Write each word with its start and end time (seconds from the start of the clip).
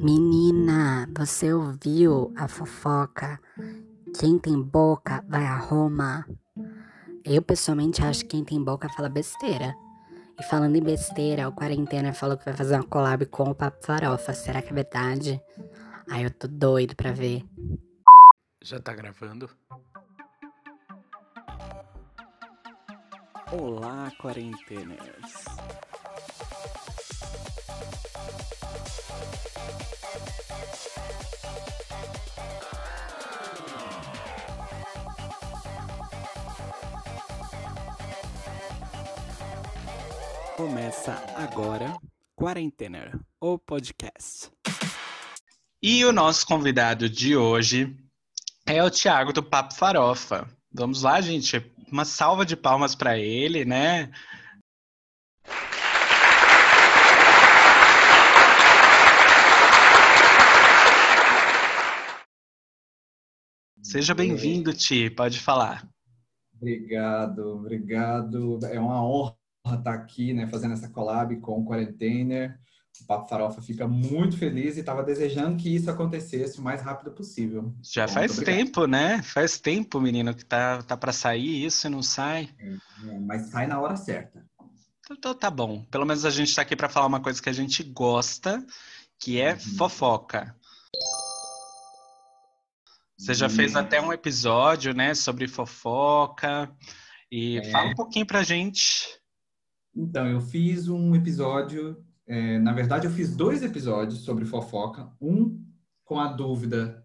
Menina, 0.00 1.08
você 1.12 1.52
ouviu 1.52 2.32
a 2.36 2.46
fofoca? 2.46 3.40
Quem 4.16 4.38
tem 4.38 4.62
boca 4.62 5.24
vai 5.28 5.44
a 5.44 5.56
Roma. 5.56 6.24
Eu 7.24 7.42
pessoalmente 7.42 8.00
acho 8.04 8.20
que 8.20 8.28
quem 8.28 8.44
tem 8.44 8.62
boca 8.62 8.88
fala 8.90 9.08
besteira. 9.08 9.74
E 10.38 10.42
falando 10.44 10.76
em 10.76 10.82
besteira, 10.82 11.48
o 11.48 11.52
Quarentena 11.52 12.14
falou 12.14 12.36
que 12.36 12.44
vai 12.44 12.54
fazer 12.54 12.76
uma 12.76 12.84
collab 12.84 13.26
com 13.26 13.50
o 13.50 13.54
Papo 13.56 13.84
Farofa. 13.84 14.32
Será 14.34 14.62
que 14.62 14.70
é 14.70 14.72
verdade? 14.72 15.42
Ai, 16.08 16.26
eu 16.26 16.30
tô 16.30 16.46
doido 16.46 16.94
pra 16.94 17.10
ver. 17.10 17.44
Já 18.62 18.78
tá 18.78 18.94
gravando? 18.94 19.50
Olá, 23.50 24.12
quarenteners! 24.20 25.87
Começa 40.58 41.12
agora 41.36 41.96
Quarentener, 42.34 43.16
o 43.40 43.56
podcast. 43.60 44.50
E 45.80 46.04
o 46.04 46.12
nosso 46.12 46.44
convidado 46.44 47.08
de 47.08 47.36
hoje 47.36 47.96
é 48.66 48.82
o 48.82 48.90
Thiago 48.90 49.32
do 49.32 49.40
Papo 49.40 49.72
Farofa. 49.72 50.50
Vamos 50.72 51.02
lá, 51.02 51.20
gente. 51.20 51.64
Uma 51.92 52.04
salva 52.04 52.44
de 52.44 52.56
palmas 52.56 52.96
para 52.96 53.16
ele, 53.16 53.64
né? 53.64 54.10
Seja 63.80 64.12
bem-vindo, 64.12 64.74
Ti. 64.74 65.08
Pode 65.08 65.38
falar. 65.38 65.88
Obrigado, 66.52 67.46
obrigado. 67.54 68.58
É 68.66 68.80
uma 68.80 69.00
honra 69.06 69.37
estar 69.76 69.94
aqui, 69.94 70.32
né, 70.32 70.46
fazendo 70.46 70.74
essa 70.74 70.88
collab 70.88 71.36
com 71.36 71.60
o 71.60 71.64
Quarentainer. 71.64 72.58
O 73.00 73.06
Papo 73.06 73.28
Farofa 73.28 73.62
fica 73.62 73.86
muito 73.86 74.36
feliz 74.36 74.76
e 74.76 74.80
estava 74.80 75.04
desejando 75.04 75.56
que 75.56 75.72
isso 75.72 75.90
acontecesse 75.90 76.58
o 76.58 76.62
mais 76.62 76.82
rápido 76.82 77.12
possível. 77.12 77.72
Já 77.80 78.06
Bom, 78.06 78.14
faz 78.14 78.36
tempo, 78.38 78.86
né? 78.86 79.22
Faz 79.22 79.60
tempo, 79.60 80.00
menino, 80.00 80.34
que 80.34 80.44
tá, 80.44 80.82
tá 80.82 80.96
para 80.96 81.12
sair 81.12 81.64
isso 81.64 81.86
e 81.86 81.90
não 81.90 82.02
sai. 82.02 82.48
É, 82.58 82.72
é, 83.08 83.18
mas 83.20 83.50
sai 83.50 83.68
na 83.68 83.80
hora 83.80 83.96
certa. 83.96 84.44
Então, 85.00 85.16
então 85.16 85.34
tá 85.34 85.50
bom. 85.50 85.84
Pelo 85.84 86.04
menos 86.04 86.24
a 86.24 86.30
gente 86.30 86.48
está 86.48 86.62
aqui 86.62 86.74
para 86.74 86.88
falar 86.88 87.06
uma 87.06 87.20
coisa 87.20 87.40
que 87.40 87.48
a 87.48 87.52
gente 87.52 87.84
gosta, 87.84 88.64
que 89.18 89.40
é 89.40 89.52
uhum. 89.52 89.60
fofoca. 89.76 90.56
Você 93.16 93.34
já 93.34 93.48
fez 93.48 93.74
uhum. 93.74 93.80
até 93.80 94.00
um 94.00 94.12
episódio, 94.12 94.94
né, 94.94 95.14
sobre 95.14 95.48
fofoca. 95.48 96.70
E 97.30 97.58
é. 97.58 97.70
fala 97.70 97.90
um 97.90 97.94
pouquinho 97.94 98.26
pra 98.26 98.42
gente. 98.42 99.17
Então, 99.98 100.28
eu 100.28 100.40
fiz 100.40 100.88
um 100.88 101.12
episódio, 101.16 101.96
é, 102.24 102.56
na 102.60 102.72
verdade, 102.72 103.08
eu 103.08 103.10
fiz 103.10 103.34
dois 103.34 103.64
episódios 103.64 104.20
sobre 104.20 104.44
fofoca. 104.44 105.10
Um 105.20 105.60
com 106.04 106.20
a 106.20 106.28
dúvida: 106.28 107.04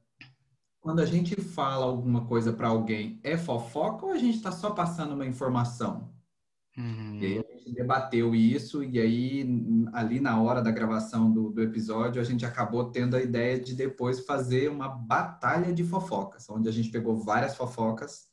quando 0.80 1.00
a 1.00 1.06
gente 1.06 1.36
fala 1.42 1.86
alguma 1.86 2.26
coisa 2.28 2.54
para 2.54 2.68
alguém, 2.68 3.20
é 3.24 3.36
fofoca 3.36 4.06
ou 4.06 4.12
a 4.12 4.18
gente 4.18 4.38
está 4.38 4.52
só 4.52 4.70
passando 4.70 5.16
uma 5.16 5.26
informação? 5.26 6.14
Uhum. 6.78 7.18
E 7.20 7.26
aí 7.26 7.40
a 7.40 7.58
gente 7.58 7.74
debateu 7.74 8.36
isso, 8.36 8.84
e 8.84 9.00
aí, 9.00 9.48
ali 9.92 10.20
na 10.20 10.40
hora 10.40 10.62
da 10.62 10.70
gravação 10.70 11.32
do, 11.32 11.50
do, 11.50 11.64
episódio, 11.64 12.22
a 12.22 12.26
gente 12.26 12.46
acabou 12.46 12.92
tendo 12.92 13.16
a 13.16 13.22
ideia 13.22 13.60
de 13.60 13.74
depois 13.74 14.20
fazer 14.20 14.70
uma 14.70 14.88
batalha 14.88 15.74
de 15.74 15.84
fofocas, 15.84 16.48
onde 16.48 16.70
a 16.70 16.72
gente 16.72 16.90
pegou 16.90 17.18
várias 17.18 17.56
fofocas 17.56 18.33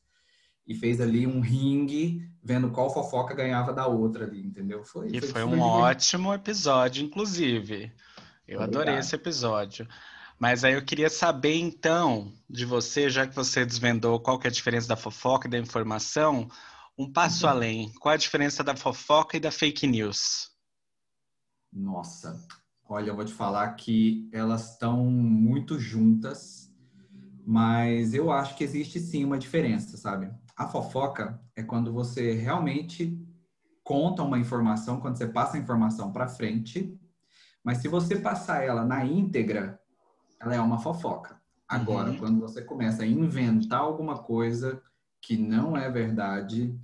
e 0.71 0.75
fez 0.75 0.99
ali 1.01 1.27
um 1.27 1.39
ringue, 1.39 2.27
vendo 2.43 2.71
qual 2.71 2.93
fofoca 2.93 3.33
ganhava 3.33 3.73
da 3.73 3.87
outra 3.87 4.25
ali, 4.25 4.41
entendeu? 4.41 4.83
Foi, 4.83 5.07
e 5.07 5.19
foi, 5.19 5.29
foi 5.29 5.43
um 5.43 5.59
ótimo 5.59 6.33
episódio, 6.33 7.03
inclusive. 7.03 7.91
Eu 8.47 8.61
adorei 8.61 8.97
esse 8.97 9.15
episódio. 9.15 9.87
Mas 10.39 10.63
aí 10.63 10.73
eu 10.73 10.83
queria 10.83 11.09
saber, 11.09 11.55
então, 11.55 12.33
de 12.49 12.65
você, 12.65 13.09
já 13.09 13.27
que 13.27 13.35
você 13.35 13.63
desvendou 13.63 14.19
qual 14.19 14.39
que 14.39 14.47
é 14.47 14.49
a 14.49 14.53
diferença 14.53 14.87
da 14.87 14.95
fofoca 14.95 15.47
e 15.47 15.51
da 15.51 15.57
informação, 15.57 16.49
um 16.97 17.11
passo 17.11 17.45
uhum. 17.45 17.51
além. 17.51 17.93
Qual 17.99 18.13
a 18.13 18.17
diferença 18.17 18.63
da 18.63 18.75
fofoca 18.75 19.37
e 19.37 19.39
da 19.39 19.51
fake 19.51 19.85
news? 19.85 20.49
Nossa, 21.71 22.43
olha, 22.89 23.11
eu 23.11 23.15
vou 23.15 23.23
te 23.23 23.33
falar 23.33 23.69
que 23.75 24.27
elas 24.33 24.71
estão 24.71 25.05
muito 25.05 25.79
juntas, 25.79 26.73
mas 27.45 28.13
eu 28.13 28.31
acho 28.31 28.57
que 28.57 28.63
existe 28.63 28.99
sim 28.99 29.23
uma 29.23 29.37
diferença, 29.37 29.95
sabe? 29.95 30.31
A 30.61 30.67
fofoca 30.67 31.41
é 31.55 31.63
quando 31.63 31.91
você 31.91 32.33
realmente 32.33 33.19
conta 33.83 34.21
uma 34.21 34.37
informação, 34.37 35.01
quando 35.01 35.17
você 35.17 35.25
passa 35.25 35.57
a 35.57 35.59
informação 35.59 36.11
para 36.11 36.27
frente, 36.27 36.95
mas 37.63 37.79
se 37.79 37.87
você 37.87 38.15
passar 38.15 38.63
ela 38.63 38.85
na 38.85 39.03
íntegra, 39.03 39.81
ela 40.39 40.53
é 40.53 40.61
uma 40.61 40.77
fofoca. 40.77 41.41
Agora, 41.67 42.11
uhum. 42.11 42.17
quando 42.19 42.39
você 42.39 42.61
começa 42.61 43.01
a 43.01 43.07
inventar 43.07 43.79
alguma 43.79 44.19
coisa 44.19 44.79
que 45.19 45.35
não 45.35 45.75
é 45.75 45.89
verdade, 45.89 46.79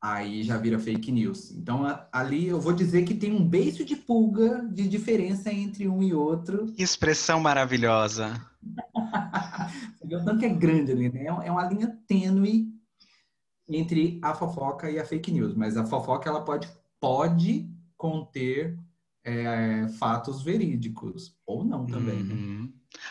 aí 0.00 0.44
já 0.44 0.56
vira 0.56 0.78
fake 0.78 1.10
news. 1.10 1.50
Então, 1.50 1.82
ali 2.12 2.46
eu 2.46 2.60
vou 2.60 2.72
dizer 2.72 3.02
que 3.02 3.14
tem 3.14 3.32
um 3.32 3.44
beijo 3.44 3.84
de 3.84 3.96
pulga 3.96 4.64
de 4.72 4.88
diferença 4.88 5.52
entre 5.52 5.88
um 5.88 6.04
e 6.04 6.14
outro. 6.14 6.72
Expressão 6.78 7.40
maravilhosa. 7.40 8.40
Você 9.98 10.06
vê 10.06 10.14
o 10.14 10.24
tanto 10.24 10.38
que 10.38 10.46
é 10.46 10.50
grande 10.50 10.92
ali, 10.92 11.08
né? 11.08 11.24
É 11.26 11.50
uma 11.50 11.68
linha 11.68 11.98
tênue 12.06 12.77
entre 13.68 14.18
a 14.22 14.34
fofoca 14.34 14.90
e 14.90 14.98
a 14.98 15.04
fake 15.04 15.30
news, 15.30 15.54
mas 15.54 15.76
a 15.76 15.84
fofoca 15.84 16.28
ela 16.28 16.40
pode, 16.40 16.68
pode 16.98 17.68
conter 17.96 18.78
é, 19.24 19.88
fatos 19.98 20.42
verídicos 20.42 21.36
ou 21.46 21.64
não 21.64 21.84
também. 21.84 22.22
Né? 22.22 22.34
Uhum. 22.34 22.62
Né? 22.62 22.68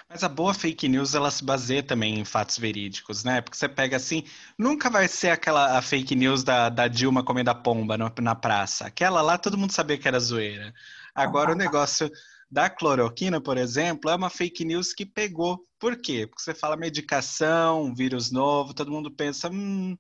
Mas 0.10 0.24
a 0.24 0.30
boa 0.30 0.54
fake 0.54 0.88
news 0.88 1.14
ela 1.14 1.30
se 1.30 1.44
baseia 1.44 1.84
também 1.84 2.20
em 2.20 2.26
fatos 2.26 2.58
verídicos, 2.58 3.24
né? 3.24 3.42
Porque 3.42 3.58
você 3.58 3.70
pega 3.70 3.98
assim, 3.98 4.24
nunca 4.58 4.90
vai 4.90 5.08
ser 5.08 5.30
aquela 5.30 5.78
a 5.78 5.82
fake 5.82 6.16
news 6.16 6.44
da, 6.44 6.70
da 6.70 6.88
Dilma 6.88 7.24
comendo 7.24 7.52
a 7.52 7.56
pomba 7.56 7.98
no, 7.98 8.12
na 8.22 8.36
praça. 8.36 8.88
Aquela 8.88 9.22
lá 9.22 9.38
todo 9.38 9.58
mundo 9.58 9.72
sabia 9.72 9.98
que 9.98 10.08
era 10.08 10.20
zoeira. 10.20 10.74
Agora 11.14 11.52
o 11.52 11.56
negócio 11.56 12.10
da 12.50 12.70
cloroquina, 12.70 13.42
por 13.42 13.58
exemplo, 13.58 14.10
é 14.10 14.16
uma 14.16 14.30
fake 14.30 14.66
news 14.66 14.94
que 14.94 15.06
pegou. 15.06 15.60
Por 15.80 15.98
quê? 15.98 16.26
Porque 16.26 16.42
você 16.42 16.56
fala 16.56 16.78
medicação, 16.78 17.94
vírus 17.94 18.32
novo, 18.32 18.74
todo 18.74 18.92
mundo 18.92 19.12
pensa, 19.12 19.50
hum, 19.50 19.96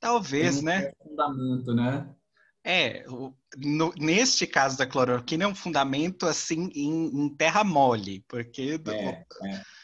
Talvez, 0.00 0.60
um 0.60 0.64
né? 0.64 0.90
Fundamento, 1.02 1.74
né? 1.74 2.08
É, 2.64 3.04
no, 3.56 3.92
neste 3.98 4.46
caso 4.46 4.76
da 4.76 4.86
cloroquina 4.86 5.44
é 5.44 5.46
um 5.46 5.54
fundamento 5.54 6.26
assim 6.26 6.70
em, 6.74 7.06
em 7.06 7.28
terra 7.28 7.64
mole, 7.64 8.24
porque 8.28 8.80
é, 8.86 9.00
é 9.10 9.24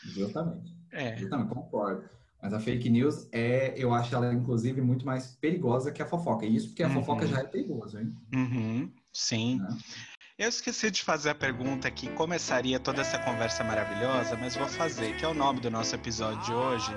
justamente. 0.05 0.77
É. 0.93 1.17
Justamente, 1.17 1.55
concordo. 1.55 2.09
Mas 2.43 2.53
a 2.53 2.61
fake 2.61 2.91
news 2.91 3.29
é, 3.33 3.75
eu 3.77 3.95
acho 3.95 4.15
ela 4.15 4.33
inclusive 4.33 4.81
muito 4.81 5.07
mais 5.07 5.37
perigosa 5.37 5.91
que 5.91 6.03
a 6.03 6.07
fofoca. 6.07 6.45
E 6.45 6.55
isso 6.55 6.69
porque 6.69 6.83
a 6.83 6.89
uhum. 6.89 6.95
fofoca 6.95 7.27
já 7.27 7.41
é 7.41 7.45
perigosa, 7.45 8.01
hein? 8.01 8.15
Uhum. 8.35 8.93
Sim. 9.13 9.59
Né? 9.59 9.79
Eu 10.39 10.51
esqueci 10.51 10.91
de 10.91 11.03
fazer 11.03 11.31
a 11.31 11.35
pergunta 11.35 11.91
que 11.91 12.11
começaria 12.11 12.79
toda 12.79 13.01
essa 13.01 13.19
conversa 13.19 13.65
maravilhosa, 13.65 14.37
mas 14.39 14.55
vou 14.55 14.69
fazer, 14.69 15.17
que 15.17 15.25
é 15.25 15.29
o 15.29 15.33
nome 15.33 15.61
do 15.61 15.71
nosso 15.71 15.95
episódio 15.95 16.39
de 16.43 16.53
hoje. 16.53 16.95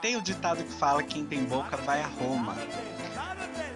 Tem 0.00 0.16
o 0.16 0.22
ditado 0.22 0.64
que 0.64 0.72
fala 0.72 1.02
quem 1.02 1.26
tem 1.26 1.44
boca 1.44 1.76
vai 1.76 2.00
a 2.00 2.06
Roma. 2.06 2.56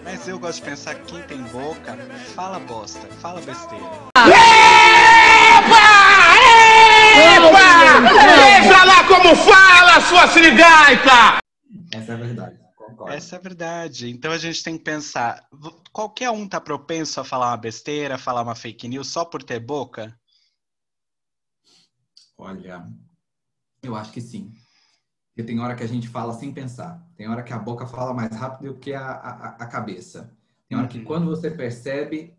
Mas 0.03 0.27
eu 0.27 0.39
gosto 0.39 0.63
de 0.63 0.71
pensar 0.71 0.95
que 0.95 1.03
quem 1.03 1.21
tem 1.21 1.39
boca 1.43 1.95
fala 2.33 2.57
bosta, 2.61 3.07
fala 3.21 3.39
besteira. 3.41 3.85
Epa! 4.17 4.33
Epa! 7.35 7.59
Veja 8.39 8.83
lá 8.85 9.03
como 9.03 9.35
fala, 9.35 10.01
sua 10.01 10.27
sirigaita! 10.29 11.37
Essa 11.93 12.13
é 12.13 12.15
a 12.15 12.17
verdade. 12.17 12.57
Concordo. 13.09 13.17
Essa 13.17 13.35
é 13.35 13.39
a 13.39 13.41
verdade. 13.41 14.09
Então 14.09 14.31
a 14.31 14.37
gente 14.37 14.63
tem 14.63 14.77
que 14.77 14.83
pensar: 14.83 15.47
qualquer 15.91 16.29
um 16.29 16.47
tá 16.47 16.61
propenso 16.61 17.19
a 17.19 17.23
falar 17.23 17.47
uma 17.47 17.57
besteira, 17.57 18.17
falar 18.17 18.41
uma 18.41 18.55
fake 18.55 18.87
news 18.87 19.07
só 19.07 19.25
por 19.25 19.43
ter 19.43 19.59
boca? 19.59 20.17
Olha, 22.37 22.87
eu 23.81 23.95
acho 23.95 24.11
que 24.11 24.21
sim. 24.21 24.53
Porque 25.29 25.43
tem 25.43 25.59
hora 25.59 25.75
que 25.75 25.83
a 25.83 25.87
gente 25.87 26.07
fala 26.07 26.33
sem 26.33 26.53
pensar. 26.53 27.05
Tem 27.15 27.27
hora 27.27 27.43
que 27.43 27.53
a 27.53 27.59
boca 27.59 27.85
fala 27.85 28.13
mais 28.13 28.35
rápido 28.35 28.73
do 28.73 28.79
que 28.79 28.93
a, 28.93 29.11
a, 29.11 29.47
a 29.55 29.67
cabeça. 29.67 30.35
Tem 30.67 30.77
hora 30.77 30.87
uhum. 30.87 30.91
que 30.91 31.01
quando 31.01 31.25
você 31.25 31.49
percebe, 31.49 32.38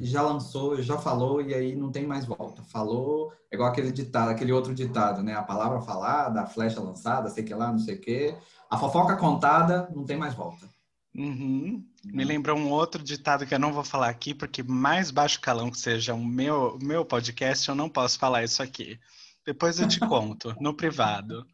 já 0.00 0.22
lançou, 0.22 0.80
já 0.80 0.96
falou 0.96 1.42
e 1.42 1.54
aí 1.54 1.76
não 1.76 1.90
tem 1.90 2.06
mais 2.06 2.24
volta. 2.24 2.62
Falou, 2.62 3.32
é 3.50 3.54
igual 3.54 3.70
aquele 3.70 3.92
ditado, 3.92 4.30
aquele 4.30 4.52
outro 4.52 4.74
ditado, 4.74 5.22
né? 5.22 5.34
A 5.34 5.42
palavra 5.42 5.80
falada, 5.80 6.40
a 6.40 6.46
flecha 6.46 6.80
lançada, 6.80 7.28
sei 7.28 7.44
que 7.44 7.54
lá, 7.54 7.70
não 7.70 7.78
sei 7.78 7.96
o 7.96 8.00
quê. 8.00 8.34
A 8.70 8.78
fofoca 8.78 9.16
contada, 9.16 9.90
não 9.94 10.04
tem 10.04 10.16
mais 10.16 10.34
volta. 10.34 10.68
Uhum. 11.14 11.84
Me 12.04 12.24
lembrou 12.24 12.56
um 12.56 12.70
outro 12.70 13.02
ditado 13.02 13.44
que 13.44 13.54
eu 13.54 13.58
não 13.58 13.72
vou 13.72 13.84
falar 13.84 14.08
aqui, 14.08 14.32
porque 14.32 14.62
mais 14.62 15.10
baixo 15.10 15.40
calão 15.40 15.70
que 15.70 15.78
seja 15.78 16.14
o 16.14 16.24
meu, 16.24 16.78
meu 16.80 17.04
podcast, 17.04 17.68
eu 17.68 17.74
não 17.74 17.88
posso 17.88 18.18
falar 18.18 18.44
isso 18.44 18.62
aqui. 18.62 18.98
Depois 19.44 19.80
eu 19.80 19.88
te 19.88 20.00
conto, 20.08 20.54
no 20.60 20.74
privado. 20.74 21.46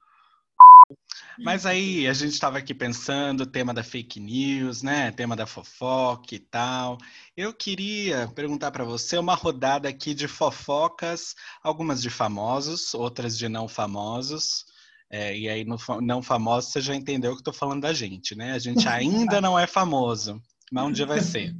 Mas 1.38 1.66
aí 1.66 2.06
a 2.06 2.12
gente 2.12 2.32
estava 2.32 2.58
aqui 2.58 2.74
pensando, 2.74 3.42
o 3.42 3.46
tema 3.46 3.74
da 3.74 3.82
fake 3.82 4.18
news, 4.18 4.82
né? 4.82 5.10
Tema 5.12 5.36
da 5.36 5.46
fofoca 5.46 6.34
e 6.34 6.38
tal. 6.38 6.96
Eu 7.36 7.52
queria 7.52 8.28
perguntar 8.34 8.70
para 8.70 8.84
você 8.84 9.18
uma 9.18 9.34
rodada 9.34 9.88
aqui 9.88 10.14
de 10.14 10.26
fofocas, 10.26 11.34
algumas 11.62 12.00
de 12.00 12.08
famosos, 12.08 12.94
outras 12.94 13.36
de 13.36 13.48
não 13.48 13.68
famosos. 13.68 14.64
É, 15.10 15.36
e 15.36 15.48
aí, 15.48 15.64
no 15.64 15.76
não 16.00 16.22
famoso, 16.22 16.70
você 16.70 16.80
já 16.80 16.94
entendeu 16.94 17.36
que 17.36 17.42
tô 17.42 17.52
falando 17.52 17.82
da 17.82 17.92
gente, 17.92 18.34
né? 18.34 18.52
A 18.52 18.58
gente 18.58 18.88
ainda 18.88 19.40
não 19.40 19.58
é 19.58 19.66
famoso, 19.66 20.40
mas 20.72 20.84
um 20.84 20.92
dia 20.92 21.06
vai 21.06 21.20
ser. 21.20 21.54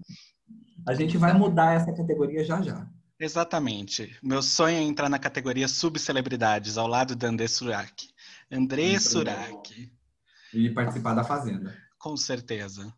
A 0.87 0.95
gente 0.95 1.17
vai 1.17 1.33
mudar 1.33 1.75
essa 1.75 1.93
categoria 1.93 2.45
já 2.45 2.61
já. 2.63 2.87
Exatamente. 3.19 4.15
Meu 4.23 4.43
sonho 4.43 4.77
é 4.77 4.83
entrar 4.83 5.09
na 5.09 5.19
categoria 5.19 5.69
subcelebridades, 5.69 6.77
ao 6.77 6.87
lado 6.87 7.17
da 7.17 7.29
André 7.29 7.47
Surak. 7.49 8.09
André 8.51 8.99
Surak, 8.99 9.93
E 10.53 10.71
participar 10.71 11.15
da 11.15 11.25
Fazenda. 11.25 11.77
com 11.99 12.17
certeza. 12.17 12.93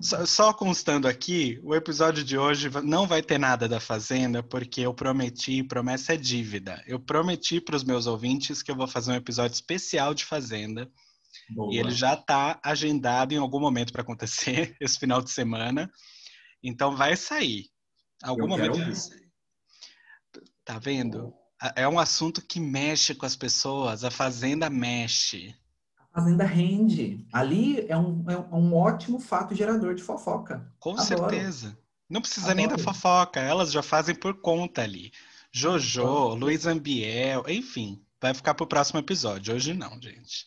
Só, 0.00 0.24
só 0.24 0.52
constando 0.54 1.06
aqui, 1.06 1.60
o 1.62 1.74
episódio 1.74 2.24
de 2.24 2.38
hoje 2.38 2.70
não 2.82 3.06
vai 3.06 3.22
ter 3.22 3.38
nada 3.38 3.68
da 3.68 3.78
Fazenda, 3.78 4.42
porque 4.42 4.80
eu 4.80 4.94
prometi, 4.94 5.62
promessa 5.62 6.14
é 6.14 6.16
dívida. 6.16 6.82
Eu 6.86 6.98
prometi 6.98 7.60
para 7.60 7.76
os 7.76 7.84
meus 7.84 8.06
ouvintes 8.06 8.62
que 8.62 8.70
eu 8.70 8.76
vou 8.76 8.86
fazer 8.88 9.12
um 9.12 9.16
episódio 9.16 9.54
especial 9.54 10.14
de 10.14 10.24
Fazenda. 10.24 10.90
Boa. 11.50 11.74
E 11.74 11.78
ele 11.78 11.90
já 11.90 12.14
está 12.14 12.58
agendado 12.64 13.34
em 13.34 13.36
algum 13.38 13.60
momento 13.60 13.92
para 13.92 14.02
acontecer 14.02 14.74
esse 14.80 14.98
final 14.98 15.20
de 15.22 15.30
semana. 15.30 15.90
Então 16.62 16.96
vai 16.96 17.14
sair. 17.14 17.66
Algum 18.22 18.44
Eu 18.44 18.48
momento 18.48 18.78
vai 18.78 18.94
sair. 18.94 19.28
Tá 20.64 20.78
vendo? 20.78 21.32
A- 21.60 21.72
É 21.76 21.88
um 21.88 21.98
assunto 21.98 22.40
que 22.42 22.60
mexe 22.60 23.14
com 23.14 23.26
as 23.26 23.36
pessoas. 23.36 24.04
A 24.04 24.10
Fazenda 24.10 24.68
mexe. 24.70 25.54
A 26.12 26.20
Fazenda 26.20 26.44
rende. 26.44 27.24
Ali 27.32 27.86
é 27.88 27.96
um, 27.96 28.24
é 28.30 28.36
um 28.54 28.74
ótimo 28.74 29.18
fato 29.20 29.54
gerador 29.54 29.94
de 29.94 30.02
fofoca. 30.02 30.66
Com 30.78 30.90
Adoro. 30.92 31.06
certeza. 31.06 31.76
Não 32.08 32.20
precisa 32.20 32.54
nem 32.54 32.66
da 32.66 32.74
Adoro. 32.74 32.88
fofoca. 32.94 33.40
Elas 33.40 33.70
já 33.72 33.82
fazem 33.82 34.14
por 34.14 34.34
conta 34.40 34.82
ali. 34.82 35.12
Jojo, 35.52 36.02
Adoro. 36.02 36.34
Luiz 36.36 36.66
Ambiel, 36.66 37.44
enfim. 37.48 38.00
Vai 38.20 38.34
ficar 38.34 38.54
pro 38.54 38.66
próximo 38.66 38.98
episódio. 39.00 39.54
Hoje 39.54 39.74
não, 39.74 40.00
gente. 40.00 40.46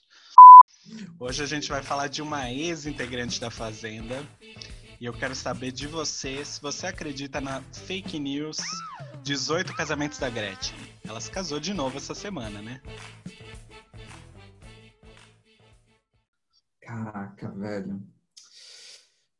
Hoje 1.19 1.43
a 1.43 1.45
gente 1.45 1.69
vai 1.69 1.81
falar 1.83 2.07
de 2.07 2.21
uma 2.21 2.51
ex-integrante 2.51 3.39
da 3.39 3.49
Fazenda. 3.51 4.27
E 5.01 5.05
eu 5.05 5.13
quero 5.13 5.33
saber 5.33 5.71
de 5.71 5.87
você 5.87 6.45
se 6.45 6.61
você 6.61 6.85
acredita 6.85 7.41
na 7.41 7.59
fake 7.63 8.19
news 8.19 8.57
18 9.23 9.75
casamentos 9.75 10.19
da 10.19 10.29
Gretchen. 10.29 10.77
Ela 11.03 11.19
se 11.19 11.31
casou 11.31 11.59
de 11.59 11.73
novo 11.73 11.97
essa 11.97 12.13
semana, 12.13 12.61
né? 12.61 12.79
Caraca, 16.79 17.49
velho. 17.49 18.07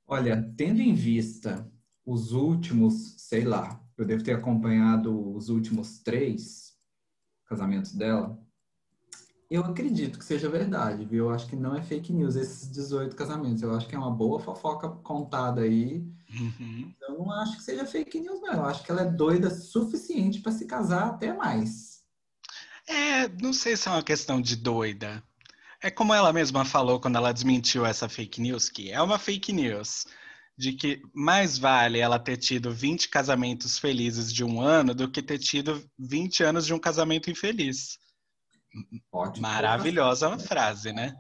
Olha, 0.08 0.52
tendo 0.58 0.82
em 0.82 0.96
vista 0.96 1.72
os 2.04 2.32
últimos, 2.32 3.14
sei 3.20 3.44
lá, 3.44 3.88
eu 3.96 4.04
devo 4.04 4.24
ter 4.24 4.34
acompanhado 4.34 5.36
os 5.36 5.50
últimos 5.50 6.00
três 6.00 6.76
casamentos 7.46 7.94
dela. 7.94 8.36
Eu 9.52 9.66
acredito 9.66 10.18
que 10.18 10.24
seja 10.24 10.48
verdade, 10.48 11.04
viu? 11.04 11.26
Eu 11.26 11.32
acho 11.32 11.46
que 11.46 11.58
não 11.58 11.76
é 11.76 11.84
fake 11.84 12.14
news 12.14 12.38
esses 12.38 12.72
18 12.72 13.14
casamentos. 13.18 13.62
Eu 13.62 13.76
acho 13.76 13.86
que 13.86 13.94
é 13.94 14.00
uma 14.00 14.10
boa 14.10 14.40
fofoca 14.40 14.88
contada 14.88 15.64
aí. 15.64 16.02
Uhum. 16.34 16.94
Eu 17.02 17.18
não 17.18 17.30
acho 17.34 17.58
que 17.58 17.64
seja 17.64 17.86
fake 17.86 18.22
news, 18.22 18.40
não. 18.40 18.54
Eu 18.54 18.66
acho 18.66 18.82
que 18.82 18.90
ela 18.90 19.02
é 19.02 19.12
doida 19.12 19.50
suficiente 19.50 20.40
para 20.40 20.54
se 20.54 20.66
casar 20.66 21.08
até 21.08 21.34
mais. 21.34 22.00
É, 22.88 23.28
não 23.42 23.52
sei 23.52 23.76
se 23.76 23.90
é 23.90 23.92
uma 23.92 24.02
questão 24.02 24.42
de 24.42 24.56
doida. 24.56 25.22
É 25.82 25.92
como 25.92 26.14
ela 26.14 26.32
mesma 26.32 26.64
falou 26.64 27.02
quando 27.02 27.18
ela 27.18 27.34
desmentiu 27.34 27.86
essa 27.86 28.08
fake 28.08 28.40
news, 28.40 28.70
que 28.70 28.90
é 28.90 29.02
uma 29.02 29.20
fake 29.20 29.52
news, 29.52 30.06
de 30.58 30.72
que 30.72 31.02
mais 31.14 31.58
vale 31.58 32.00
ela 32.00 32.18
ter 32.18 32.38
tido 32.38 32.72
20 32.72 33.10
casamentos 33.10 33.78
felizes 33.78 34.32
de 34.32 34.46
um 34.46 34.62
ano 34.62 34.96
do 34.96 35.12
que 35.12 35.22
ter 35.22 35.40
tido 35.40 35.84
20 36.00 36.42
anos 36.42 36.66
de 36.66 36.74
um 36.74 36.80
casamento 36.80 37.30
infeliz. 37.30 38.00
Ótimo. 39.12 39.42
Maravilhosa 39.42 40.38
frase, 40.38 40.94
né? 40.94 41.18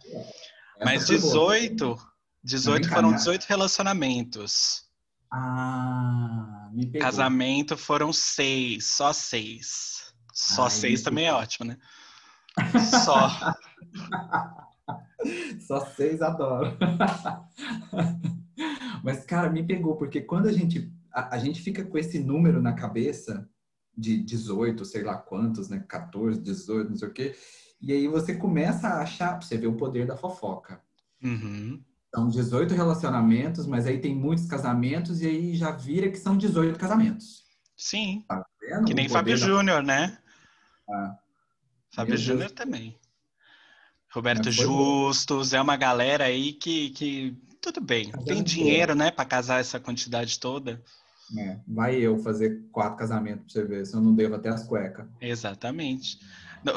Mas 0.83 1.07
foi 1.07 1.19
boa. 1.19 1.57
18, 1.57 1.97
18 2.43 2.81
Vem 2.81 2.89
cá, 2.89 2.95
foram 2.95 3.11
né? 3.11 3.17
18 3.17 3.43
relacionamentos. 3.43 4.89
Ah, 5.31 6.69
me 6.73 6.85
pegou. 6.85 7.01
Casamento 7.01 7.77
foram 7.77 8.11
seis, 8.11 8.85
só 8.85 9.13
seis. 9.13 10.13
Só 10.33 10.63
Ai, 10.63 10.69
seis 10.69 11.01
também 11.01 11.27
é 11.27 11.33
ótimo, 11.33 11.67
né? 11.67 11.77
Só. 13.05 13.29
Só 15.67 15.85
seis 15.85 16.21
adoro. 16.21 16.77
Mas, 19.03 19.25
cara, 19.25 19.49
me 19.49 19.63
pegou, 19.63 19.95
porque 19.95 20.21
quando 20.21 20.47
a 20.47 20.51
gente, 20.51 20.91
a, 21.13 21.35
a 21.35 21.37
gente 21.37 21.61
fica 21.61 21.83
com 21.83 21.97
esse 21.97 22.19
número 22.19 22.61
na 22.61 22.73
cabeça 22.73 23.47
de 24.01 24.17
18, 24.17 24.83
sei 24.83 25.03
lá 25.03 25.15
quantos, 25.15 25.69
né? 25.69 25.83
14, 25.87 26.39
18, 26.41 26.89
não 26.89 26.97
sei 26.97 27.07
o 27.07 27.13
quê. 27.13 27.35
E 27.79 27.91
aí 27.93 28.07
você 28.07 28.35
começa 28.35 28.87
a 28.87 29.01
achar, 29.01 29.41
você 29.41 29.57
vê 29.57 29.67
o 29.67 29.77
poder 29.77 30.05
da 30.05 30.17
fofoca. 30.17 30.81
Uhum. 31.23 31.81
São 32.13 32.27
18 32.27 32.73
relacionamentos, 32.73 33.65
mas 33.65 33.85
aí 33.85 33.99
tem 33.99 34.13
muitos 34.15 34.45
casamentos 34.45 35.21
e 35.21 35.27
aí 35.27 35.55
já 35.55 35.71
vira 35.71 36.09
que 36.09 36.17
são 36.17 36.35
18 36.37 36.77
casamentos. 36.77 37.43
Sim. 37.77 38.25
Tá? 38.27 38.45
Que 38.85 38.93
nem 38.93 39.07
Fábio 39.07 39.39
da- 39.39 39.45
Júnior, 39.45 39.83
né? 39.83 40.17
Ah. 40.89 41.15
Fábio 41.93 42.09
Meu 42.13 42.17
Deus. 42.17 42.21
Júnior 42.21 42.51
também. 42.51 42.97
Roberto 44.13 44.45
bom. 44.45 44.51
Justus, 44.51 45.53
é 45.53 45.61
uma 45.61 45.77
galera 45.77 46.25
aí 46.25 46.53
que, 46.53 46.89
que 46.91 47.37
tudo 47.61 47.79
bem, 47.79 48.11
tem 48.11 48.35
boa. 48.35 48.43
dinheiro, 48.43 48.93
né, 48.93 49.09
pra 49.09 49.23
casar 49.23 49.61
essa 49.61 49.79
quantidade 49.79 50.39
toda. 50.39 50.83
É, 51.37 51.59
vai 51.67 51.95
eu 51.95 52.17
fazer 52.17 52.67
quatro 52.71 52.97
casamentos 52.97 53.43
pra 53.53 53.61
você 53.61 53.67
ver, 53.67 53.85
se 53.85 53.95
eu 53.95 54.01
não 54.01 54.13
devo 54.13 54.35
até 54.35 54.49
as 54.49 54.63
cuecas. 54.67 55.07
Exatamente. 55.21 56.19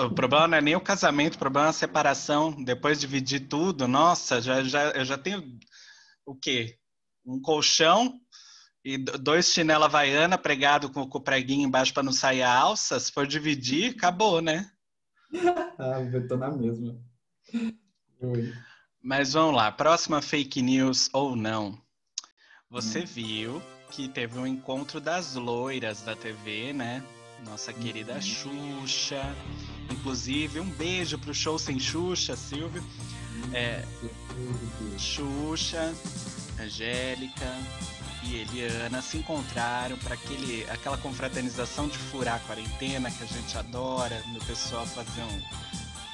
O 0.06 0.11
problema 0.15 0.47
não 0.49 0.56
é 0.59 0.61
nem 0.61 0.77
o 0.77 0.81
casamento, 0.81 1.35
o 1.35 1.39
problema 1.39 1.67
é 1.67 1.71
a 1.71 1.73
separação. 1.73 2.62
Depois 2.62 2.99
de 3.01 3.06
dividir 3.06 3.49
tudo, 3.49 3.87
nossa, 3.89 4.41
já, 4.41 4.62
já, 4.62 4.91
eu 4.91 5.05
já 5.05 5.19
tenho 5.19 5.59
o 6.25 6.35
quê? 6.35 6.79
Um 7.27 7.41
colchão 7.41 8.19
e 8.85 8.97
do- 8.97 9.19
dois 9.19 9.47
chinela 9.53 9.87
havaiana 9.87 10.39
pregado 10.39 10.91
com, 10.91 11.06
com 11.09 11.19
o 11.19 11.23
preguinho 11.23 11.67
embaixo 11.67 11.93
para 11.93 12.03
não 12.03 12.12
sair 12.12 12.43
a 12.43 12.55
alça. 12.55 12.99
Se 13.01 13.11
for 13.13 13.27
dividir, 13.27 13.94
acabou, 13.96 14.41
né? 14.41 14.70
Ah, 15.79 16.01
eu 16.01 16.29
tô 16.29 16.37
na 16.37 16.51
mesma. 16.51 16.96
Oi. 18.20 18.55
Mas 19.03 19.32
vamos 19.34 19.56
lá, 19.56 19.70
próxima 19.73 20.23
fake 20.23 20.63
news 20.63 21.11
ou 21.13 21.34
não. 21.37 21.79
Você 22.70 23.05
viu 23.05 23.61
que 23.94 24.08
teve 24.08 24.39
um 24.39 24.46
encontro 24.46 25.01
das 25.01 25.34
loiras 25.34 26.03
da 26.03 26.17
TV, 26.17 26.72
né? 26.72 27.03
Nossa 27.44 27.72
querida 27.72 28.20
Xuxa. 28.20 29.22
Inclusive, 29.91 30.60
um 30.60 30.69
beijo 30.70 31.19
pro 31.19 31.34
show 31.34 31.58
sem 31.58 31.79
Xuxa, 31.79 32.36
Silvio. 32.36 32.82
É, 33.53 33.84
Xuxa, 34.98 35.94
Angélica 36.60 37.56
e 38.24 38.36
Eliana 38.36 39.03
se 39.03 39.19
encontraram 39.19 39.96
para 39.98 40.15
aquele 40.15 40.67
aquela 40.70 40.96
confraternização 40.96 41.86
de 41.89 41.98
furar 41.98 42.36
a 42.36 42.39
quarentena 42.41 43.10
que 43.10 43.22
a 43.22 43.27
gente 43.27 43.56
adora, 43.58 44.22
no 44.32 44.41
pessoal 44.44 44.86
fazer 44.86 45.22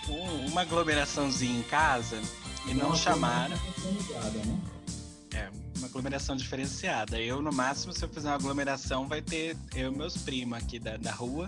um, 0.08 0.12
um- 0.12 0.46
uma 0.46 0.62
aglomeraçãozinha 0.62 1.60
em 1.60 1.62
casa 1.62 2.20
e 2.66 2.75
não 2.75 2.94
chamaram. 2.96 3.54
né? 3.56 4.58
É, 5.34 5.50
uma 5.78 5.87
aglomeração 5.87 6.37
diferenciada. 6.37 7.20
Eu, 7.20 7.40
no 7.40 7.52
máximo, 7.52 7.92
se 7.92 8.04
eu 8.04 8.08
fizer 8.08 8.28
uma 8.28 8.34
aglomeração, 8.34 9.06
vai 9.06 9.22
ter 9.22 9.56
eu 9.75 9.92
e 9.92 9.96
meus 9.96 10.16
primos 10.16 10.58
aqui 10.58 10.78
da, 10.78 10.96
da 10.96 11.12
rua. 11.12 11.46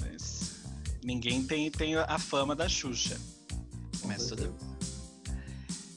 Mas 0.00 0.62
ninguém 1.02 1.46
tem, 1.46 1.70
tem 1.70 1.96
a 1.96 2.18
fama 2.18 2.54
da 2.54 2.68
Xuxa. 2.68 3.18
Mas 4.04 4.26
tudo 4.26 4.54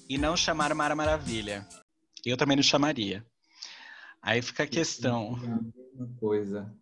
E 0.07 0.17
não 0.17 0.37
chamaram 0.37 0.75
Mara 0.75 0.95
Maravilha. 0.95 1.67
Eu 2.25 2.37
também 2.37 2.55
não 2.55 2.63
chamaria. 2.63 3.25
Aí 4.21 4.41
fica 4.41 4.63
a 4.63 4.67
questão. 4.67 5.37
É 5.43 5.47
a 5.47 5.61
mesma 5.61 6.15
coisa. 6.17 6.73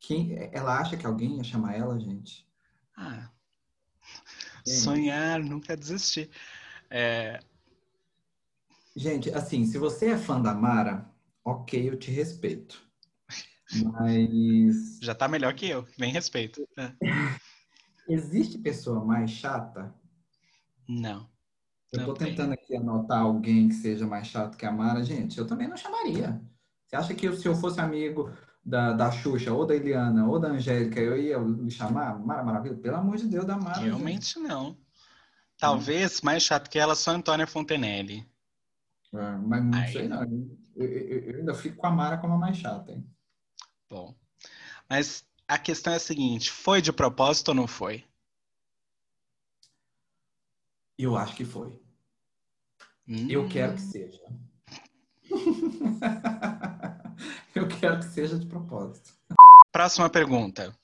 Quem, 0.00 0.36
ela 0.52 0.78
acha 0.78 0.96
que 0.96 1.04
alguém 1.04 1.36
ia 1.36 1.44
chamar 1.44 1.76
ela, 1.76 1.98
gente? 1.98 2.46
Ah, 2.96 3.28
sonhar, 4.64 5.40
nunca 5.40 5.76
desistir. 5.76 6.30
É, 6.90 7.40
Gente, 8.98 9.30
assim, 9.30 9.64
se 9.64 9.78
você 9.78 10.06
é 10.06 10.18
fã 10.18 10.42
da 10.42 10.52
Mara, 10.52 11.08
ok, 11.44 11.88
eu 11.88 11.96
te 11.96 12.10
respeito. 12.10 12.82
Mas 13.92 14.98
já 15.00 15.14
tá 15.14 15.28
melhor 15.28 15.54
que 15.54 15.68
eu, 15.68 15.86
bem 15.96 16.10
respeito. 16.12 16.66
É. 16.76 16.92
existe 18.12 18.58
pessoa 18.58 19.04
mais 19.04 19.30
chata? 19.30 19.94
Não. 20.88 21.30
Eu 21.92 22.06
tô 22.06 22.14
Também. 22.14 22.34
tentando 22.34 22.54
aqui 22.54 22.74
anotar 22.74 23.20
alguém 23.20 23.68
que 23.68 23.76
seja 23.76 24.04
mais 24.04 24.26
chato 24.26 24.56
que 24.56 24.66
a 24.66 24.72
Mara. 24.72 25.04
Gente, 25.04 25.38
eu 25.38 25.46
também 25.46 25.68
não 25.68 25.76
chamaria. 25.76 26.42
Você 26.84 26.96
acha 26.96 27.14
que 27.14 27.32
se 27.36 27.46
eu 27.46 27.54
fosse 27.54 27.80
amigo 27.80 28.32
da, 28.64 28.92
da 28.94 29.12
Xuxa, 29.12 29.52
ou 29.52 29.64
da 29.64 29.76
Eliana, 29.76 30.26
ou 30.26 30.40
da 30.40 30.48
Angélica, 30.48 30.98
eu 30.98 31.16
ia 31.16 31.38
me 31.38 31.70
chamar 31.70 32.18
Mara 32.18 32.42
Maravilha? 32.42 32.76
Pelo 32.76 32.96
amor 32.96 33.16
de 33.16 33.28
Deus, 33.28 33.44
da 33.44 33.56
Mara. 33.56 33.76
gente. 33.76 33.84
Realmente 33.86 34.40
não. 34.40 34.76
Talvez 35.56 36.20
mais 36.20 36.42
chato 36.42 36.68
que 36.68 36.80
ela 36.80 36.96
só 36.96 37.12
Antônia 37.12 37.46
Fontenelle. 37.46 38.26
É, 39.14 39.36
mas 39.36 39.64
não 39.64 39.78
Aí. 39.78 39.92
sei 39.92 40.08
não. 40.08 40.22
Eu, 40.76 40.86
eu- 40.86 41.30
eu 41.32 41.38
ainda 41.40 41.54
fico 41.54 41.76
com 41.76 41.86
a 41.86 41.90
Mara 41.90 42.18
como 42.18 42.34
a 42.34 42.38
mais 42.38 42.56
chata, 42.58 42.92
hein? 42.92 43.08
Bom. 43.88 44.14
Mas 44.88 45.24
a 45.46 45.58
questão 45.58 45.92
é 45.92 45.96
a 45.96 46.00
seguinte: 46.00 46.50
foi 46.50 46.82
de 46.82 46.92
propósito 46.92 47.48
ou 47.48 47.54
não 47.54 47.66
foi? 47.66 48.04
Eu 50.98 51.16
acho 51.16 51.36
que 51.36 51.44
foi. 51.44 51.80
Eu 53.28 53.48
quero 53.48 53.74
que 53.74 53.80
seja. 53.80 54.20
eu 57.54 57.68
quero 57.68 57.98
que 58.00 58.06
seja 58.06 58.38
de 58.38 58.46
propósito. 58.46 59.16
Próxima 59.72 60.10
pergunta. 60.10 60.76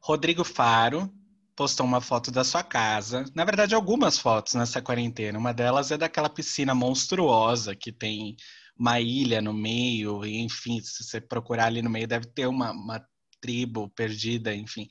Rodrigo 0.00 0.44
Faro 0.44 1.12
postou 1.56 1.86
uma 1.86 2.00
foto 2.00 2.30
da 2.30 2.44
sua 2.44 2.62
casa. 2.62 3.24
Na 3.34 3.44
verdade, 3.44 3.74
algumas 3.74 4.18
fotos 4.18 4.54
nessa 4.54 4.82
quarentena. 4.82 5.38
Uma 5.38 5.54
delas 5.54 5.90
é 5.90 5.96
daquela 5.96 6.28
piscina 6.28 6.74
monstruosa 6.74 7.74
que 7.74 7.92
tem 7.92 8.36
uma 8.76 9.00
ilha 9.00 9.40
no 9.40 9.52
meio, 9.52 10.24
e, 10.24 10.38
enfim, 10.38 10.80
se 10.80 11.04
você 11.04 11.20
procurar 11.20 11.66
ali 11.66 11.80
no 11.80 11.90
meio, 11.90 12.08
deve 12.08 12.26
ter 12.26 12.46
uma, 12.46 12.72
uma 12.72 13.06
tribo 13.40 13.88
perdida, 13.90 14.54
enfim. 14.54 14.88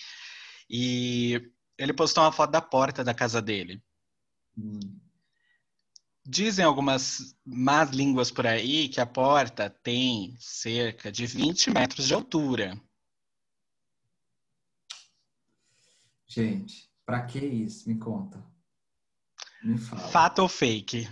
E 0.69 1.41
ele 1.77 1.93
postou 1.93 2.23
uma 2.23 2.31
foto 2.31 2.51
da 2.51 2.61
porta 2.61 3.03
da 3.03 3.13
casa 3.13 3.41
dele. 3.41 3.83
Dizem 6.25 6.63
algumas 6.63 7.35
más 7.45 7.89
línguas 7.89 8.31
por 8.31 8.47
aí 8.47 8.87
que 8.87 9.01
a 9.01 9.05
porta 9.05 9.69
tem 9.69 10.35
cerca 10.39 11.11
de 11.11 11.25
20 11.25 11.71
metros 11.71 12.07
de 12.07 12.13
altura. 12.13 12.79
Gente, 16.33 16.89
pra 17.05 17.23
que 17.27 17.37
isso? 17.37 17.87
Me 17.87 17.99
conta. 17.99 18.43
Me 19.63 19.77
fala. 19.77 20.09
Fato 20.11 20.41
ou 20.41 20.49
fake? 20.49 21.07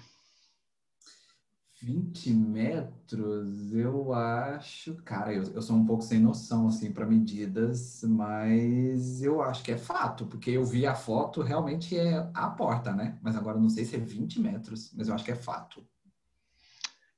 20 1.82 2.32
metros, 2.34 3.72
eu 3.74 4.14
acho. 4.14 4.96
Cara, 5.04 5.34
eu, 5.34 5.44
eu 5.54 5.62
sou 5.62 5.76
um 5.76 5.86
pouco 5.86 6.04
sem 6.04 6.20
noção, 6.20 6.68
assim, 6.68 6.92
para 6.92 7.06
medidas, 7.06 8.04
mas 8.04 9.22
eu 9.22 9.42
acho 9.42 9.64
que 9.64 9.72
é 9.72 9.78
fato, 9.78 10.26
porque 10.28 10.52
eu 10.52 10.64
vi 10.66 10.86
a 10.88 10.96
foto, 10.96 11.42
realmente 11.42 11.98
é 11.98 12.30
a 12.34 12.50
porta, 12.50 12.94
né? 12.94 13.18
Mas 13.22 13.36
agora 13.36 13.58
eu 13.58 13.62
não 13.62 13.70
sei 13.70 13.86
se 13.86 13.96
é 13.96 14.00
20 14.00 14.40
metros, 14.40 14.92
mas 14.96 15.08
eu 15.08 15.14
acho 15.16 15.24
que 15.26 15.32
é 15.32 15.36
fato. 15.36 15.86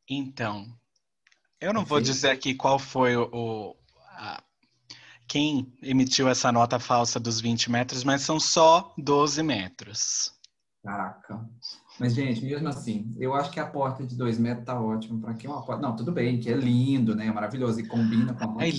Então, 0.10 0.66
eu 1.62 1.74
não 1.74 1.84
É 1.84 1.86
vou 1.86 2.00
fake? 2.00 2.02
dizer 2.02 2.30
aqui 2.32 2.56
qual 2.56 2.80
foi 2.80 3.16
o, 3.18 3.76
quem 5.34 5.74
emitiu 5.82 6.30
essa 6.30 6.52
nota 6.52 6.78
falsa 6.78 7.20
dos 7.20 7.42
20 7.42 7.72
metros, 7.72 8.04
mas 8.04 8.22
são 8.22 8.40
só 8.40 8.94
12 9.00 9.42
metros. 9.42 10.32
Caraca. 10.84 11.50
Mas, 12.00 12.14
gente, 12.14 12.46
mesmo 12.46 12.68
assim, 12.68 13.12
eu 13.18 13.34
acho 13.34 13.50
que 13.50 13.60
a 13.60 13.66
porta 13.66 14.06
de 14.06 14.16
2 14.16 14.38
metros 14.38 14.64
tá 14.64 14.80
ótimo. 14.80 15.20
Para 15.20 15.34
que 15.34 15.48
uma 15.48 15.66
porta? 15.66 15.82
Não, 15.82 15.96
tudo 15.96 16.12
bem, 16.12 16.40
que 16.40 16.52
é 16.52 16.56
lindo, 16.56 17.16
né? 17.16 17.26
É 17.26 17.32
maravilhoso 17.32 17.80
e 17.80 17.88
combina 17.88 18.36
com 18.36 18.44
a 18.44 18.46
É 18.46 18.48
mansão 18.48 18.68
e 18.68 18.72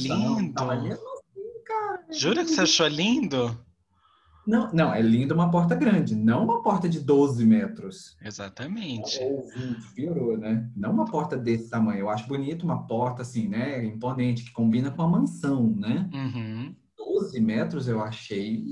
lindo. 0.42 0.54
tal, 0.54 0.66
mas 0.68 0.80
mesmo 0.84 1.08
assim, 1.12 1.64
cara. 1.66 2.06
Jura 2.12 2.44
que 2.44 2.50
você 2.50 2.61
achou 2.61 2.87
lindo? 2.87 3.58
Não, 4.46 4.70
não, 4.72 4.94
é 4.94 5.00
lindo 5.00 5.32
uma 5.34 5.50
porta 5.50 5.74
grande, 5.74 6.14
não 6.14 6.44
uma 6.44 6.62
porta 6.62 6.88
de 6.88 7.00
12 7.00 7.44
metros. 7.46 8.16
Exatamente. 8.22 9.18
Ou 9.22 9.48
20, 9.48 9.94
piorou, 9.94 10.36
né? 10.36 10.68
Não 10.76 10.92
uma 10.92 11.06
porta 11.06 11.36
desse 11.36 11.70
tamanho. 11.70 12.00
Eu 12.00 12.10
acho 12.10 12.28
bonito 12.28 12.62
uma 12.64 12.86
porta 12.86 13.22
assim, 13.22 13.48
né? 13.48 13.84
Imponente, 13.84 14.44
que 14.44 14.52
combina 14.52 14.90
com 14.90 15.02
a 15.02 15.08
mansão, 15.08 15.74
né? 15.76 16.08
Uhum. 16.12 16.74
12 16.96 17.40
metros 17.40 17.88
eu 17.88 18.02
achei 18.02 18.62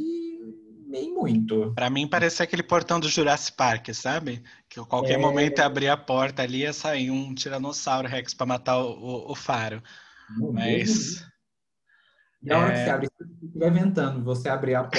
meio 0.87 1.15
muito. 1.15 1.73
Pra 1.75 1.89
mim 1.89 2.07
parecia 2.07 2.45
aquele 2.45 2.63
portão 2.63 3.01
do 3.01 3.09
Jurassic 3.09 3.57
Park, 3.57 3.89
sabe? 3.95 4.43
Que 4.69 4.79
a 4.79 4.85
qualquer 4.85 5.15
É. 5.15 5.19
momento 5.19 5.59
ia 5.59 5.65
abrir 5.67 5.89
a 5.89 5.97
porta 5.97 6.43
ali 6.43 6.59
ia 6.59 6.73
sair 6.75 7.11
um 7.11 7.35
tiranossauro 7.35 8.07
Rex 8.09 8.35
pra 8.35 8.45
matar 8.45 8.79
o, 8.79 8.91
o- 8.91 9.33
o 9.33 9.35
faro. 9.35 9.83
Do 10.39 10.53
Mas 10.53 11.15
céu. 11.17 11.27
E 12.43 12.53
a 12.53 12.59
hora 12.59 12.73
que 12.73 12.79
você 12.85 12.91
abre, 12.91 13.07
se 13.07 13.47
estiver 13.47 13.71
ventando, 13.73 14.25
você 14.25 14.49
abrir 14.49 14.75
a 14.75 14.85
porta, 14.85 14.99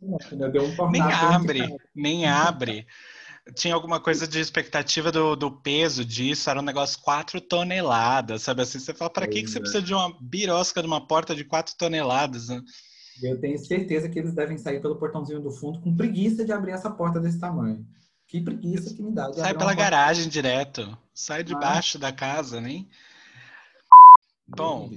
deu 0.52 0.64
um 0.64 0.90
nem 0.90 1.02
abre, 1.02 1.76
nem 1.94 2.26
abre. 2.26 2.86
Tinha 3.54 3.74
alguma 3.74 4.00
coisa 4.00 4.26
de 4.26 4.40
expectativa 4.40 5.12
do, 5.12 5.36
do 5.36 5.50
peso 5.50 6.04
disso, 6.04 6.48
era 6.48 6.58
um 6.58 6.64
negócio 6.64 6.98
4 7.02 7.40
toneladas, 7.42 8.42
sabe 8.42 8.62
assim? 8.62 8.78
Você 8.78 8.94
fala, 8.94 9.10
pra 9.10 9.28
que, 9.28 9.42
que 9.42 9.50
você 9.50 9.58
é. 9.58 9.60
precisa 9.60 9.82
de 9.82 9.92
uma 9.92 10.16
birosca 10.18 10.80
de 10.80 10.86
uma 10.86 11.06
porta 11.06 11.34
de 11.34 11.44
4 11.44 11.76
toneladas? 11.76 12.48
né? 12.48 12.60
Eu 13.22 13.38
tenho 13.40 13.58
certeza 13.58 14.08
que 14.08 14.18
eles 14.18 14.34
devem 14.34 14.58
sair 14.58 14.80
pelo 14.80 14.96
portãozinho 14.96 15.40
do 15.40 15.50
fundo 15.50 15.80
com 15.80 15.94
preguiça 15.94 16.44
de 16.44 16.52
abrir 16.52 16.72
essa 16.72 16.90
porta 16.90 17.20
desse 17.20 17.38
tamanho. 17.38 17.86
Que 18.26 18.40
preguiça 18.40 18.94
que 18.94 19.02
me 19.02 19.12
dá 19.12 19.32
Sai 19.32 19.52
pela 19.52 19.52
uma 19.52 19.58
porta 19.58 19.74
garagem 19.76 20.28
direto, 20.28 20.96
sai 21.12 21.44
debaixo 21.44 21.98
da 21.98 22.10
casa, 22.10 22.60
nem. 22.60 22.88
Bom, 24.48 24.90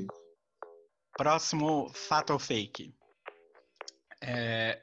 Próximo 1.17 1.89
fato 1.93 2.33
ou 2.33 2.39
fake. 2.39 2.93
É, 4.21 4.81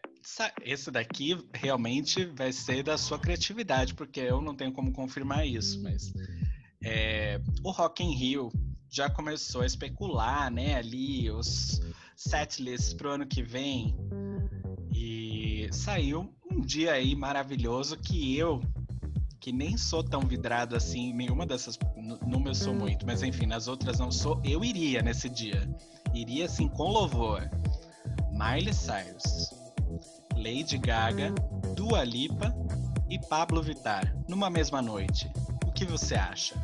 esse 0.62 0.90
daqui 0.90 1.36
realmente 1.52 2.24
vai 2.24 2.52
ser 2.52 2.82
da 2.82 2.96
sua 2.96 3.18
criatividade, 3.18 3.94
porque 3.94 4.20
eu 4.20 4.40
não 4.40 4.54
tenho 4.54 4.72
como 4.72 4.92
confirmar 4.92 5.46
isso, 5.46 5.82
mas 5.82 6.12
é, 6.82 7.40
o 7.62 7.70
Rock 7.70 8.02
in 8.02 8.14
Rio 8.14 8.50
já 8.90 9.10
começou 9.10 9.62
a 9.62 9.66
especular, 9.66 10.50
né, 10.50 10.76
ali 10.76 11.30
os 11.30 11.80
setlists 12.16 12.94
pro 12.94 13.10
ano 13.10 13.26
que 13.26 13.42
vem 13.42 13.94
e 14.92 15.68
saiu 15.72 16.32
um 16.50 16.60
dia 16.60 16.92
aí 16.92 17.14
maravilhoso 17.16 17.96
que 17.98 18.36
eu 18.36 18.60
que 19.40 19.52
nem 19.52 19.76
sou 19.76 20.02
tão 20.02 20.20
vidrado 20.20 20.74
assim 20.74 21.12
nenhuma 21.12 21.44
dessas 21.44 21.78
no- 21.96 22.18
numa 22.20 22.48
eu 22.48 22.54
sou 22.54 22.72
muito, 22.72 23.04
mas 23.04 23.22
enfim, 23.22 23.44
nas 23.46 23.68
outras 23.68 23.98
não 23.98 24.10
sou, 24.10 24.40
eu 24.44 24.64
iria 24.64 25.02
nesse 25.02 25.28
dia. 25.28 25.68
Iria 26.14 26.44
assim 26.44 26.68
com 26.68 26.84
louvor. 26.84 27.50
Miley 28.30 28.72
Cyrus, 28.72 29.50
Lady 30.36 30.78
Gaga, 30.78 31.34
Dua 31.74 32.04
Lipa 32.04 32.54
e 33.10 33.18
Pablo 33.28 33.60
Vittar 33.60 34.14
numa 34.28 34.48
mesma 34.48 34.80
noite. 34.80 35.28
O 35.66 35.72
que 35.72 35.84
você 35.84 36.14
acha? 36.14 36.54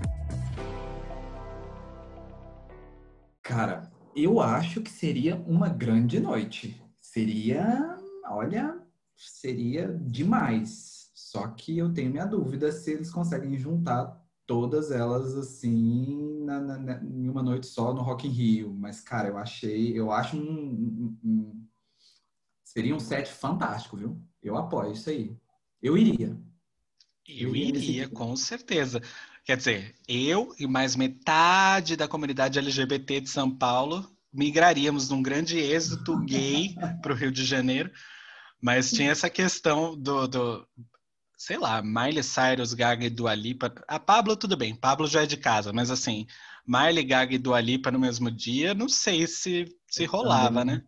Cara, 3.43 3.91
eu 4.15 4.41
acho 4.41 4.83
que 4.83 4.91
seria 4.91 5.35
uma 5.35 5.69
grande 5.69 6.21
noite. 6.21 6.81
Seria, 7.01 7.99
olha, 8.29 8.79
seria 9.17 9.89
demais. 10.01 11.11
Só 11.13 11.49
que 11.49 11.77
eu 11.77 11.93
tenho 11.93 12.13
minha 12.13 12.27
dúvida 12.27 12.71
se 12.71 12.93
eles 12.93 13.11
conseguem 13.11 13.59
juntar 13.59 14.20
todas 14.51 14.91
elas 14.91 15.37
assim 15.37 16.43
na- 16.45 16.61
na- 16.61 16.77
na- 16.79 17.05
em 17.05 17.29
uma 17.29 17.41
noite 17.41 17.69
só 17.69 17.95
no 17.95 18.03
Rock 18.03 18.27
in 18.27 18.33
Rio. 18.33 18.75
Mas, 18.75 19.01
cara, 19.01 19.29
eu 19.29 19.39
achei, 19.39 19.97
eu 19.97 20.11
acho 20.11 20.37
um, 20.37 20.43
um- 20.43 21.19
um- 21.23 21.67
seria 22.65 22.93
um 22.93 22.99
set 22.99 23.29
fantástico, 23.31 23.97
viu? 23.97 24.21
Eu 24.43 24.57
apoio 24.57 24.91
isso 24.93 25.09
aí. 25.09 25.37
Eu 25.81 25.97
iria. 25.97 26.37
Eu 27.29 27.51
Eu 27.51 27.55
iria 27.55 27.79
iria, 27.79 28.09
com 28.09 28.35
certeza. 28.35 29.01
Quer 29.45 29.57
dizer, 29.57 29.95
eu 30.09 30.53
e 30.59 30.67
mais 30.67 30.97
metade 30.97 31.95
da 31.95 32.09
comunidade 32.09 32.59
LGBT 32.59 33.21
de 33.21 33.31
São 33.31 33.49
Paulo 33.57 34.05
migraríamos 34.33 35.09
num 35.11 35.23
grande 35.23 35.61
êxito 35.61 36.19
gay 36.25 36.75
para 37.01 37.13
o 37.13 37.17
Rio 37.17 37.31
de 37.31 37.45
Janeiro, 37.45 37.89
mas 38.61 38.91
tinha 38.91 39.13
essa 39.13 39.31
questão 39.31 39.97
do, 39.97 40.27
do, 40.27 40.69
sei 41.41 41.57
lá, 41.57 41.81
Miley 41.83 42.23
Cyrus, 42.23 42.75
Gaga 42.75 43.07
e 43.07 43.09
Dua 43.09 43.35
Lipa. 43.35 43.73
A 43.89 43.99
Pablo, 43.99 44.37
tudo 44.37 44.59
bem, 44.59 44.77
Pablo 44.77 45.07
já 45.07 45.23
é 45.23 45.27
de 45.27 45.39
casa, 45.39 45.73
mas 45.73 45.91
assim, 45.91 46.27
Miley, 46.67 47.03
Gaga 47.03 47.35
e 47.35 47.39
Dua 47.39 47.59
Lipa 47.63 47.91
no 47.91 47.99
mesmo 47.99 48.31
dia, 48.31 48.75
não 48.75 48.91
sei 48.91 49.27
se, 49.27 49.65
se 49.89 50.05
rolava, 50.05 50.67
né? 50.67 50.85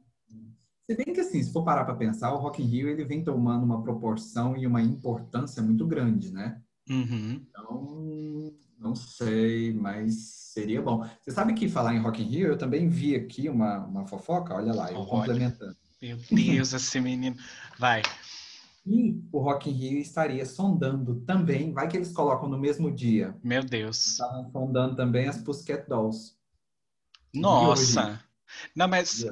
Se 0.85 0.95
bem 0.95 1.15
que 1.15 1.21
assim, 1.21 1.43
se 1.43 1.51
for 1.51 1.65
parar 1.65 1.87
para 1.87 1.95
pensar, 1.95 2.35
o 2.35 2.39
Rock 2.39 2.63
in 2.63 2.67
Rio 2.67 2.89
ele 2.89 3.03
vem 3.03 3.25
tomando 3.25 3.65
uma 3.65 3.83
proporção 3.83 4.55
e 4.55 4.67
uma 4.67 4.83
importância 4.83 5.63
muito 5.63 5.87
grande, 5.87 6.31
né? 6.31 6.61
Uhum. 6.91 7.47
Então, 7.49 8.53
não 8.79 8.95
sei, 8.95 9.73
mas 9.73 10.51
seria 10.53 10.83
bom. 10.83 11.09
Você 11.23 11.31
sabe 11.31 11.55
que 11.55 11.67
falar 11.67 11.95
em 11.95 12.01
Rock 12.01 12.23
in 12.23 12.27
Rio, 12.27 12.49
eu 12.49 12.59
também 12.59 12.91
vi 12.91 13.17
aqui 13.17 13.49
uma, 13.49 13.87
uma 13.87 14.07
fofoca, 14.07 14.55
olha 14.55 14.75
lá, 14.75 14.93
eu 14.93 14.99
Olha. 14.99 15.09
complementando. 15.09 15.77
Meu 16.03 16.19
Deus, 16.31 16.75
esse 16.75 17.01
menino. 17.01 17.37
Vai. 17.79 18.03
E 18.85 19.23
o 19.31 19.39
Rock 19.39 19.71
in 19.71 19.75
Rio 19.75 19.99
estaria 19.99 20.45
sondando 20.45 21.21
também, 21.21 21.73
vai 21.73 21.89
que 21.89 21.97
eles 21.97 22.13
colocam 22.13 22.49
no 22.49 22.59
mesmo 22.59 22.91
dia, 22.91 23.37
Meu 23.43 23.63
Deus. 23.63 24.09
estavam 24.09 24.51
sondando 24.51 24.97
também 24.97 25.29
as 25.29 25.39
Pussycat 25.39 25.89
Dolls. 25.89 26.35
Nossa! 27.33 28.21
Não, 28.75 28.89
mas 28.89 29.25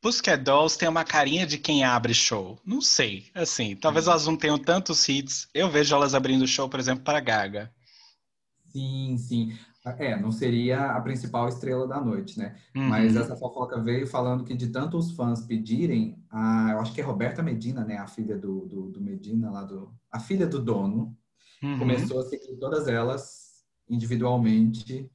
Pussycat 0.00 0.42
Dolls 0.42 0.78
tem 0.78 0.88
uma 0.88 1.04
carinha 1.04 1.46
de 1.46 1.58
quem 1.58 1.82
abre 1.82 2.14
show. 2.14 2.58
Não 2.64 2.80
sei, 2.80 3.30
assim, 3.34 3.74
talvez 3.74 4.06
elas 4.06 4.26
não 4.26 4.36
tenham 4.36 4.58
tantos 4.58 5.08
hits. 5.08 5.48
Eu 5.52 5.70
vejo 5.70 5.94
elas 5.94 6.14
abrindo 6.14 6.46
show, 6.46 6.68
por 6.68 6.78
exemplo, 6.78 7.02
para 7.02 7.20
Gaga. 7.20 7.74
Sim, 8.66 9.16
sim. 9.18 9.58
É, 9.84 10.18
não 10.18 10.32
seria 10.32 10.92
a 10.92 11.00
principal 11.00 11.48
estrela 11.48 11.86
da 11.86 12.00
noite, 12.00 12.38
né? 12.38 12.56
Uhum. 12.74 12.88
Mas 12.88 13.14
essa 13.16 13.36
fofoca 13.36 13.78
veio 13.80 14.06
falando 14.06 14.42
que 14.42 14.54
de 14.54 14.68
tantos 14.68 15.10
fãs 15.10 15.42
pedirem, 15.42 16.18
a, 16.30 16.70
eu 16.72 16.80
acho 16.80 16.92
que 16.92 17.00
é 17.00 17.04
Roberta 17.04 17.42
Medina, 17.42 17.84
né? 17.84 17.98
A 17.98 18.06
filha 18.06 18.38
do, 18.38 18.66
do, 18.66 18.90
do 18.90 19.00
Medina 19.00 19.50
lá 19.50 19.62
do... 19.62 19.92
A 20.10 20.18
filha 20.18 20.46
do 20.46 20.58
dono, 20.58 21.14
Uhum. 21.64 21.78
começou 21.78 22.20
a 22.20 22.24
seguir 22.24 22.56
todas 22.56 22.86
elas 22.86 23.64
individualmente, 23.88 25.10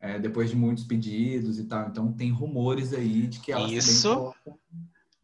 é, 0.00 0.18
depois 0.18 0.50
de 0.50 0.56
muitos 0.56 0.82
pedidos 0.82 1.60
e 1.60 1.64
tal. 1.64 1.88
Então 1.88 2.12
tem 2.12 2.30
rumores 2.30 2.92
aí 2.92 3.28
de 3.28 3.38
que 3.38 3.52
elas 3.52 3.70
Isso. 3.70 4.34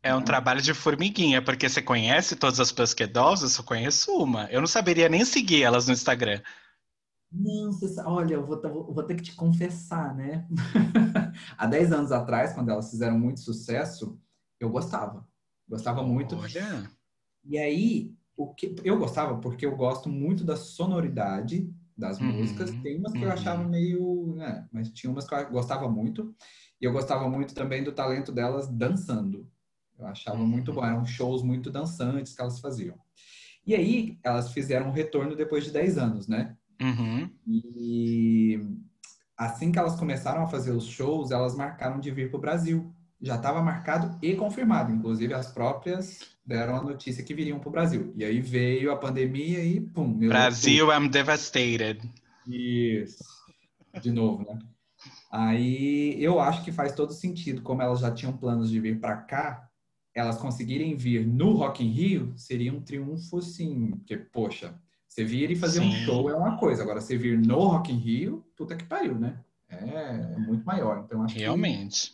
É 0.00 0.14
um 0.14 0.22
trabalho 0.22 0.62
de 0.62 0.72
formiguinha, 0.72 1.42
porque 1.42 1.68
você 1.68 1.82
conhece 1.82 2.36
todas 2.36 2.60
as 2.60 2.70
Pussycat 2.70 3.12
Dolls? 3.12 3.42
Eu 3.42 3.48
só 3.48 3.62
conheço 3.64 4.12
uma. 4.12 4.44
Eu 4.44 4.60
não 4.60 4.68
saberia 4.68 5.08
nem 5.08 5.24
seguir 5.24 5.64
elas 5.64 5.88
no 5.88 5.92
Instagram. 5.92 6.40
Não, 7.30 7.72
você 7.72 8.00
olha, 8.02 8.34
eu 8.34 8.46
vou, 8.46 8.60
vou- 8.94 9.04
ter 9.04 9.14
que 9.16 9.22
te 9.22 9.34
confessar, 9.36 10.14
né? 10.16 10.48
Há 11.58 11.66
10 11.66 11.92
anos 11.92 12.10
atrás, 12.12 12.54
quando 12.54 12.70
elas 12.70 12.90
fizeram 12.90 13.18
muito 13.18 13.40
sucesso, 13.40 14.18
eu 14.58 14.70
gostava. 14.70 15.28
Gostava 15.68 16.02
muito. 16.02 16.36
Olha. 16.36 16.90
E 17.44 17.58
aí, 17.58 18.14
o 18.36 18.54
que 18.54 18.74
eu 18.84 18.98
gostava 18.98 19.40
porque 19.40 19.66
eu 19.66 19.76
gosto 19.76 20.08
muito 20.08 20.44
da 20.44 20.56
sonoridade 20.56 21.72
das 21.96 22.20
Uhum, 22.20 22.20
músicas. 22.20 22.76
Tem 22.82 22.98
umas 22.98 23.14
que 23.16 23.24
eu 23.24 23.30
uhum. 23.30 23.32
achava 23.32 23.64
meio, 23.64 24.34
né, 24.36 24.68
mas 24.72 24.90
tinha 24.90 25.10
umas 25.10 25.28
que 25.28 25.34
eu 25.34 25.50
gostava 25.50 25.88
muito. 25.90 26.34
E 26.80 26.84
eu 26.84 26.92
gostava 26.92 27.28
muito 27.28 27.54
também 27.54 27.82
do 27.84 27.92
talento 27.92 28.32
delas 28.32 28.68
dançando. 28.68 29.50
Eu 29.98 30.06
achava 30.06 30.38
Uhum. 30.38 30.46
muito 30.46 30.72
bom, 30.72 30.84
eram 30.84 31.04
shows 31.06 31.42
muito 31.42 31.70
dançantes 31.70 32.34
que 32.34 32.40
elas 32.42 32.60
faziam. 32.60 32.98
E 33.66 33.74
aí, 33.76 34.18
elas 34.24 34.52
fizeram 34.52 34.88
um 34.88 34.92
retorno 34.92 35.36
depois 35.36 35.64
de 35.64 35.72
10 35.72 35.98
anos, 35.98 36.28
né? 36.28 36.57
Uhum. 36.80 37.30
E 37.46 38.60
assim 39.36 39.72
que 39.72 39.78
elas 39.78 39.96
começaram 39.96 40.42
a 40.42 40.48
fazer 40.48 40.72
os 40.72 40.86
shows, 40.86 41.30
elas 41.30 41.56
marcaram 41.56 42.00
de 42.00 42.10
vir 42.10 42.30
para 42.30 42.38
o 42.38 42.40
Brasil. 42.40 42.92
Já 43.20 43.36
estava 43.36 43.60
marcado 43.60 44.16
e 44.22 44.36
confirmado. 44.36 44.92
Inclusive, 44.92 45.34
as 45.34 45.50
próprias 45.50 46.20
deram 46.46 46.76
a 46.76 46.82
notícia 46.82 47.24
que 47.24 47.34
viriam 47.34 47.58
para 47.58 47.68
o 47.68 47.72
Brasil. 47.72 48.12
E 48.16 48.24
aí 48.24 48.40
veio 48.40 48.92
a 48.92 48.96
pandemia 48.96 49.62
e 49.64 49.80
pum. 49.80 50.12
Brasil, 50.28 50.92
I'm 50.92 51.08
devastated. 51.08 52.00
Isso. 52.46 53.24
De 54.00 54.12
novo, 54.12 54.44
né? 54.44 54.58
Aí 55.30 56.16
eu 56.22 56.40
acho 56.40 56.64
que 56.64 56.72
faz 56.72 56.92
todo 56.92 57.12
sentido, 57.12 57.60
como 57.62 57.82
elas 57.82 58.00
já 58.00 58.10
tinham 58.10 58.36
planos 58.36 58.70
de 58.70 58.80
vir 58.80 58.98
para 58.98 59.16
cá, 59.16 59.68
elas 60.14 60.38
conseguirem 60.38 60.96
vir 60.96 61.26
no 61.26 61.52
Rock 61.52 61.84
in 61.84 61.90
Rio 61.90 62.32
seria 62.36 62.72
um 62.72 62.80
triunfo, 62.80 63.42
sim. 63.42 63.90
Porque, 63.90 64.16
poxa, 64.16 64.74
você 65.18 65.24
vir 65.24 65.50
e 65.50 65.56
fazer 65.56 65.80
um 65.80 65.90
Sim. 65.90 66.04
show 66.04 66.30
é 66.30 66.34
uma 66.34 66.56
coisa. 66.56 66.82
Agora, 66.82 67.00
você 67.00 67.16
vir 67.16 67.38
no 67.38 67.58
Rock 67.58 67.92
in 67.92 67.96
Rio, 67.96 68.44
puta 68.56 68.76
que 68.76 68.84
pariu, 68.84 69.18
né? 69.18 69.38
É, 69.68 70.32
é 70.34 70.38
muito 70.38 70.64
maior. 70.64 71.02
Então, 71.04 71.22
acho 71.22 71.34
que- 71.34 71.40
Realmente. 71.40 72.12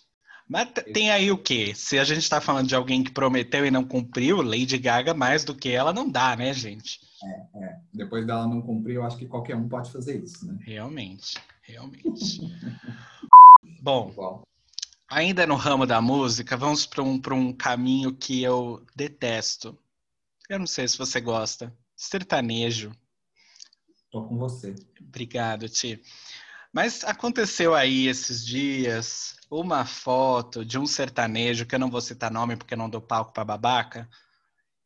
Mas 0.48 0.70
t- 0.72 0.82
tem 0.92 1.10
aí 1.10 1.30
o 1.30 1.38
quê? 1.38 1.72
Se 1.74 1.98
a 1.98 2.04
gente 2.04 2.28
tá 2.28 2.40
falando 2.40 2.66
de 2.68 2.74
alguém 2.74 3.02
que 3.02 3.10
prometeu 3.10 3.64
e 3.64 3.70
não 3.70 3.84
cumpriu, 3.84 4.42
Lady 4.42 4.76
Gaga 4.78 5.14
mais 5.14 5.44
do 5.44 5.54
que 5.54 5.70
ela 5.70 5.92
não 5.92 6.08
dá, 6.08 6.34
né, 6.36 6.52
gente? 6.52 7.00
depois 7.90 8.26
dela 8.26 8.46
não 8.46 8.60
cumprir, 8.60 8.96
eu 8.96 9.04
acho 9.04 9.16
que 9.16 9.24
qualquer 9.26 9.56
um 9.56 9.66
pode 9.66 9.90
fazer 9.90 10.22
isso, 10.22 10.46
né? 10.46 10.58
Realmente, 10.60 11.38
realmente. 11.62 12.40
Bom, 13.80 14.42
ainda 15.08 15.46
no 15.46 15.54
ramo 15.54 15.86
da 15.86 16.02
música, 16.02 16.54
vamos 16.54 16.84
para 16.84 17.02
um, 17.02 17.18
pra 17.18 17.34
um 17.34 17.50
caminho 17.50 18.14
que 18.14 18.42
eu 18.42 18.84
detesto. 18.94 19.78
Eu 20.50 20.58
não 20.58 20.66
sei 20.66 20.86
se 20.86 20.98
você 20.98 21.18
gosta. 21.18 21.72
Sertanejo. 22.04 22.92
Tô 24.10 24.24
com 24.24 24.38
você. 24.38 24.74
Obrigado, 25.00 25.68
Ti. 25.68 26.00
Mas 26.72 27.04
aconteceu 27.04 27.74
aí 27.74 28.06
esses 28.08 28.44
dias 28.44 29.36
uma 29.50 29.84
foto 29.84 30.64
de 30.64 30.78
um 30.78 30.86
sertanejo, 30.86 31.66
que 31.66 31.74
eu 31.74 31.78
não 31.78 31.90
vou 31.90 32.00
citar 32.00 32.30
nome 32.30 32.56
porque 32.56 32.76
não 32.76 32.90
dou 32.90 33.00
palco 33.00 33.32
para 33.32 33.44
babaca. 33.44 34.08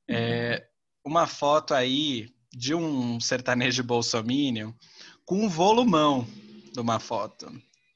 É, 0.07 0.69
uma 1.05 1.27
foto 1.27 1.75
aí 1.75 2.35
de 2.53 2.75
um 2.75 3.21
sertanejo 3.21 3.83
bolsominion 3.83 4.73
com 5.25 5.45
um 5.45 5.49
volumão 5.49 6.27
de 6.73 6.81
uma 6.81 6.99
foto. 6.99 7.51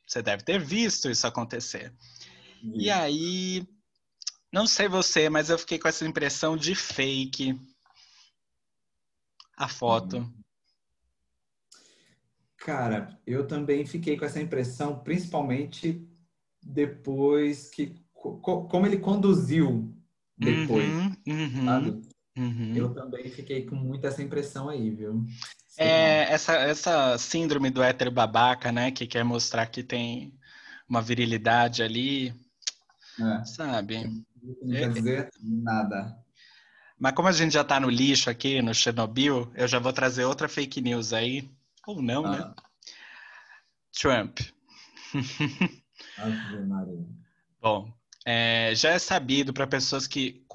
Você 0.07 0.23
deve 0.23 0.43
ter 0.43 0.59
visto 0.59 1.11
isso 1.11 1.27
acontecer. 1.27 1.93
E 2.75 2.91
aí, 2.91 3.67
não 4.53 4.67
sei 4.67 4.89
você, 4.89 5.29
mas 5.29 5.51
eu 5.51 5.59
fiquei 5.59 5.79
com 5.79 5.89
essa 5.89 6.07
impressão 6.07 6.57
de 6.57 6.75
fake 6.75 7.59
a 9.57 9.69
foto. 9.69 10.33
Cara, 12.57 13.19
eu 13.27 13.47
também 13.47 13.85
fiquei 13.85 14.17
com 14.17 14.25
essa 14.25 14.41
impressão, 14.41 15.01
principalmente 15.01 16.07
depois 16.63 17.69
que. 17.69 17.95
co- 18.15 18.39
co- 18.39 18.69
como 18.69 18.87
ele 18.87 18.99
conduziu 18.99 19.93
depois, 20.39 20.89
Uhum, 20.89 21.17
uhum, 21.27 21.65
sabe? 21.65 22.03
uhum. 22.37 22.77
Eu 22.77 22.95
também 22.95 23.29
fiquei 23.31 23.67
com 23.67 23.75
muito 23.75 24.07
essa 24.07 24.23
impressão 24.23 24.69
aí, 24.69 24.91
viu? 24.91 25.25
Sei 25.67 25.87
É 25.87 26.33
essa, 26.33 26.53
essa 26.55 27.19
síndrome 27.19 27.69
do 27.71 27.83
hétero 27.83 28.11
babaca, 28.13 28.71
né? 28.71 28.93
Que 28.93 29.07
quer 29.07 29.25
mostrar 29.25 29.67
que 29.67 29.83
tem 29.83 30.33
uma 30.89 31.03
virilidade 31.03 31.83
ali. 31.83 32.33
É, 33.19 33.45
sabe? 33.45 34.05
não 34.63 34.71
quer 34.71 34.89
dizer 34.93 35.31
nada. 35.41 36.22
Mas 37.03 37.15
como 37.15 37.27
a 37.27 37.33
gente 37.33 37.55
já 37.55 37.65
tá 37.65 37.81
no 37.81 37.91
lixo 37.91 38.31
aqui, 38.31 38.63
no 38.63 38.73
Chernobyl, 38.73 39.51
eu 39.57 39.67
já 39.67 39.81
vou 39.81 39.93
trazer 39.93 40.25
outra 40.25 40.49
fake 40.49 40.81
news 40.81 41.13
aí. 41.13 41.51
Ou 41.85 42.01
não, 42.01 42.23
né? 42.23 42.39
Ah, 42.41 42.55
Trump. 43.91 44.39
Ave 46.17 46.65
Maria. 46.65 47.05
Bom, 47.61 47.93
é, 48.25 48.73
já 48.77 48.91
é 48.91 49.01
sabido 49.01 49.53
para 49.53 49.67
pessoas 49.67 50.07
que 50.07 50.47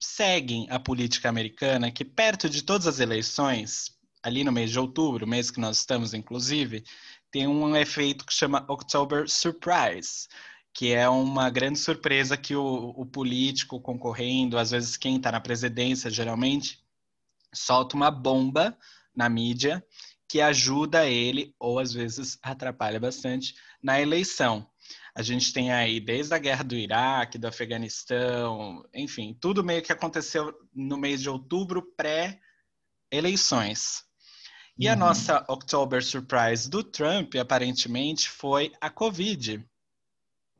seguem 0.00 0.66
a 0.70 0.80
política 0.80 1.28
americana 1.28 1.88
que 1.92 2.04
perto 2.04 2.50
de 2.50 2.62
todas 2.64 2.88
as 2.88 2.98
eleições, 2.98 3.96
ali 4.24 4.42
no 4.42 4.50
mês 4.50 4.72
de 4.72 4.80
outubro, 4.80 5.24
mês 5.24 5.52
que 5.52 5.60
nós 5.60 5.76
estamos, 5.78 6.14
inclusive, 6.14 6.82
tem 7.30 7.46
um 7.46 7.76
efeito 7.76 8.26
que 8.26 8.34
chama 8.34 8.66
October 8.68 9.30
Surprise, 9.30 10.26
que 10.74 10.92
é 10.92 11.08
uma 11.08 11.50
grande 11.50 11.78
surpresa 11.78 12.36
que 12.36 12.56
o, 12.56 12.94
o 12.96 13.06
político 13.06 13.80
concorrendo, 13.80 14.58
às 14.58 14.70
vezes 14.70 14.96
quem 14.96 15.16
está 15.16 15.30
na 15.30 15.40
presidência, 15.40 16.10
geralmente, 16.10 16.82
solta 17.54 17.94
uma 17.94 18.10
bomba 18.10 18.76
na 19.14 19.28
mídia 19.28 19.84
que 20.28 20.40
ajuda 20.40 21.06
ele, 21.06 21.54
ou 21.58 21.78
às 21.78 21.92
vezes 21.92 22.38
atrapalha 22.42 22.98
bastante, 22.98 23.54
na 23.82 24.00
eleição. 24.00 24.66
A 25.14 25.22
gente 25.22 25.52
tem 25.52 25.70
aí 25.70 26.00
desde 26.00 26.32
a 26.32 26.38
guerra 26.38 26.64
do 26.64 26.74
Iraque, 26.74 27.36
do 27.36 27.46
Afeganistão, 27.46 28.82
enfim, 28.94 29.36
tudo 29.38 29.62
meio 29.62 29.82
que 29.82 29.92
aconteceu 29.92 30.54
no 30.74 30.96
mês 30.96 31.20
de 31.20 31.28
outubro, 31.28 31.82
pré-eleições. 31.94 34.04
E 34.78 34.88
a 34.88 34.92
Uhum. 34.92 35.00
nossa 35.00 35.44
October 35.50 36.02
Surprise 36.02 36.68
do 36.68 36.82
Trump, 36.82 37.34
aparentemente, 37.34 38.30
foi 38.30 38.72
a 38.80 38.88
Covid, 38.88 39.62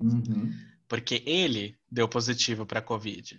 Uhum. 0.02 0.52
porque 0.88 1.22
ele 1.26 1.76
deu 1.90 2.08
positivo 2.08 2.66
para 2.66 2.80
a 2.80 2.82
Covid. 2.82 3.38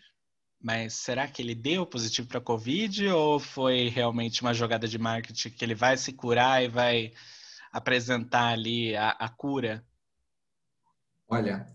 Mas 0.61 0.93
será 0.93 1.27
que 1.27 1.41
ele 1.41 1.53
deu 1.53 1.85
positivo 1.85 2.27
para 2.27 2.37
a 2.37 2.41
Covid 2.41 3.07
ou 3.09 3.37
foi 3.37 3.89
realmente 3.89 4.41
uma 4.41 4.53
jogada 4.53 4.87
de 4.87 4.97
marketing 4.97 5.49
que 5.49 5.65
ele 5.65 5.75
vai 5.75 5.97
se 5.97 6.13
curar 6.13 6.63
e 6.63 6.69
vai 6.69 7.11
apresentar 7.71 8.53
ali 8.53 8.95
a, 8.95 9.09
a 9.09 9.27
cura? 9.27 9.85
Olha, 11.27 11.67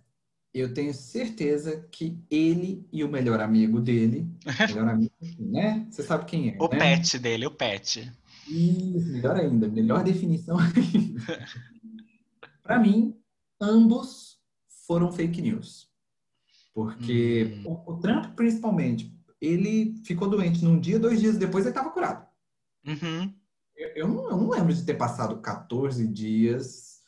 eu 0.55 0.73
tenho 0.73 0.95
certeza 0.95 1.87
que 1.91 2.19
ele 2.31 2.87
e 2.93 3.05
o 3.05 3.09
melhor 3.09 3.41
amigo 3.41 3.81
dele, 3.81 4.27
melhor 4.69 4.89
amigo, 4.89 5.13
né? 5.39 5.87
Você 5.91 6.03
sabe 6.03 6.25
quem 6.25 6.51
é, 6.51 6.57
O 6.59 6.69
né? 6.69 6.79
pet 6.79 7.19
dele, 7.19 7.47
o 7.47 7.51
pet. 7.51 8.11
Isso, 8.47 9.13
melhor 9.13 9.37
ainda, 9.37 9.69
melhor 9.69 10.03
definição. 10.03 10.57
Para 12.63 12.79
mim, 12.79 13.15
ambos 13.61 14.28
foram 14.89 15.13
fake 15.13 15.41
news. 15.43 15.87
Porque 16.75 17.61
Hum. 17.67 17.83
o, 17.87 17.93
o 17.93 18.01
Trump, 18.01 18.35
principalmente, 18.35 19.15
ele 19.41 19.95
ficou 20.05 20.29
doente 20.29 20.65
num 20.65 20.81
dia, 20.81 20.99
dois 20.99 21.21
dias 21.21 21.37
depois 21.37 21.65
ele 21.65 21.73
estava 21.73 21.91
curado. 21.91 22.27
Uhum. 22.87 23.33
Eu, 23.77 23.89
eu 23.95 24.09
não, 24.09 24.31
eu 24.31 24.37
não 24.39 24.51
lembro 24.51 24.73
de 24.75 24.83
ter 24.85 24.95
passado 24.95 25.41
14 25.41 26.07
dias 26.09 26.99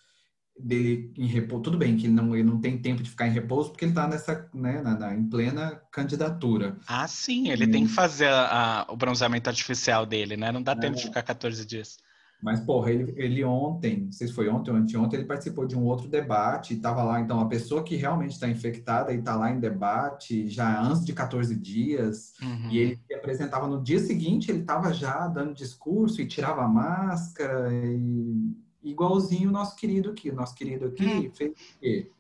dele 0.59 1.13
em 1.17 1.27
repouso. 1.27 1.63
Tudo 1.63 1.79
bem 1.79 1.97
que 1.97 2.05
ele 2.07 2.13
não, 2.13 2.35
ele 2.37 2.45
não 2.47 2.61
tem 2.61 2.77
tempo 2.77 3.03
de 3.03 3.09
ficar 3.11 3.27
em 3.27 3.33
repouso 3.33 3.71
porque 3.71 3.85
ele 3.87 3.93
está 3.93 4.07
nessa, 4.07 4.49
né, 4.53 4.83
na, 4.83 4.99
na- 4.99 5.15
em 5.15 5.27
plena 5.29 5.81
candidatura. 5.91 6.77
Ah, 6.87 7.09
sim, 7.09 7.49
ele 7.49 7.67
tem 7.67 7.87
que 7.87 7.93
fazer 7.93 8.27
a- 8.27 8.83
a- 8.83 8.93
o 8.93 8.97
bronzeamento 8.97 9.49
artificial 9.49 10.05
dele, 10.05 10.37
né? 10.37 10.53
Não 10.53 10.63
dá 10.63 10.77
tempo 10.77 10.97
de 10.97 11.05
ficar 11.05 11.23
14 11.23 11.65
dias. 11.65 11.97
Mas, 12.43 12.61
porra, 12.61 12.91
ele, 12.91 13.13
ele 13.17 13.45
ontem, 13.45 14.05
não 14.05 14.13
sei 14.13 14.27
se 14.29 14.33
foi 14.33 14.49
ontem 14.49 14.71
ou 14.71 14.77
anteontem, 14.77 15.19
ele 15.19 15.29
participou 15.29 15.67
de 15.67 15.77
um 15.77 15.85
outro 15.85 16.09
debate 16.09 16.75
e 16.75 16.81
tava 16.81 17.03
lá, 17.03 17.21
então, 17.21 17.39
a 17.39 17.47
pessoa 17.47 17.83
que 17.83 17.97
realmente 17.97 18.33
está 18.33 18.49
infectada 18.49 19.13
e 19.13 19.21
tá 19.21 19.37
lá 19.37 19.51
em 19.51 19.61
debate 19.61 20.49
já 20.49 20.81
antes 20.83 21.05
de 21.05 21.13
14 21.13 21.55
dias, 21.57 22.33
Uhum. 22.41 22.71
e 22.71 22.79
ele 22.79 22.97
se 22.97 23.15
apresentava 23.15 23.67
no 23.67 23.83
dia 23.83 23.99
seguinte, 24.01 24.51
ele 24.51 24.63
tava 24.65 24.93
já 24.93 25.27
dando 25.29 25.53
discurso 25.55 26.23
e 26.23 26.27
tirava 26.27 26.63
a 26.63 26.69
máscara, 26.69 27.69
e 27.73 28.57
igualzinho 28.83 29.51
o 29.51 29.53
nosso 29.53 29.77
querido 29.77 30.11
aqui. 30.11 30.31
O 30.31 30.35
nosso 30.35 30.55
querido 30.55 30.87
aqui 30.87 31.31
fez 31.35 31.51
o 31.53 31.55
quê? 31.81 32.11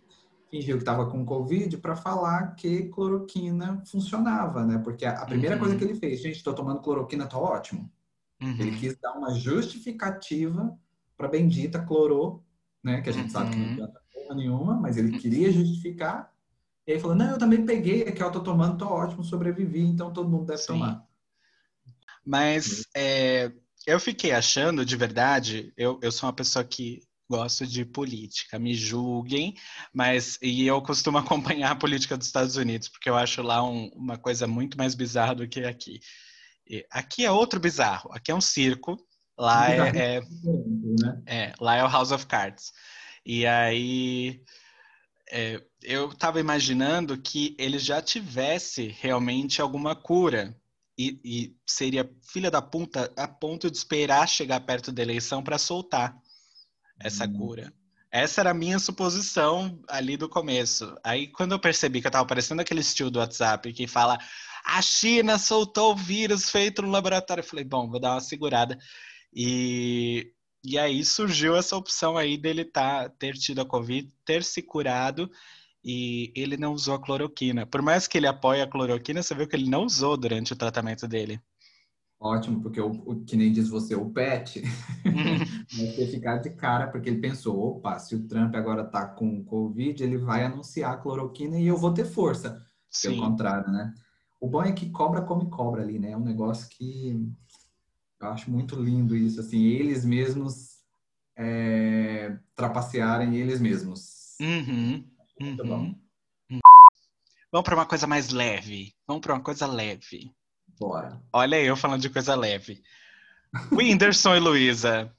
Fingiu 0.50 0.76
que 0.76 0.83
estava 0.83 1.06
com 1.09 1.24
Covid 1.24 1.78
para 1.78 1.94
falar 1.96 2.54
que 2.56 2.88
cloroquina 2.88 3.83
funcionava, 3.87 4.66
né? 4.66 4.78
Porque 4.78 5.06
a, 5.06 5.12
a 5.12 5.24
primeira 5.26 5.54
Uhum. 5.54 5.61
coisa 5.61 5.76
que 5.76 5.85
ele 5.85 5.94
fez, 5.94 6.20
gente, 6.20 6.42
tô 6.42 6.52
tomando 6.52 6.80
cloroquina, 6.80 7.26
tá 7.26 7.38
ótimo. 7.38 7.88
Ele 8.59 8.72
Uhum. 8.72 8.76
quis 8.79 8.96
dar 8.98 9.12
uma 9.12 9.35
justificativa 9.35 10.79
para 11.16 11.29
bendita 11.29 11.85
clorô, 11.85 12.42
né? 12.83 13.00
Que 13.03 13.11
a 13.11 13.12
gente 13.12 13.31
sabe 13.33 13.50
que 13.53 13.59
não 13.59 13.66
Uhum. 13.66 13.72
adianta 13.72 14.00
porra 14.12 14.35
nenhuma, 14.37 14.74
mas 14.81 14.96
ele 14.96 15.18
queria 15.18 15.53
justificar. 15.53 16.33
E 16.87 16.92
aí 16.92 17.00
falou: 17.00 17.16
Não, 17.16 17.31
eu 17.33 17.38
também 17.38 17.64
peguei, 17.64 18.03
aqui 18.09 18.22
eu 18.22 18.33
tô 18.33 18.42
tomando, 18.42 18.79
tô 18.79 18.87
ótimo, 18.88 19.24
sobrevivi, 19.24 19.81
então 19.81 20.12
todo 20.12 20.29
mundo 20.29 20.46
deve 20.46 20.61
Sim. 20.61 20.66
tomar. 20.68 21.07
Mas 22.24 22.85
é, 22.94 23.50
eu 23.87 23.98
fiquei 23.98 24.33
achando, 24.33 24.85
de 24.85 24.96
verdade, 24.96 25.72
eu, 25.76 25.98
eu 26.03 26.12
sou 26.12 26.29
uma 26.29 26.35
pessoa 26.35 26.64
que 26.64 27.00
gosto 27.29 27.66
de 27.66 27.85
política, 27.85 28.59
me 28.59 28.74
julguem, 28.74 29.55
mas 29.94 30.37
e 30.42 30.66
eu 30.66 30.83
costumo 30.83 31.18
acompanhar 31.18 31.70
a 31.72 31.76
política 31.76 32.16
dos 32.16 32.26
Estados 32.26 32.57
Unidos, 32.57 32.88
porque 32.88 33.09
eu 33.09 33.16
acho 33.16 33.40
lá 33.42 33.62
um- 33.62 33.88
uma 33.94 34.18
coisa 34.18 34.46
muito 34.46 34.76
mais 34.76 34.94
bizarra 34.94 35.35
do 35.35 35.48
que 35.48 35.61
aqui. 35.61 36.00
Aqui 36.90 37.24
é 37.24 37.30
outro 37.30 37.59
bizarro, 37.59 38.11
aqui 38.12 38.30
é 38.30 38.35
um 38.35 38.40
circo, 38.40 38.96
lá 39.38 39.70
Bizarro. 39.70 39.96
é, 39.98 40.16
é, 40.16 40.20
Né? 40.20 41.22
é, 41.26 41.52
lá 41.61 41.76
é 41.76 41.85
o 41.85 41.88
House 41.88 42.12
of 42.12 42.26
Cards. 42.26 42.72
E 43.24 43.46
aí 43.46 44.42
é, 45.30 45.62
eu 45.83 46.11
estava 46.11 46.40
imaginando 46.40 47.16
que 47.20 47.54
ele 47.59 47.78
já 47.78 48.00
tivesse 48.02 48.88
realmente 49.00 49.61
alguma 49.61 49.94
cura. 49.94 50.56
E, 50.98 51.18
e 51.24 51.56
seria 51.66 52.11
filha 52.22 52.50
da 52.50 52.61
puta 52.61 53.11
a 53.16 53.26
ponto 53.26 53.70
de 53.70 53.76
esperar 53.76 54.28
chegar 54.28 54.61
perto 54.61 54.92
da 54.92 55.00
eleição 55.00 55.42
para 55.42 55.56
soltar 55.56 56.14
essa 56.98 57.24
Hum. 57.24 57.33
cura. 57.38 57.72
Essa 58.11 58.40
era 58.40 58.51
a 58.51 58.55
minha 58.55 58.79
suposição 58.79 59.81
ali 59.88 60.16
do 60.16 60.29
começo. 60.29 60.94
Aí, 61.05 61.29
quando 61.29 61.53
eu 61.53 61.61
percebi 61.61 62.01
que 62.01 62.09
eu 62.09 62.11
tava 62.11 62.27
parecendo 62.27 62.61
aquele 62.61 62.81
estilo 62.81 63.11
do 63.11 63.20
WhatsApp 63.20 63.73
que 63.73 63.87
fala 63.87 64.18
a 64.64 64.83
China 64.83 65.38
soltou 65.38 65.92
o 65.92 65.96
vírus 65.96 66.51
feito 66.51 66.83
no 66.83 66.90
laboratório, 66.90 67.42
eu 67.42 67.46
falei, 67.46 67.64
bom, 67.64 67.88
vou 67.88 68.01
dar 68.01 68.14
uma 68.14 68.20
segurada. 68.20 68.79
E, 69.33 70.33
e 70.64 70.79
aí 70.79 71.05
surgiu 71.05 71.57
essa 71.57 71.77
opção 71.77 72.16
aí 72.16 72.37
dele 72.37 72.64
tá, 72.64 73.09
ter 73.09 73.35
tido 73.35 73.61
a 73.61 73.66
Covid, 73.66 74.09
ter 74.25 74.44
se 74.44 74.62
curado 74.62 75.31
e 75.85 76.33
ele 76.37 76.57
não 76.57 76.73
usou 76.73 76.94
a 76.94 77.03
cloroquina. 77.03 77.66
Por 77.66 77.81
mais 77.81 78.07
que 78.07 78.18
ele 78.18 78.27
apoie 78.27 78.61
a 78.61 78.66
cloroquina, 78.66 79.23
você 79.23 79.35
viu 79.35 79.49
que 79.49 79.57
ele 79.57 79.70
não 79.70 79.85
usou 79.85 80.16
durante 80.16 80.53
o 80.53 80.57
tratamento 80.57 81.09
dele. 81.09 81.40
Ótimo, 82.20 82.61
porque 82.61 82.78
o, 82.80 82.90
o- 82.90 83.24
que 83.24 83.35
nem 83.35 83.50
diz 83.50 83.68
você, 83.70 83.94
o 83.94 84.11
Pet 84.11 84.61
vai 85.72 85.87
ter 85.96 86.06
ficar 86.11 86.37
de 86.37 86.50
cara, 86.50 86.88
porque 86.88 87.09
ele 87.09 87.20
pensou, 87.20 87.59
opa, 87.59 87.98
se 87.98 88.14
o 88.14 88.28
Trump 88.28 88.54
agora 88.54 88.85
tá 88.85 89.06
com 89.09 89.42
Covid, 89.42 90.02
ele 90.04 90.18
vai 90.18 90.44
anunciar 90.44 90.92
a 90.92 90.96
cloroquina 90.98 91.59
e 91.59 91.66
eu 91.66 91.78
vou 91.78 91.94
ter 91.94 92.04
força. 92.04 92.61
Pelo 93.02 93.14
Sim. 93.14 93.20
contrário, 93.20 93.70
né? 93.72 93.94
O 94.38 94.48
bom 94.48 94.62
é 94.62 94.72
que 94.72 94.90
cobra 94.90 95.22
come 95.22 95.48
cobra 95.48 95.83
ali, 95.83 95.98
né? 95.98 96.11
É 96.11 96.16
um 96.16 96.24
negócio 96.24 96.68
que 96.68 97.26
eu 98.20 98.28
acho 98.28 98.50
muito 98.50 98.76
lindo 98.76 99.16
isso, 99.16 99.40
assim, 99.40 99.62
eles 99.64 100.04
mesmos 100.04 100.80
é, 101.37 102.38
trapacearem 102.54 103.37
eles 103.37 103.61
mesmos. 103.61 104.37
Uhum, 104.40 105.04
Muito 105.40 105.62
uhum. 105.62 105.68
bom. 105.68 105.94
Vamos 107.52 107.64
para 107.64 107.74
uma 107.74 107.87
coisa 107.87 108.06
mais 108.06 108.30
leve. 108.30 108.92
Vamos 109.06 109.22
para 109.22 109.35
uma 109.35 109.42
coisa 109.42 109.66
leve. 109.66 110.35
Bora. 110.80 111.20
Olha 111.30 111.62
eu 111.62 111.76
falando 111.76 112.00
de 112.00 112.08
coisa 112.08 112.34
leve. 112.34 112.82
Whindersson 113.70 114.34
e 114.36 114.40
Luísa. 114.40 115.14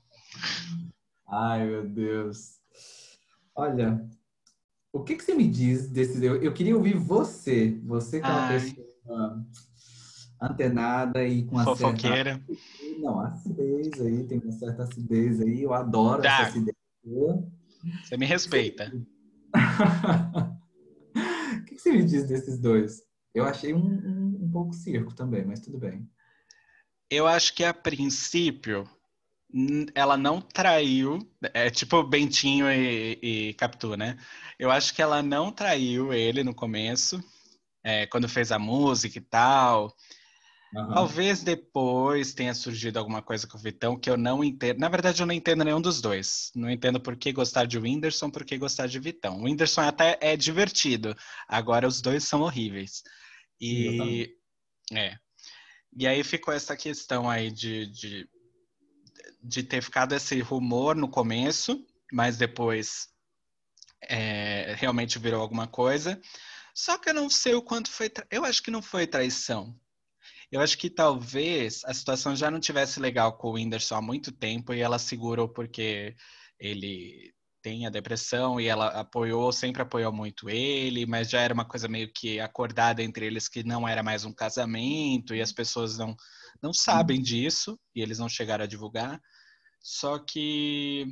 Ai, 1.30 1.66
meu 1.68 1.88
Deus. 1.88 2.60
Olha, 3.56 4.04
o 4.92 5.04
que 5.04 5.16
que 5.16 5.24
você 5.24 5.36
me 5.36 5.48
diz 5.48 5.88
desse... 5.88 6.24
Eu, 6.26 6.42
eu 6.42 6.52
queria 6.52 6.76
ouvir 6.76 6.96
você, 6.98 7.80
você 7.84 8.20
que 8.20 8.26
é 8.26 8.30
uma 8.30 8.48
Ai. 8.48 8.60
pessoa 8.60 9.46
antenada 10.42 11.24
e 11.24 11.44
com 11.44 11.56
uma 11.56 11.64
certa... 11.64 11.80
Fofoqueira. 11.80 12.42
Não, 13.00 13.20
acidez 13.20 14.02
aí, 14.02 14.24
tem 14.24 14.40
uma 14.40 14.52
certa 14.54 14.84
acidez 14.84 15.40
aí, 15.42 15.62
eu 15.62 15.74
adoro 15.74 16.24
Tá. 16.24 16.42
essa 16.42 16.50
acidez. 16.50 16.76
Você 18.04 18.18
me 18.18 18.26
respeita. 18.26 18.92
O 21.54 21.64
que 21.66 21.76
que 21.76 21.82
você 21.82 21.92
me 21.92 22.04
diz 22.06 22.26
desses 22.28 22.58
dois? 22.60 23.02
Eu 23.34 23.46
achei 23.46 23.74
um, 23.74 23.80
um, 23.80 24.46
um 24.46 24.52
pouco 24.52 24.74
circo 24.74 25.14
também, 25.14 25.46
mas 25.46 25.60
tudo 25.60 25.78
bem. 25.78 26.08
Eu 27.10 27.28
acho 27.28 27.54
que 27.54 27.64
a 27.64 27.74
princípio 27.74 28.90
ela 29.94 30.18
não 30.18 30.42
traiu. 30.42 31.20
É 31.54 31.70
tipo 31.70 32.04
Bentinho 32.04 32.72
e, 32.72 33.20
e 33.22 33.54
Capitu, 33.56 33.96
né? 33.96 34.18
Eu 34.58 34.72
acho 34.72 34.94
que 34.94 35.02
ela 35.02 35.22
não 35.22 35.52
traiu 35.52 36.14
ele 36.14 36.44
no 36.44 36.54
começo, 36.54 37.22
é, 37.84 38.06
quando 38.08 38.30
fez 38.30 38.52
a 38.52 38.60
música 38.60 39.18
e 39.18 39.22
tal. 39.22 39.96
Aham. 40.74 40.94
Talvez 40.94 41.44
depois 41.44 42.34
tenha 42.34 42.54
surgido 42.54 42.98
alguma 42.98 43.22
coisa 43.22 43.46
com 43.46 43.58
o 43.58 43.62
Vitão 43.62 44.00
que 44.00 44.10
eu 44.10 44.16
não 44.16 44.42
entendo. 44.42 44.80
Na 44.80 44.88
verdade, 44.88 45.22
eu 45.22 45.26
não 45.26 45.34
entendo 45.34 45.66
nenhum 45.66 45.82
dos 45.82 46.00
dois. 46.00 46.50
Não 46.56 46.70
entendo 46.70 47.00
por 47.00 47.18
que 47.18 47.34
gostar 47.34 47.66
de 47.66 47.78
Whindersson, 47.78 48.30
por 48.30 48.46
que 48.46 48.58
gostar 48.58 48.88
de 48.88 49.00
Vitão. 49.00 49.40
O 49.40 49.44
Whindersson 49.44 49.82
até 49.82 50.18
é 50.22 50.38
divertido. 50.38 51.14
Agora 51.46 51.86
os 51.88 52.02
dois 52.02 52.24
são 52.24 52.42
horríveis. 52.42 53.04
E 53.62 54.36
é. 54.94 55.18
E 55.98 56.08
aí 56.08 56.24
ficou 56.24 56.54
essa 56.54 56.76
questão 56.78 57.30
aí 57.30 57.52
de, 57.52 57.86
de, 57.88 58.30
de 59.44 59.64
ter 59.64 59.82
ficado 59.82 60.14
esse 60.16 60.40
rumor 60.42 60.96
no 60.96 61.10
começo, 61.10 61.86
mas 62.12 62.38
depois 62.38 63.10
é, 64.04 64.74
realmente 64.76 65.20
virou 65.20 65.42
alguma 65.42 65.68
coisa. 65.68 66.20
Só 66.74 66.98
que 66.98 67.10
eu 67.10 67.14
não 67.14 67.30
sei 67.30 67.54
o 67.54 67.62
quanto 67.62 67.90
foi. 67.92 68.10
tra- 68.10 68.28
Eu 68.32 68.46
acho 68.46 68.64
que 68.64 68.72
não 68.72 68.82
foi 68.82 69.06
traição. 69.08 69.78
Eu 70.52 70.62
acho 70.62 70.78
que 70.78 70.90
talvez 70.90 71.84
a 71.86 71.94
situação 71.94 72.36
já 72.36 72.52
não 72.52 72.60
tivesse 72.60 73.00
legal 73.00 73.38
com 73.38 73.50
o 73.50 73.54
Whindersson 73.54 73.96
há 73.96 74.02
muito 74.02 74.32
tempo 74.32 74.74
e 74.74 74.82
ela 74.82 75.00
segurou 75.00 75.48
porque 75.50 76.16
ele 76.60 77.34
tem 77.62 77.86
a 77.86 77.90
depressão 77.90 78.60
e 78.60 78.68
ela 78.68 78.88
apoiou, 78.88 79.52
sempre 79.52 79.82
apoiou 79.82 80.12
muito 80.12 80.50
ele, 80.50 81.06
mas 81.06 81.30
já 81.30 81.42
era 81.42 81.54
uma 81.54 81.66
coisa 81.66 81.88
meio 81.88 82.12
que 82.14 82.40
acordada 82.40 83.04
entre 83.04 83.26
eles 83.26 83.48
que 83.48 83.64
não 83.64 83.88
era 83.88 84.02
mais 84.02 84.26
um 84.26 84.34
casamento 84.34 85.36
e 85.36 85.42
as 85.42 85.52
pessoas 85.52 85.98
não, 85.98 86.16
não 86.62 86.74
sabem 86.74 87.22
disso 87.22 87.80
e 87.96 88.02
eles 88.02 88.20
não 88.20 88.28
chegaram 88.28 88.64
a 88.64 88.68
divulgar. 88.68 89.22
Só 89.80 90.20
que 90.20 91.06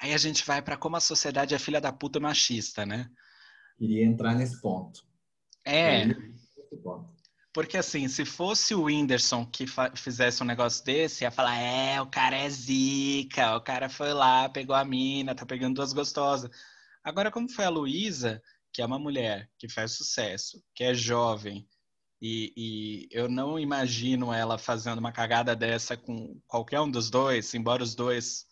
aí 0.00 0.12
a 0.12 0.18
gente 0.18 0.44
vai 0.44 0.62
para 0.62 0.76
como 0.76 0.96
a 0.96 1.00
sociedade 1.00 1.54
é 1.54 1.58
filha 1.58 1.80
da 1.80 1.92
puta 1.92 2.18
machista, 2.20 2.84
né? 2.84 3.08
Queria 3.76 4.04
entrar 4.04 4.34
nesse 4.34 4.60
ponto. 4.60 5.00
É, 5.64 6.06
Nesse 6.06 6.76
ponto. 6.82 7.13
Porque 7.54 7.76
assim, 7.76 8.08
se 8.08 8.24
fosse 8.24 8.74
o 8.74 8.82
Whindersson 8.82 9.46
que 9.46 9.64
fizesse 9.94 10.42
um 10.42 10.46
negócio 10.46 10.84
desse, 10.84 11.22
ia 11.22 11.30
falar, 11.30 11.56
é, 11.56 12.00
o 12.00 12.06
cara 12.06 12.36
é 12.36 12.50
zica, 12.50 13.56
o 13.56 13.60
cara 13.60 13.88
foi 13.88 14.12
lá, 14.12 14.48
pegou 14.48 14.74
a 14.74 14.84
mina, 14.84 15.36
tá 15.36 15.46
pegando 15.46 15.76
duas 15.76 15.92
gostosas. 15.92 16.50
Agora, 17.04 17.30
como 17.30 17.48
foi 17.48 17.64
a 17.64 17.70
Luísa, 17.70 18.42
que 18.72 18.82
é 18.82 18.86
uma 18.86 18.98
mulher 18.98 19.48
que 19.56 19.68
faz 19.68 19.92
sucesso, 19.92 20.60
que 20.74 20.82
é 20.82 20.92
jovem, 20.94 21.64
e, 22.20 22.52
e 22.56 23.08
eu 23.12 23.28
não 23.28 23.56
imagino 23.56 24.32
ela 24.32 24.58
fazendo 24.58 24.98
uma 24.98 25.12
cagada 25.12 25.54
dessa 25.54 25.96
com 25.96 26.40
qualquer 26.48 26.80
um 26.80 26.90
dos 26.90 27.08
dois, 27.08 27.54
embora 27.54 27.84
os 27.84 27.94
dois, 27.94 28.46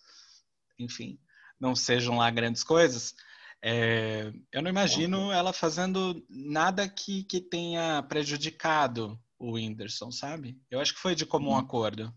enfim, 0.79 1.19
não 1.59 1.75
sejam 1.75 2.19
lá 2.19 2.31
grandes 2.31 2.63
coisas. 2.63 3.17
É, 3.65 4.33
eu 4.53 4.61
não 4.63 4.71
imagino 4.71 5.31
ela 5.33 5.53
fazendo 5.53 6.25
nada 6.29 6.89
que, 6.89 7.25
que 7.25 7.41
tenha 7.41 8.03
prejudicado 8.03 9.21
o 9.39 9.53
Whindersson, 9.53 10.11
sabe? 10.11 10.61
Eu 10.71 10.81
acho 10.81 10.95
que 10.95 11.01
foi 11.01 11.15
de 11.15 11.27
comum 11.27 11.51
Uhum. 11.51 11.57
acordo. 11.57 12.13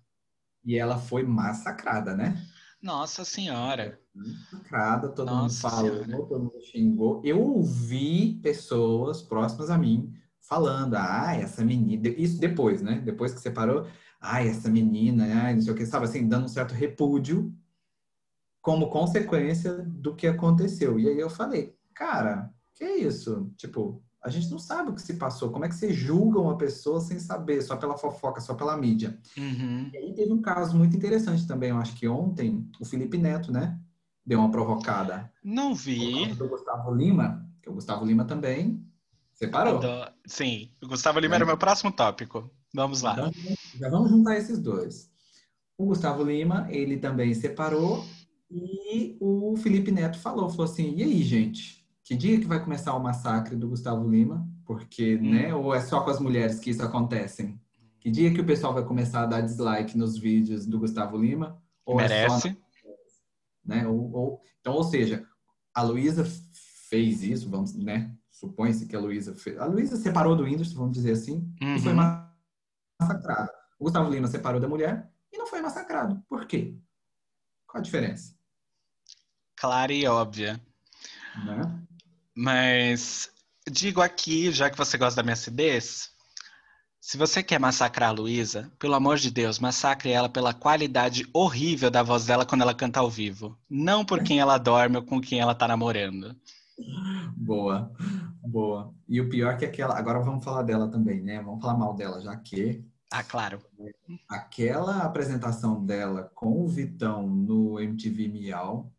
E 0.65 0.77
ela 0.77 0.97
foi 0.97 1.23
massacrada, 1.23 2.15
né? 2.15 2.35
Nossa 2.81 3.25
senhora. 3.25 3.99
Massacrada, 4.13 5.09
todo 5.09 5.27
Nossa 5.27 5.35
mundo 5.35 5.53
falou, 5.59 6.03
Senhora. 6.03 6.07
todo 6.07 6.39
mundo 6.39 6.61
xingou. 6.61 7.21
Eu 7.25 7.41
ouvi 7.41 8.39
pessoas 8.41 9.21
próximas 9.21 9.69
a 9.69 9.77
mim 9.77 10.13
falando, 10.41 10.95
ah, 10.95 11.35
essa 11.35 11.63
menina, 11.65 12.07
isso 12.09 12.39
depois, 12.39 12.81
né? 12.81 13.01
Depois 13.01 13.33
que 13.33 13.39
separou, 13.41 13.87
ai, 14.21 14.47
essa 14.47 14.69
menina, 14.69 15.25
ai, 15.43 15.55
não 15.55 15.61
sei 15.61 15.73
o 15.73 15.75
que, 15.75 15.85
sabe 15.85 16.05
assim, 16.05 16.27
dando 16.27 16.45
um 16.45 16.47
certo 16.47 16.73
repúdio 16.73 17.53
como 18.65 18.89
consequência 18.89 19.73
do 19.77 20.15
que 20.15 20.25
aconteceu. 20.25 20.99
E 20.99 21.07
aí 21.07 21.19
eu 21.19 21.29
falei, 21.29 21.75
cara, 21.93 22.51
que 22.73 22.83
isso? 22.83 23.53
Tipo, 23.55 24.01
A 24.23 24.29
gente 24.31 24.49
não 24.49 24.57
sabe 24.57 24.89
o 24.89 24.95
que 24.95 25.03
se 25.03 25.13
passou. 25.17 25.51
Como 25.51 25.65
é 25.65 25.69
que 25.69 25.75
você 25.75 25.93
julga 25.93 26.39
uma 26.41 26.57
pessoa 26.57 26.99
sem 26.99 27.19
saber, 27.19 27.61
só 27.61 27.75
pela 27.77 27.95
fofoca, 27.95 28.41
só 28.41 28.55
pela 28.55 28.75
mídia? 28.75 29.19
Uhum. 29.37 29.87
E 29.93 29.97
aí 29.97 30.13
teve 30.15 30.33
um 30.33 30.41
caso 30.41 30.75
muito 30.75 30.97
interessante 30.97 31.45
também, 31.45 31.69
eu 31.69 31.77
acho 31.77 31.93
que 31.95 32.07
ontem, 32.07 32.67
o 32.79 32.85
Felipe 32.85 33.19
Neto, 33.19 33.51
né? 33.51 33.79
Deu 34.25 34.39
uma 34.39 34.49
provocada. 34.49 35.31
Não 35.43 35.75
vi. 35.75 36.33
do 36.33 36.47
Gustavo 36.49 36.91
Lima, 36.91 37.47
que 37.61 37.69
o 37.69 37.73
Gustavo 37.73 38.03
Lima 38.03 38.25
também 38.25 38.83
separou. 39.31 39.77
Adoro- 39.77 40.11
Sim, 40.25 40.71
o 40.83 40.87
Gustavo 40.87 41.19
Lima 41.19 41.35
É. 41.35 41.37
era 41.37 41.43
o 41.45 41.47
meu 41.47 41.57
próximo 41.59 41.91
tópico. 41.91 42.49
Vamos 42.73 43.03
lá. 43.03 43.11
Então, 43.13 43.31
já 43.79 43.89
vamos 43.91 44.09
juntar 44.09 44.37
esses 44.37 44.57
dois. 44.57 45.07
O 45.77 45.85
Gustavo 45.85 46.23
Lima, 46.23 46.65
ele 46.71 46.97
também 46.97 47.31
separou 47.35 48.03
e 48.55 49.17
o 49.19 49.55
Felipe 49.57 49.91
Neto 49.91 50.17
falou, 50.19 50.49
falou 50.49 50.65
assim, 50.65 50.93
e 50.95 51.03
aí, 51.03 51.21
gente, 51.23 51.85
que 52.03 52.15
dia 52.15 52.39
que 52.39 52.45
vai 52.47 52.63
começar 52.63 52.95
o 52.95 52.99
massacre 53.03 53.55
do 53.55 53.67
Gustavo 53.67 54.07
Lima? 54.09 54.47
Porque, 54.65 55.15
Hum. 55.17 55.29
né, 55.31 55.53
ou 55.53 55.73
é 55.73 55.81
só 55.81 56.01
com 56.01 56.09
as 56.09 56.19
mulheres 56.19 56.59
que 56.59 56.69
isso 56.69 56.83
acontece? 56.83 57.53
Que 57.99 58.09
dia 58.11 58.33
que 58.33 58.41
o 58.41 58.45
pessoal 58.45 58.73
vai 58.73 58.83
começar 58.85 59.23
a 59.23 59.25
dar 59.25 59.41
dislike 59.41 59.97
nos 59.97 60.17
vídeos 60.17 60.65
do 60.65 60.79
Gustavo 60.79 61.17
Lima? 61.17 61.61
Ou 61.85 61.99
é 61.99 62.07
só 62.07 62.13
Merece. 62.15 62.57
né? 63.65 63.87
Ou, 63.87 64.11
ou- 64.13 64.41
então, 64.61 64.73
ou 64.73 64.83
seja, 64.83 65.25
a 65.73 65.81
Luísa 65.81 66.23
fez 66.89 67.23
isso, 67.23 67.49
vamos, 67.49 67.73
né? 67.75 68.15
Supõe-se 68.29 68.85
que 68.85 68.95
a 68.95 68.99
Luísa 68.99 69.33
fez. 69.33 69.57
A 69.57 69.65
Luísa 69.65 69.95
separou 69.97 70.35
do 70.35 70.43
Whindersson, 70.43 70.75
vamos 70.77 70.93
dizer 70.93 71.11
assim, 71.13 71.51
e 71.59 71.79
foi 71.79 71.93
Uhum. 71.93 71.97
massacrada. 73.01 73.51
O 73.79 73.85
Gustavo 73.85 74.09
Lima 74.11 74.27
separou 74.27 74.59
da 74.61 74.67
mulher 74.67 75.11
e 75.33 75.37
não 75.37 75.47
foi 75.47 75.61
massacrado. 75.61 76.23
Por 76.29 76.45
quê? 76.45 76.77
Qual 77.67 77.79
a 77.79 77.83
diferença? 77.83 78.34
Clara 79.65 79.91
e 79.91 80.05
óbvia. 80.07 80.61
Né? 81.43 81.79
Mas 82.35 83.31
digo 83.67 83.99
aqui, 83.99 84.51
já 84.51 84.69
que 84.69 84.77
você 84.77 84.95
gosta 84.95 85.15
da 85.15 85.23
minha 85.23 85.33
acidez, 85.33 86.11
se 87.01 87.17
você 87.17 87.41
quer 87.41 87.59
massacrar 87.59 88.09
a 88.09 88.11
Luísa, 88.11 88.71
pelo 88.77 88.93
amor 88.93 89.17
de 89.17 89.31
Deus, 89.31 89.57
massacre 89.57 90.11
ela 90.11 90.29
pela 90.29 90.53
qualidade 90.53 91.27
horrível 91.33 91.89
da 91.89 92.03
voz 92.03 92.27
dela 92.27 92.45
quando 92.45 92.61
ela 92.61 92.75
canta 92.75 92.99
ao 92.99 93.09
vivo. 93.09 93.57
Não 93.67 94.05
por 94.05 94.21
quem 94.21 94.39
ela 94.39 94.59
dorme 94.59 94.97
ou 94.97 95.03
com 95.03 95.19
quem 95.19 95.39
ela 95.39 95.55
tá 95.55 95.67
namorando. 95.67 96.35
Boa, 97.35 97.91
boa. 98.43 98.93
E 99.09 99.19
o 99.19 99.29
pior 99.29 99.53
é 99.53 99.57
que 99.57 99.65
aquela. 99.65 99.97
Agora 99.97 100.19
vamos 100.19 100.43
falar 100.43 100.61
dela 100.61 100.91
também, 100.91 101.23
né? 101.23 101.41
Vamos 101.41 101.59
falar 101.59 101.75
mal 101.75 101.95
dela, 101.95 102.21
já 102.21 102.35
que 102.35 102.85
Ah, 103.11 103.23
claro. 103.23 103.59
aquela 104.29 104.99
apresentação 104.99 105.83
dela 105.83 106.29
com 106.35 106.63
o 106.63 106.67
Vitão 106.67 107.27
no 107.27 107.79
MTV 107.79 108.27
Miau. 108.27 108.91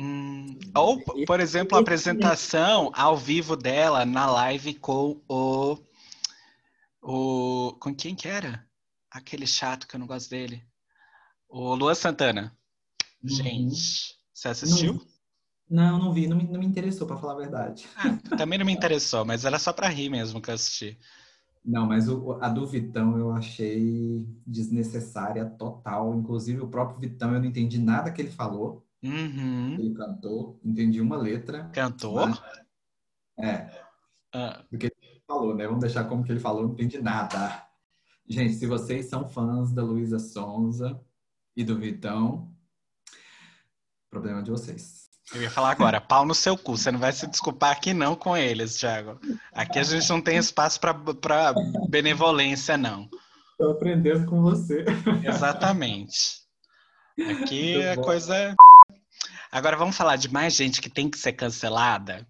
Hum, 0.00 0.58
ou, 0.74 0.98
por 1.26 1.40
exemplo, 1.40 1.76
a 1.76 1.80
apresentação 1.80 2.90
ao 2.94 3.16
vivo 3.16 3.56
dela 3.56 4.06
na 4.06 4.30
live 4.30 4.74
com 4.74 5.20
o. 5.28 5.76
o 7.02 7.74
com 7.80 7.94
quem 7.94 8.14
que 8.14 8.28
era? 8.28 8.66
Aquele 9.10 9.46
chato 9.46 9.86
que 9.86 9.96
eu 9.96 10.00
não 10.00 10.06
gosto 10.06 10.30
dele. 10.30 10.64
O 11.48 11.74
Luan 11.74 11.94
Santana. 11.94 12.56
Gente, 13.24 14.16
você 14.32 14.48
assistiu? 14.48 15.00
Não, 15.68 15.98
não 15.98 16.12
vi, 16.12 16.26
não 16.26 16.36
me, 16.36 16.44
não 16.48 16.58
me 16.58 16.66
interessou, 16.66 17.06
pra 17.06 17.16
falar 17.16 17.34
a 17.34 17.36
verdade. 17.36 17.88
Ah, 17.96 18.36
também 18.36 18.58
não 18.58 18.66
me 18.66 18.72
interessou, 18.72 19.24
mas 19.24 19.44
era 19.44 19.58
só 19.58 19.72
pra 19.72 19.88
rir 19.88 20.08
mesmo 20.08 20.40
que 20.40 20.50
eu 20.50 20.54
assisti. 20.54 20.98
Não, 21.64 21.86
mas 21.86 22.08
o- 22.08 22.32
a 22.40 22.48
do 22.48 22.66
Vitão 22.66 23.18
eu 23.18 23.32
achei 23.32 24.26
desnecessária 24.46 25.44
total. 25.44 26.14
Inclusive, 26.14 26.60
o 26.60 26.68
próprio 26.68 26.98
Vitão, 26.98 27.34
eu 27.34 27.40
não 27.40 27.46
entendi 27.46 27.78
nada 27.78 28.10
que 28.10 28.20
ele 28.22 28.30
falou. 28.30 28.86
Uhum. 29.02 29.74
Ele 29.78 29.94
cantou, 29.94 30.60
entendi 30.64 31.00
uma 31.00 31.16
letra. 31.16 31.70
Cantou? 31.72 32.14
Mas- 32.26 32.40
É, 33.38 33.70
Ah, 34.32 34.62
falou, 35.26 35.54
né? 35.54 35.66
Vamos 35.66 35.80
deixar 35.80 36.04
como 36.04 36.22
que 36.22 36.30
ele 36.32 36.40
falou, 36.40 36.64
não 36.64 36.72
entendi 36.72 37.00
nada. 37.00 37.64
Gente, 38.28 38.54
se 38.54 38.66
vocês 38.66 39.08
são 39.08 39.28
fãs 39.28 39.72
da 39.72 39.82
Luísa 39.82 40.18
Sonza 40.18 41.00
e 41.56 41.64
do 41.64 41.78
Vitão, 41.78 42.52
problema 44.10 44.42
de 44.42 44.50
vocês. 44.50 45.08
eu 45.34 45.42
ia 45.42 45.50
falar 45.50 45.70
agora, 45.70 46.00
pau 46.00 46.24
no 46.26 46.34
seu 46.34 46.56
cu. 46.58 46.76
Você 46.76 46.90
não 46.92 46.98
vai 47.00 47.12
se 47.12 47.26
desculpar 47.26 47.70
aqui 47.72 47.92
não 47.94 48.14
com 48.14 48.36
eles, 48.36 48.76
Thiago. 48.78 49.18
Aqui 49.52 49.78
a 49.78 49.82
gente 49.84 50.08
não 50.10 50.20
tem 50.20 50.36
espaço 50.36 50.78
pra, 50.80 50.92
pra 50.94 51.54
benevolência, 51.88 52.76
não. 52.76 53.08
Tô 53.58 53.70
aprendendo 53.70 54.26
com 54.26 54.42
você. 54.42 54.84
Exatamente. 55.24 56.40
Aqui 57.42 57.82
a 57.82 57.96
coisa 57.96 58.34
é. 58.36 58.54
Agora 59.50 59.76
vamos 59.76 59.96
falar 59.96 60.16
de 60.16 60.28
mais 60.32 60.54
gente 60.54 60.80
que 60.80 60.88
tem 60.88 61.10
que 61.10 61.18
ser 61.18 61.32
cancelada. 61.32 62.26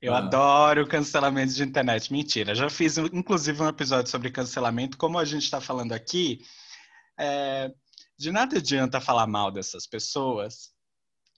Eu 0.00 0.14
Ah. 0.14 0.18
adoro 0.18 0.86
cancelamento 0.86 1.52
de 1.52 1.62
internet. 1.62 2.12
Mentira, 2.12 2.54
já 2.54 2.70
fiz 2.70 2.96
inclusive 2.98 3.60
um 3.62 3.68
episódio 3.68 4.10
sobre 4.10 4.30
cancelamento. 4.30 4.96
Como 4.96 5.18
a 5.18 5.24
gente 5.24 5.42
está 5.42 5.60
falando 5.60 5.92
aqui, 5.92 6.40
é, 7.18 7.72
de 8.18 8.30
nada 8.30 8.58
adianta 8.58 9.00
falar 9.00 9.26
mal 9.26 9.50
dessas 9.50 9.86
pessoas 9.86 10.70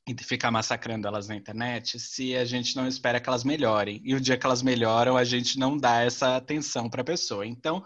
e 0.07 0.15
ficar 0.25 0.51
massacrando 0.51 1.07
elas 1.07 1.29
na 1.29 1.37
internet 1.37 1.99
se 2.01 2.35
a 2.37 2.45
gente 2.45 2.75
não 2.77 2.87
espera 2.87 3.21
que 3.21 3.29
elas 3.29 3.45
melhorem. 3.45 4.01
E 4.05 4.15
o 4.15 4.21
dia 4.21 4.37
que 4.37 4.45
elas 4.45 4.63
melhoram, 4.63 5.17
a 5.17 5.25
gente 5.25 5.59
não 5.59 5.77
dá 5.77 6.03
essa 6.03 6.37
atenção 6.37 6.91
para 6.91 7.03
a 7.03 7.05
pessoa. 7.05 7.47
Então, 7.47 7.85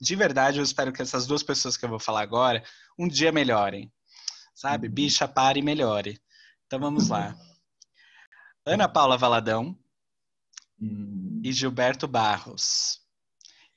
de 0.00 0.14
verdade, 0.16 0.58
eu 0.58 0.64
espero 0.64 0.92
que 0.92 1.02
essas 1.02 1.26
duas 1.26 1.42
pessoas 1.42 1.76
que 1.76 1.84
eu 1.84 1.88
vou 1.88 1.98
falar 1.98 2.22
agora 2.22 2.62
um 2.98 3.08
dia 3.08 3.32
melhorem. 3.32 3.92
Sabe? 4.54 4.86
Uhum. 4.86 4.94
Bicha, 4.94 5.26
pare 5.26 5.60
e 5.60 5.62
melhore. 5.62 6.20
Então 6.72 6.80
vamos 6.80 7.10
lá. 7.10 7.36
Ana 8.64 8.88
Paula 8.88 9.18
Valadão 9.18 9.76
Hum, 10.80 11.42
e 11.44 11.52
Gilberto 11.52 12.08
Barros, 12.08 12.98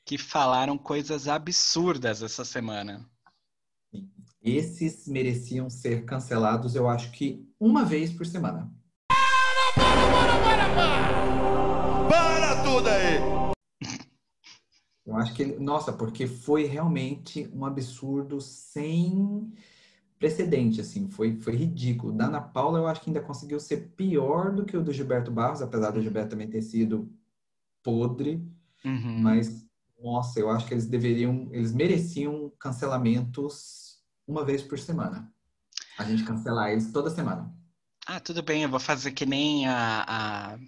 que 0.06 0.18
falaram 0.18 0.78
coisas 0.78 1.28
absurdas 1.28 2.24
essa 2.24 2.46
semana. 2.46 3.06
Esses 4.42 5.10
mereciam 5.10 5.70
ser 5.70 6.06
cancelados, 6.06 6.74
eu 6.74 6.88
acho 6.88 7.12
que 7.12 7.46
uma 7.60 7.84
vez 7.84 8.14
por 8.14 8.26
semana. 8.26 8.74
Para 12.10 12.64
tudo 12.64 12.88
aí! 12.88 13.20
Eu 15.06 15.18
acho 15.18 15.34
que 15.34 15.46
nossa, 15.60 15.92
porque 15.92 16.28
foi 16.28 16.64
realmente 16.64 17.52
um 17.54 17.66
absurdo 17.66 18.40
sem 18.40 19.54
precedente, 20.26 20.82
assim, 20.82 21.08
foi, 21.08 21.40
foi 21.40 21.56
ridículo. 21.56 22.12
Da 22.12 22.26
Ana 22.26 22.42
Paula, 22.42 22.80
eu 22.80 22.88
acho 22.88 23.02
que 23.02 23.12
ainda 23.12 23.22
conseguiu 23.22 23.60
ser 23.60 23.92
pior 23.96 24.52
do 24.52 24.66
que 24.66 24.76
o 24.76 24.82
do 24.82 24.92
Gilberto 24.92 25.30
Barros, 25.30 25.62
apesar 25.62 25.92
do 25.92 26.02
Gilberto 26.02 26.32
também 26.32 26.50
ter 26.50 26.64
sido 26.64 27.08
podre, 27.84 28.44
Uhum. 28.84 29.20
mas 29.20 29.66
nossa, 30.02 30.40
eu 30.40 30.50
acho 30.50 30.68
que 30.68 30.74
eles 30.74 30.88
deveriam, 30.88 31.48
eles 31.52 31.72
mereciam 31.72 32.52
cancelamentos 32.60 34.00
uma 34.28 34.44
vez 34.44 34.62
por 34.64 34.80
semana. 34.80 35.32
A 35.98 36.04
gente 36.04 36.24
cancelar 36.24 36.72
eles 36.72 36.92
toda 36.92 37.10
semana. 37.12 37.52
Ah, 38.08 38.20
tudo 38.20 38.42
bem, 38.42 38.64
eu 38.64 38.70
vou 38.70 38.80
fazer 38.80 39.12
que 39.12 39.26
nem 39.26 39.68
a, 39.68 40.06
a 40.08 40.60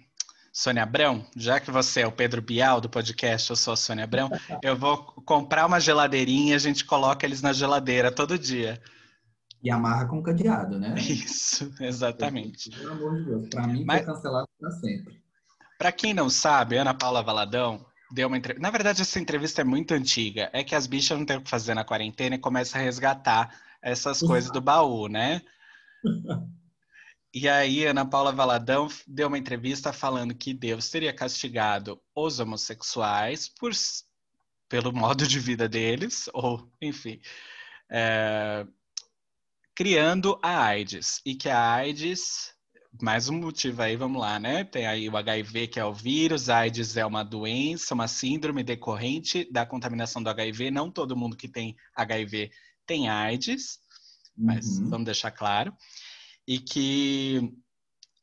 Sônia 0.52 0.84
Abrão, 0.84 1.24
já 1.36 1.58
que 1.58 1.70
você 1.70 2.02
é 2.02 2.06
o 2.06 2.12
Pedro 2.12 2.40
Bial 2.42 2.80
do 2.80 2.88
podcast, 2.88 3.50
eu 3.50 3.56
sou 3.56 3.74
a 3.74 3.76
Sônia 3.76 4.04
Abrão, 4.04 4.30
eu 4.62 4.76
vou 4.76 4.98
comprar 5.24 5.66
uma 5.66 5.80
geladeirinha 5.80 6.52
e 6.52 6.54
a 6.54 6.58
gente 6.58 6.84
coloca 6.84 7.26
eles 7.26 7.42
na 7.42 7.52
geladeira 7.52 8.12
todo 8.12 8.38
dia. 8.38 8.80
E 9.62 9.70
amarra 9.70 10.06
com 10.06 10.22
cadeado, 10.22 10.78
né? 10.78 10.94
Isso, 10.98 11.72
exatamente. 11.80 12.70
Pelo 12.70 12.92
amor 12.92 13.16
de 13.18 13.24
Deus, 13.24 13.48
pra 13.48 13.66
mim 13.66 13.84
Mas- 13.84 14.04
foi 14.04 14.14
cancelado 14.14 14.48
para 14.58 14.70
sempre. 14.72 15.22
Para 15.78 15.92
quem 15.92 16.12
não 16.12 16.28
sabe, 16.28 16.76
Ana 16.76 16.94
Paula 16.94 17.22
Valadão 17.22 17.84
deu 18.10 18.26
uma 18.28 18.36
entrevista. 18.36 18.62
Na 18.62 18.70
verdade, 18.70 19.02
essa 19.02 19.20
entrevista 19.20 19.60
é 19.60 19.64
muito 19.64 19.92
antiga. 19.94 20.50
É 20.52 20.64
que 20.64 20.74
as 20.74 20.86
bichas 20.86 21.16
não 21.18 21.24
têm 21.26 21.36
o 21.36 21.42
que 21.42 21.50
fazer 21.50 21.74
na 21.74 21.84
quarentena 21.84 22.34
e 22.36 22.38
começam 22.38 22.80
a 22.80 22.84
resgatar 22.84 23.54
essas 23.82 24.20
coisas 24.20 24.50
do 24.50 24.60
baú, 24.60 25.08
né? 25.08 25.40
E 27.34 27.46
aí, 27.46 27.84
Ana 27.84 28.06
Paula 28.06 28.32
Valadão 28.32 28.88
deu 29.06 29.28
uma 29.28 29.36
entrevista 29.36 29.92
falando 29.92 30.34
que 30.34 30.54
Deus 30.54 30.88
teria 30.88 31.12
castigado 31.12 32.00
os 32.14 32.40
homossexuais 32.40 33.46
por, 33.48 33.70
pelo 34.66 34.92
modo 34.94 35.26
de 35.26 35.38
vida 35.38 35.68
deles, 35.68 36.30
ou, 36.32 36.72
enfim, 36.80 37.20
é, 37.90 38.66
criando 39.78 40.36
a 40.42 40.60
AIDS. 40.64 41.20
E 41.24 41.36
que 41.36 41.48
a 41.48 41.72
AIDS 41.74 42.52
mais 43.00 43.28
um 43.28 43.38
motivo 43.38 43.80
aí, 43.80 43.94
vamos 43.94 44.20
lá, 44.20 44.36
né? 44.36 44.64
Tem 44.64 44.88
aí 44.88 45.08
o 45.08 45.16
HIV, 45.16 45.68
que 45.68 45.78
é 45.78 45.84
o 45.84 45.94
vírus, 45.94 46.48
a 46.48 46.58
AIDS 46.58 46.96
é 46.96 47.06
uma 47.06 47.22
doença, 47.22 47.94
uma 47.94 48.08
síndrome 48.08 48.64
decorrente 48.64 49.48
da 49.52 49.64
contaminação 49.64 50.20
do 50.20 50.28
HIV. 50.30 50.72
Não 50.72 50.90
todo 50.90 51.16
mundo 51.16 51.36
que 51.36 51.46
tem 51.46 51.76
HIV 51.94 52.50
tem 52.84 53.08
AIDS, 53.08 53.78
mas 54.36 54.78
Uhum. 54.78 54.90
vamos 54.90 55.04
deixar 55.04 55.30
claro. 55.30 55.72
E 56.44 56.58
que 56.58 57.48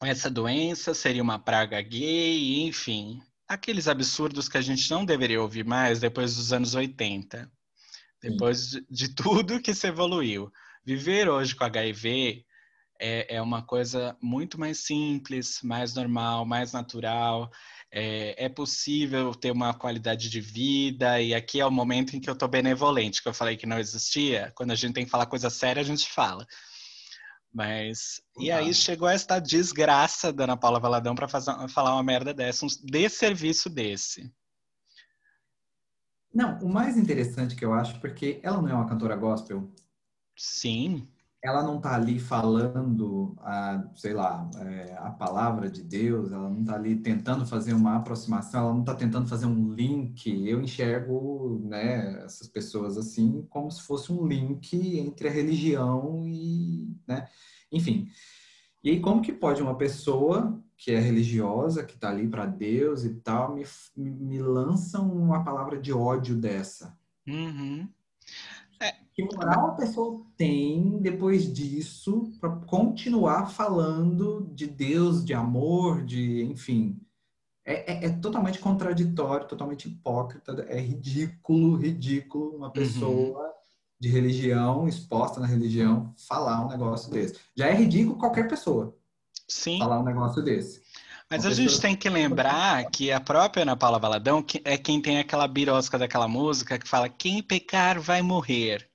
essa 0.04 0.30
doença 0.30 0.94
seria 0.94 1.24
uma 1.24 1.40
praga 1.40 1.82
gay, 1.82 2.68
enfim. 2.68 3.22
Aqueles 3.48 3.88
absurdos 3.88 4.50
que 4.50 4.58
a 4.58 4.62
gente 4.62 4.92
não 4.92 5.06
deveria 5.06 5.42
ouvir 5.42 5.64
mais 5.64 6.02
depois 6.02 6.36
dos 6.36 6.52
anos 6.52 6.76
80. 6.76 7.50
Depois 8.22 8.72
de, 8.72 8.86
de 8.90 9.16
tudo 9.16 9.62
que 9.62 9.74
se 9.74 9.88
evoluiu. 9.88 10.52
Viver 10.86 11.28
hoje 11.28 11.56
com 11.56 11.64
HIV 11.64 12.46
é, 13.00 13.38
é 13.38 13.42
uma 13.42 13.64
coisa 13.64 14.16
muito 14.22 14.60
mais 14.60 14.86
simples, 14.86 15.60
mais 15.64 15.96
normal, 15.96 16.46
mais 16.46 16.74
natural. 16.74 17.50
É, 17.92 18.46
é, 18.46 18.50
possível 18.50 19.34
ter 19.34 19.52
uma 19.52 19.74
qualidade 19.74 20.30
de 20.30 20.42
vida, 20.42 21.22
e 21.22 21.34
aqui 21.34 21.60
é 21.60 21.66
o 21.66 21.72
momento 21.72 22.16
em 22.16 22.20
que 22.20 22.30
eu 22.30 22.36
tô 22.36 22.48
benevolente, 22.48 23.22
que 23.24 23.30
eu 23.30 23.34
falei 23.34 23.56
que 23.56 23.66
não 23.66 23.80
existia. 23.80 24.52
Quando 24.56 24.72
a 24.72 24.76
gente 24.76 24.94
tem 24.94 25.06
que 25.06 25.12
falar 25.12 25.26
coisa 25.28 25.50
séria, 25.50 25.82
a 25.82 25.86
gente 25.86 26.12
fala. 26.12 26.46
Mas. 27.54 28.22
E 28.38 28.52
aí 28.52 28.74
chegou 28.74 29.08
esta 29.08 29.40
desgraça 29.40 30.32
da 30.34 30.44
Ana 30.44 30.58
Paula 30.58 30.80
Valadão 30.80 31.16
para 31.16 31.28
falar 31.28 31.94
uma 31.94 32.04
merda 32.04 32.34
dessa, 32.34 32.66
um 32.66 32.70
desserviço 32.84 33.70
desse. 33.70 34.30
Não, 36.34 36.60
o 36.60 36.68
mais 36.68 36.98
interessante 36.98 37.56
que 37.56 37.64
eu 37.64 37.74
acho, 37.74 37.98
porque 38.02 38.42
ela 38.44 38.62
não 38.62 38.70
é 38.70 38.74
uma 38.74 38.90
cantora 38.90 39.16
gospel. 39.16 39.74
Sim 40.36 41.08
ela 41.46 41.62
não 41.62 41.78
está 41.78 41.94
ali 41.94 42.20
falando, 42.20 43.36
a, 43.40 43.88
sei 43.94 44.14
lá, 44.14 44.50
é, 44.58 44.96
a 44.98 45.12
palavra 45.12 45.70
de 45.70 45.84
Deus, 45.84 46.32
ela 46.32 46.50
não 46.50 46.62
está 46.62 46.74
ali 46.74 46.96
tentando 46.96 47.46
fazer 47.46 47.74
uma 47.74 47.98
aproximação, 47.98 48.62
ela 48.62 48.74
não 48.74 48.80
está 48.80 48.96
tentando 48.96 49.28
fazer 49.28 49.46
um 49.46 49.72
link. 49.72 50.28
Eu 50.28 50.60
enxergo 50.60 51.62
né, 51.64 52.24
essas 52.24 52.48
pessoas 52.48 52.98
assim 52.98 53.46
como 53.48 53.70
se 53.70 53.84
fosse 53.84 54.12
um 54.12 54.26
link 54.26 54.76
entre 54.98 55.28
a 55.28 55.32
religião 55.32 56.28
e, 56.28 56.90
né, 57.08 57.28
enfim. 57.72 58.10
E 58.84 58.90
aí, 58.90 59.00
como 59.00 59.22
que 59.22 59.32
pode 59.32 59.62
uma 59.62 59.78
pessoa 59.78 60.60
que 60.76 60.92
é 60.92 61.00
religiosa, 61.00 61.84
que 61.84 61.94
está 61.94 62.10
ali 62.10 62.28
para 62.28 62.48
Deus 62.48 63.06
e 63.06 63.16
tal, 63.16 63.54
me, 63.54 63.64
me 63.96 64.40
lança 64.40 65.00
uma 65.00 65.44
palavra 65.44 65.80
de 65.80 65.94
ódio 65.94 66.36
dessa? 66.36 66.98
Uhum. 67.28 67.88
Que 69.16 69.24
moral 69.24 69.68
a 69.68 69.72
pessoa 69.72 70.22
tem 70.36 71.00
depois 71.00 71.52
disso 71.52 72.34
para 72.38 72.50
continuar 72.50 73.46
falando 73.46 74.46
de 74.54 74.68
Deus, 74.68 75.24
de 75.24 75.34
amor, 75.34 76.04
de 76.04 76.44
enfim. 76.44 77.00
É, 77.66 77.94
é, 77.94 78.06
é, 78.08 78.10
totalmente 78.10 78.60
contraditório, 78.60 79.48
totalmente 79.48 79.88
hipócrita, 79.88 80.52
é 80.68 80.80
ridículo, 80.82 81.78
ridículo 81.78 82.58
uma 82.58 82.68
uhum. 82.68 82.74
pessoa 82.74 83.46
uhum. 83.46 83.54
de 83.98 84.10
religião, 84.10 84.86
exposta 84.86 85.40
na 85.40 85.48
religião, 85.48 86.14
falar 86.28 86.66
um 86.66 86.68
negócio 86.68 87.10
desse. 87.10 87.40
Já 87.56 87.68
é 87.68 87.74
ridículo 87.74 88.18
qualquer 88.18 88.50
pessoa 88.50 88.94
Sim. 89.48 89.80
falar 89.80 90.02
um 90.02 90.04
negócio 90.04 90.44
desse. 90.44 90.84
Mas 91.32 91.46
a 91.46 91.52
gente 91.52 91.80
tem 91.80 91.96
que 91.96 92.10
lembrar 92.10 92.86
que 92.92 93.14
a 93.14 93.20
própria 93.22 93.64
Ana 93.64 93.78
Paula 93.78 93.98
Valadão 93.98 94.46
é 94.66 94.78
quem 94.78 95.02
tem 95.02 95.20
aquela 95.20 95.48
birosca 95.48 95.98
daquela 95.98 96.28
música 96.28 96.78
que 96.78 96.88
fala 96.88 97.08
quem 97.08 97.42
pecar 97.42 98.00
vai 98.00 98.22
morrer. 98.22 98.88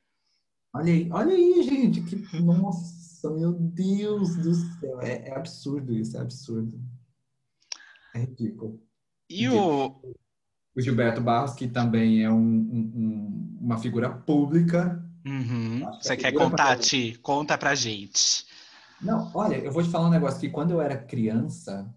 Olha 0.72 0.92
aí, 0.92 1.08
olha 1.10 1.34
aí, 1.34 1.62
gente, 1.62 2.00
que 2.02 2.16
nossa, 2.40 3.30
meu 3.30 3.52
Deus 3.52 4.36
do 4.36 4.54
céu, 4.54 5.00
é, 5.00 5.28
é 5.28 5.36
absurdo 5.36 5.92
isso, 5.92 6.16
é 6.16 6.20
absurdo. 6.20 6.80
É 8.14 8.20
ridículo. 8.20 8.80
E 9.28 9.48
o... 9.48 10.00
o 10.74 10.80
Gilberto 10.80 11.20
Barros, 11.20 11.54
que 11.54 11.68
também 11.68 12.22
é 12.22 12.30
um, 12.30 12.36
um, 12.36 13.58
uma 13.60 13.78
figura 13.78 14.10
pública. 14.10 15.04
Uhum. 15.24 15.80
Você 16.00 16.16
quer 16.16 16.32
contar, 16.32 16.78
Ti? 16.78 17.18
Conta 17.22 17.58
pra 17.58 17.74
gente. 17.74 18.46
Não, 19.00 19.30
olha, 19.34 19.56
eu 19.56 19.72
vou 19.72 19.82
te 19.82 19.88
falar 19.88 20.08
um 20.08 20.10
negócio 20.10 20.40
que 20.40 20.50
quando 20.50 20.72
eu 20.72 20.80
era 20.80 20.96
criança, 20.96 21.92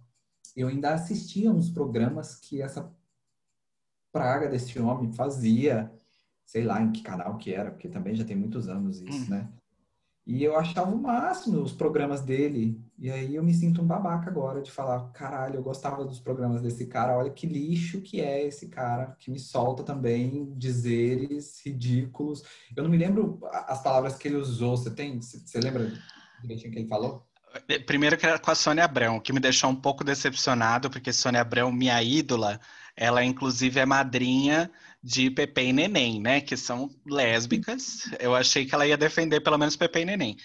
eu 0.55 0.67
ainda 0.67 0.93
assistia 0.93 1.51
uns 1.51 1.69
programas 1.69 2.35
que 2.35 2.61
essa 2.61 2.91
praga 4.11 4.47
desse 4.47 4.79
homem 4.79 5.11
fazia, 5.11 5.91
sei 6.45 6.63
lá 6.63 6.81
em 6.81 6.91
que 6.91 7.01
canal 7.01 7.37
que 7.37 7.53
era, 7.53 7.71
porque 7.71 7.87
também 7.87 8.15
já 8.15 8.23
tem 8.23 8.35
muitos 8.35 8.67
anos 8.67 9.01
isso, 9.01 9.25
hum. 9.25 9.29
né? 9.29 9.49
E 10.25 10.41
eu 10.41 10.57
achava 10.57 10.89
o 10.89 11.01
máximo 11.01 11.61
os 11.61 11.73
programas 11.73 12.21
dele. 12.21 12.81
E 12.97 13.11
aí 13.11 13.35
eu 13.35 13.43
me 13.43 13.53
sinto 13.53 13.81
um 13.81 13.85
babaca 13.85 14.29
agora 14.29 14.61
de 14.61 14.71
falar, 14.71 15.09
caralho, 15.11 15.57
eu 15.57 15.63
gostava 15.63 16.05
dos 16.05 16.19
programas 16.19 16.61
desse 16.61 16.85
cara, 16.85 17.17
olha 17.17 17.29
que 17.29 17.45
lixo 17.45 17.99
que 17.99 18.21
é 18.21 18.45
esse 18.45 18.69
cara, 18.69 19.17
que 19.19 19.29
me 19.29 19.37
solta 19.37 19.83
também 19.83 20.53
dizeres 20.55 21.61
ridículos. 21.65 22.41
Eu 22.75 22.83
não 22.83 22.89
me 22.89 22.97
lembro 22.97 23.39
as 23.51 23.83
palavras 23.83 24.15
que 24.15 24.29
ele 24.29 24.37
usou, 24.37 24.77
você 24.77 24.91
tem? 24.91 25.21
Você 25.21 25.59
lembra 25.59 25.91
direitinho 26.41 26.71
que 26.71 26.79
ele 26.79 26.87
falou? 26.87 27.27
Primeiro 27.85 28.17
que 28.17 28.25
era 28.25 28.39
com 28.39 28.51
a 28.51 28.55
Sônia 28.55 28.83
Abrão, 28.83 29.19
que 29.19 29.31
me 29.31 29.39
deixou 29.39 29.69
um 29.69 29.75
pouco 29.75 30.03
decepcionado, 30.03 30.89
porque 30.89 31.13
Sônia 31.13 31.41
Abrão, 31.41 31.71
minha 31.71 32.01
ídola, 32.01 32.59
ela 32.95 33.23
inclusive 33.23 33.79
é 33.79 33.85
madrinha 33.85 34.71
de 35.03 35.29
Pepe 35.29 35.65
e 35.65 35.73
Neném, 35.73 36.21
né? 36.21 36.41
Que 36.41 36.55
são 36.55 36.89
lésbicas. 37.05 38.09
Eu 38.19 38.35
achei 38.35 38.65
que 38.65 38.73
ela 38.73 38.87
ia 38.87 38.97
defender 38.97 39.41
pelo 39.41 39.57
menos 39.57 39.75
Pepe 39.75 39.99
e 39.99 40.05
Neném. 40.05 40.37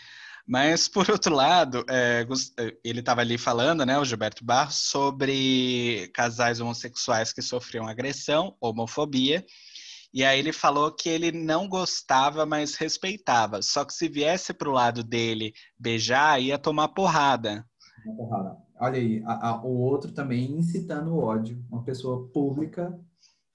Mas, 0.46 0.88
por 0.88 1.10
outro 1.10 1.34
lado, 1.34 1.84
é, 1.90 2.26
é 2.58 2.74
ele 2.82 3.00
estava 3.00 3.20
ali 3.20 3.36
falando, 3.36 3.84
né, 3.84 3.98
o 3.98 4.04
Gilberto 4.04 4.42
Barros, 4.42 4.76
sobre 4.76 6.10
casais 6.14 6.58
homossexuais 6.58 7.34
que 7.34 7.42
sofriam 7.42 7.86
agressão, 7.86 8.56
homofobia, 8.58 9.44
e 10.12 10.24
aí 10.24 10.38
ele 10.38 10.52
falou 10.52 10.90
que 10.90 11.08
ele 11.08 11.30
não 11.30 11.68
gostava, 11.68 12.46
mas 12.46 12.74
respeitava. 12.74 13.60
Só 13.62 13.84
que 13.84 13.92
se 13.92 14.08
viesse 14.08 14.54
para 14.54 14.68
o 14.68 14.72
lado 14.72 15.02
dele 15.02 15.52
beijar, 15.78 16.40
ia 16.40 16.58
tomar 16.58 16.88
porrada. 16.88 17.66
porrada. 18.16 18.56
Olha 18.80 18.98
aí, 18.98 19.22
a, 19.26 19.48
a, 19.48 19.62
o 19.62 19.76
outro 19.78 20.12
também 20.12 20.52
incitando 20.52 21.12
o 21.12 21.18
ódio. 21.18 21.62
Uma 21.70 21.82
pessoa 21.82 22.28
pública 22.28 22.98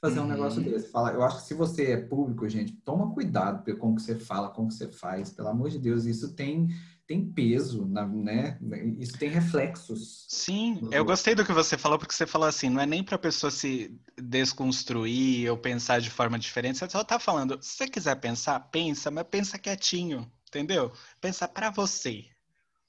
fazer 0.04 0.20
um 0.20 0.28
negócio 0.28 0.62
uhum. 0.62 0.70
desse. 0.70 0.92
Fala, 0.92 1.14
eu 1.14 1.24
acho 1.24 1.38
que 1.38 1.48
se 1.48 1.54
você 1.54 1.92
é 1.92 1.98
público, 1.98 2.48
gente, 2.50 2.74
toma 2.84 3.14
cuidado 3.14 3.64
com 3.78 3.92
o 3.92 3.96
que 3.96 4.02
você 4.02 4.16
fala, 4.16 4.50
com 4.50 4.66
o 4.66 4.68
que 4.68 4.74
você 4.74 4.92
faz. 4.92 5.32
Pelo 5.32 5.48
amor 5.48 5.70
de 5.70 5.80
Deus, 5.80 6.04
isso 6.04 6.36
tem 6.36 6.68
tem 7.08 7.26
peso, 7.26 7.86
né? 7.86 8.58
Isso 8.98 9.18
tem 9.18 9.30
reflexos. 9.30 10.26
Sim, 10.30 10.88
eu 10.92 11.04
gostei 11.04 11.36
do 11.36 11.46
que 11.46 11.52
você 11.52 11.78
falou, 11.78 12.00
porque 12.00 12.14
você 12.14 12.26
falou 12.26 12.48
assim, 12.48 12.70
não 12.70 12.82
é 12.82 12.86
nem 12.86 13.04
para 13.04 13.16
a 13.16 13.20
pessoa 13.20 13.52
se 13.52 14.00
desconstruir 14.18 15.50
ou 15.50 15.58
pensar 15.58 16.00
de 16.00 16.10
forma 16.10 16.40
diferente, 16.40 16.80
você 16.80 16.90
só 16.90 17.04
tá 17.04 17.20
falando, 17.20 17.62
se 17.62 17.78
você 17.78 17.88
quiser 17.88 18.16
pensar, 18.16 18.60
pensa, 18.72 19.12
mas 19.12 19.26
pensa 19.30 19.60
quietinho, 19.60 20.32
entendeu? 20.48 20.92
Pensa 21.20 21.48
para 21.48 21.70
você. 21.70 22.26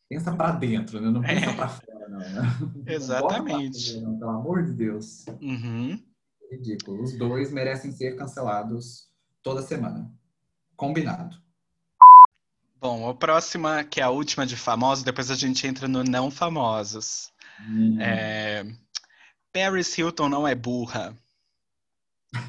Pensa 0.08 0.34
para 0.34 0.52
dentro, 0.52 1.00
né? 1.00 1.10
Não 1.10 1.20
pensa 1.20 1.50
é. 1.50 1.54
para 1.54 1.68
fora, 1.68 2.08
não. 2.08 2.18
Né? 2.18 2.42
Exatamente. 2.86 4.00
Não, 4.00 4.18
pelo 4.18 4.30
amor 4.30 4.62
de 4.62 4.72
Deus. 4.72 5.24
Uhum. 5.40 6.00
Ridículo. 6.50 7.02
Os 7.02 7.16
dois 7.18 7.50
merecem 7.50 7.90
ser 7.90 8.14
cancelados 8.16 9.08
toda 9.42 9.62
semana. 9.62 10.10
Combinado. 10.76 11.43
Bom, 12.84 13.08
a 13.08 13.14
próxima, 13.14 13.82
que 13.82 13.98
é 13.98 14.04
a 14.04 14.10
última 14.10 14.44
de 14.44 14.58
famosos, 14.58 15.02
depois 15.02 15.30
a 15.30 15.34
gente 15.34 15.66
entra 15.66 15.88
no 15.88 16.04
não 16.04 16.30
famosos. 16.30 17.32
Hum. 17.66 17.98
É... 17.98 18.62
Paris 19.50 19.96
Hilton 19.96 20.28
não 20.28 20.46
é 20.46 20.54
burra. 20.54 21.16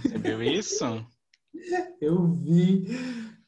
Você 0.01 0.17
viu 0.17 0.43
isso? 0.43 1.07
eu 2.01 2.33
vi. 2.33 2.85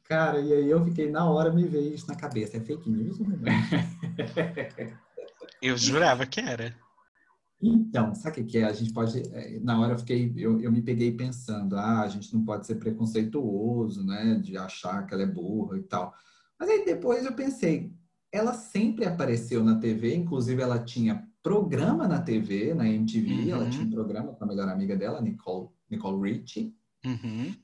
Cara, 0.05 0.39
e 0.39 0.53
aí 0.53 0.69
eu 0.69 0.81
fiquei, 0.85 1.11
na 1.11 1.29
hora 1.29 1.51
me 1.51 1.67
veio 1.67 1.93
isso 1.93 2.07
na 2.07 2.15
cabeça. 2.15 2.55
É 2.55 2.61
fake 2.61 2.89
news? 2.89 3.17
eu 5.61 5.77
jurava 5.77 6.25
que 6.25 6.39
era. 6.39 6.73
Então, 7.61 8.15
sabe 8.15 8.39
o 8.39 8.45
que 8.45 8.59
é? 8.59 8.63
A 8.63 8.71
gente 8.71 8.93
pode. 8.93 9.23
É, 9.33 9.59
na 9.59 9.77
hora 9.77 9.91
eu 9.91 9.99
fiquei, 9.99 10.33
eu, 10.37 10.61
eu 10.61 10.71
me 10.71 10.81
peguei 10.81 11.11
pensando, 11.11 11.75
ah, 11.75 12.03
a 12.03 12.07
gente 12.07 12.33
não 12.33 12.45
pode 12.45 12.65
ser 12.65 12.75
preconceituoso, 12.75 14.05
né? 14.05 14.35
De 14.35 14.57
achar 14.57 15.05
que 15.05 15.13
ela 15.13 15.23
é 15.23 15.27
burra 15.27 15.77
e 15.77 15.83
tal. 15.83 16.15
Mas 16.59 16.69
aí 16.69 16.85
depois 16.85 17.25
eu 17.25 17.33
pensei, 17.33 17.91
ela 18.31 18.53
sempre 18.53 19.05
apareceu 19.05 19.63
na 19.63 19.79
TV, 19.79 20.15
inclusive 20.15 20.61
ela 20.61 20.79
tinha 20.79 21.27
programa 21.41 22.07
na 22.07 22.21
TV, 22.21 22.73
na 22.73 22.87
MTV, 22.87 23.31
uhum. 23.31 23.49
ela 23.49 23.69
tinha 23.69 23.85
um 23.85 23.91
programa 23.91 24.33
com 24.33 24.43
a 24.43 24.47
melhor 24.47 24.67
amiga 24.67 24.95
dela, 24.95 25.21
Nicole, 25.21 25.69
Nicole 25.89 26.31
Richie. 26.31 26.75
Uhum. 27.05 27.55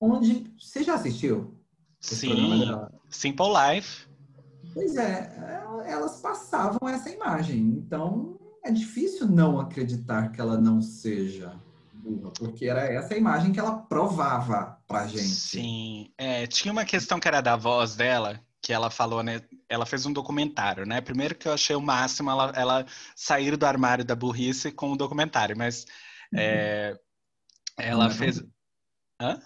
Onde. 0.00 0.50
Você 0.58 0.82
já 0.82 0.94
assistiu? 0.94 1.54
Sim, 2.00 2.64
Simple 3.10 3.46
Life. 3.48 4.08
Pois 4.72 4.96
é, 4.96 5.62
elas 5.84 6.20
passavam 6.20 6.88
essa 6.88 7.10
imagem. 7.10 7.58
Então 7.58 8.38
é 8.64 8.70
difícil 8.70 9.28
não 9.28 9.60
acreditar 9.60 10.30
que 10.30 10.40
ela 10.40 10.58
não 10.58 10.80
seja 10.80 11.60
burra, 11.92 12.30
porque 12.38 12.66
era 12.66 12.80
essa 12.84 13.12
a 13.12 13.18
imagem 13.18 13.52
que 13.52 13.60
ela 13.60 13.76
provava 13.76 14.79
pra 14.90 15.06
gente. 15.06 15.22
Sim, 15.22 16.12
é, 16.18 16.48
tinha 16.48 16.72
uma 16.72 16.84
questão 16.84 17.20
que 17.20 17.28
era 17.28 17.40
da 17.40 17.54
voz 17.54 17.94
dela, 17.94 18.40
que 18.60 18.72
ela 18.72 18.90
falou, 18.90 19.22
né? 19.22 19.40
Ela 19.68 19.86
fez 19.86 20.04
um 20.04 20.12
documentário, 20.12 20.84
né? 20.84 21.00
Primeiro 21.00 21.36
que 21.36 21.46
eu 21.46 21.52
achei 21.52 21.76
o 21.76 21.80
máximo 21.80 22.28
ela, 22.28 22.52
ela 22.56 22.86
sair 23.14 23.56
do 23.56 23.64
armário 23.64 24.04
da 24.04 24.16
burrice 24.16 24.72
com 24.72 24.90
o 24.90 24.96
documentário, 24.96 25.56
mas 25.56 25.86
é, 26.34 26.98
ela 27.78 28.06
não 28.06 28.10
é 28.10 28.14
fez. 28.14 28.42
Hã? 29.20 29.40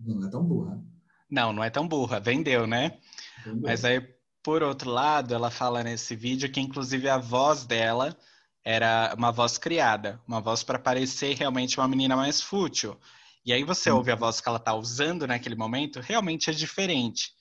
Não 0.00 0.26
é 0.26 0.30
tão 0.30 0.42
burra. 0.42 0.82
Não, 1.30 1.52
não 1.52 1.62
é 1.62 1.68
tão 1.68 1.86
burra, 1.86 2.18
vendeu, 2.18 2.66
né? 2.66 2.98
Vendeu. 3.44 3.60
Mas 3.64 3.84
aí, 3.84 4.00
por 4.42 4.62
outro 4.62 4.88
lado, 4.88 5.34
ela 5.34 5.50
fala 5.50 5.84
nesse 5.84 6.16
vídeo 6.16 6.50
que, 6.50 6.60
inclusive, 6.60 7.10
a 7.10 7.18
voz 7.18 7.66
dela 7.66 8.16
era 8.64 9.14
uma 9.18 9.30
voz 9.30 9.58
criada, 9.58 10.18
uma 10.26 10.40
voz 10.40 10.62
para 10.62 10.78
parecer 10.78 11.36
realmente 11.36 11.78
uma 11.78 11.86
menina 11.88 12.16
mais 12.16 12.40
fútil. 12.40 12.98
E 13.48 13.52
aí 13.54 13.64
você 13.64 13.90
ouve 13.90 14.12
a 14.12 14.14
voz 14.14 14.42
que 14.42 14.48
ela 14.50 14.58
está 14.58 14.74
usando 14.74 15.26
naquele 15.26 15.54
momento, 15.56 16.00
realmente 16.00 16.50
é 16.50 16.52
diferente. 16.52 17.32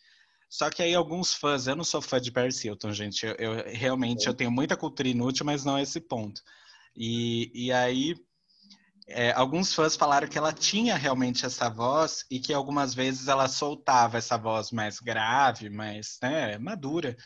Só 0.49 0.70
que 0.70 0.82
aí 0.82 0.95
alguns 0.95 1.34
fãs, 1.34 1.68
eu 1.68 1.76
não 1.76 1.84
sou 1.84 2.01
fã 2.01 2.18
de 2.22 2.32
Paris 2.32 2.64
Hilton, 2.64 2.93
gente. 2.93 3.26
Eu, 3.26 3.34
eu 3.34 3.76
realmente 3.76 4.26
eu 4.26 4.34
tenho 4.34 4.49
muita 4.49 4.78
cultura 4.78 5.10
inútil, 5.10 5.45
mas 5.45 5.66
não 5.66 5.76
a 5.76 5.82
esse 5.82 5.99
ponto. 5.99 6.41
E, 6.95 7.51
e 7.53 7.74
aí 7.74 8.16
é, 9.05 9.34
alguns 9.34 9.74
fãs 9.74 9.97
falaram 9.97 10.30
que 10.30 10.38
ela 10.38 10.53
tinha 10.53 10.95
realmente 10.95 11.45
essa 11.45 11.70
voz 11.70 12.26
e 12.32 12.39
que 12.39 12.53
algumas 12.53 12.93
vezes 12.93 13.28
ela 13.28 13.49
soltava 13.49 14.18
essa 14.18 14.38
voz 14.38 14.72
mais 14.72 15.01
grave, 15.01 15.70
mais 15.70 16.20
né, 16.22 16.58
madura, 16.58 17.18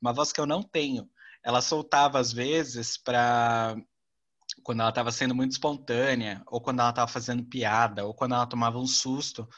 uma 0.00 0.14
voz 0.14 0.32
que 0.32 0.40
eu 0.40 0.46
não 0.46 0.62
tenho. 0.62 1.06
Ela 1.44 1.60
soltava 1.60 2.18
às 2.18 2.32
vezes 2.32 2.96
para 2.96 3.76
quando 4.62 4.80
ela 4.80 4.88
estava 4.88 5.10
sendo 5.12 5.34
muito 5.34 5.52
espontânea, 5.52 6.42
ou 6.46 6.60
quando 6.60 6.80
ela 6.80 6.90
estava 6.90 7.10
fazendo 7.10 7.44
piada, 7.44 8.04
ou 8.04 8.14
quando 8.14 8.34
ela 8.34 8.46
tomava 8.46 8.78
um 8.78 8.86
susto, 8.86 9.48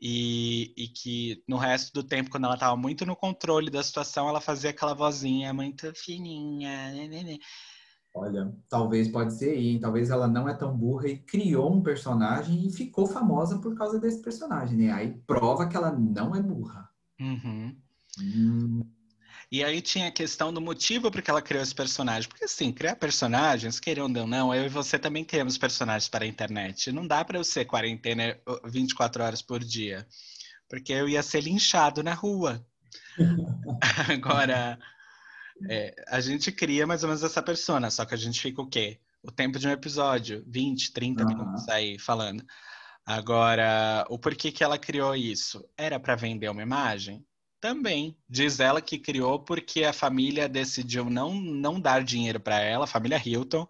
e, 0.00 0.74
e 0.76 0.88
que 0.88 1.44
no 1.48 1.56
resto 1.56 1.92
do 1.92 2.02
tempo, 2.02 2.30
quando 2.30 2.44
ela 2.44 2.54
estava 2.54 2.76
muito 2.76 3.06
no 3.06 3.14
controle 3.14 3.70
da 3.70 3.82
situação, 3.82 4.28
ela 4.28 4.40
fazia 4.40 4.70
aquela 4.70 4.94
vozinha 4.94 5.54
muito 5.54 5.92
fininha. 5.94 6.92
Né, 6.92 7.08
né, 7.08 7.22
né. 7.22 7.38
Olha, 8.14 8.52
talvez 8.68 9.08
pode 9.08 9.32
ser 9.32 9.50
aí, 9.50 9.78
talvez 9.78 10.10
ela 10.10 10.28
não 10.28 10.48
é 10.48 10.54
tão 10.54 10.76
burra 10.76 11.08
e 11.08 11.18
criou 11.18 11.72
um 11.72 11.82
personagem 11.82 12.66
e 12.66 12.72
ficou 12.72 13.06
famosa 13.06 13.58
por 13.58 13.74
causa 13.74 13.98
desse 13.98 14.20
personagem, 14.20 14.76
né? 14.76 14.92
Aí 14.92 15.14
prova 15.26 15.66
que 15.66 15.76
ela 15.76 15.90
não 15.90 16.34
é 16.36 16.42
burra. 16.42 16.90
Uhum. 17.18 17.74
Hum, 18.20 18.82
E 19.52 19.62
aí 19.62 19.82
tinha 19.82 20.08
a 20.08 20.10
questão 20.10 20.50
do 20.50 20.62
motivo 20.62 21.10
por 21.10 21.20
que 21.20 21.30
ela 21.30 21.42
criou 21.42 21.62
esse 21.62 21.74
personagem. 21.74 22.26
Porque 22.26 22.46
assim, 22.46 22.72
criar 22.72 22.96
personagens, 22.96 23.78
querendo 23.78 24.20
ou 24.20 24.26
não, 24.26 24.54
eu 24.54 24.64
e 24.64 24.68
você 24.70 24.98
também 24.98 25.26
criamos 25.26 25.58
personagens 25.58 26.08
para 26.08 26.24
a 26.24 26.26
internet. 26.26 26.90
Não 26.90 27.06
dá 27.06 27.22
para 27.22 27.36
eu 27.36 27.44
ser 27.44 27.66
quarentena 27.66 28.40
24 28.64 29.22
horas 29.22 29.42
por 29.42 29.62
dia. 29.62 30.08
Porque 30.70 30.90
eu 30.90 31.06
ia 31.06 31.22
ser 31.22 31.42
linchado 31.42 32.02
na 32.02 32.14
rua. 32.14 32.66
Agora, 34.10 34.78
é, 35.68 35.94
a 36.08 36.18
gente 36.22 36.50
cria 36.50 36.86
mais 36.86 37.02
ou 37.02 37.10
menos 37.10 37.22
essa 37.22 37.42
persona, 37.42 37.90
só 37.90 38.06
que 38.06 38.14
a 38.14 38.18
gente 38.18 38.40
fica 38.40 38.62
o 38.62 38.66
quê? 38.66 39.00
O 39.22 39.30
tempo 39.30 39.58
de 39.58 39.68
um 39.68 39.70
episódio, 39.70 40.42
20, 40.46 40.94
30 40.94 41.24
Aham. 41.24 41.28
minutos 41.28 41.68
aí 41.68 41.98
falando. 41.98 42.42
Agora, 43.04 44.06
o 44.08 44.18
porquê 44.18 44.50
que 44.50 44.64
ela 44.64 44.78
criou 44.78 45.14
isso? 45.14 45.62
Era 45.76 46.00
para 46.00 46.16
vender 46.16 46.48
uma 46.48 46.62
imagem? 46.62 47.22
Também. 47.62 48.18
Diz 48.28 48.58
ela 48.58 48.82
que 48.82 48.98
criou 48.98 49.38
porque 49.38 49.84
a 49.84 49.92
família 49.92 50.48
decidiu 50.48 51.08
não, 51.08 51.32
não 51.32 51.80
dar 51.80 52.02
dinheiro 52.02 52.40
para 52.40 52.58
ela, 52.58 52.86
a 52.86 52.88
família 52.88 53.22
Hilton, 53.24 53.68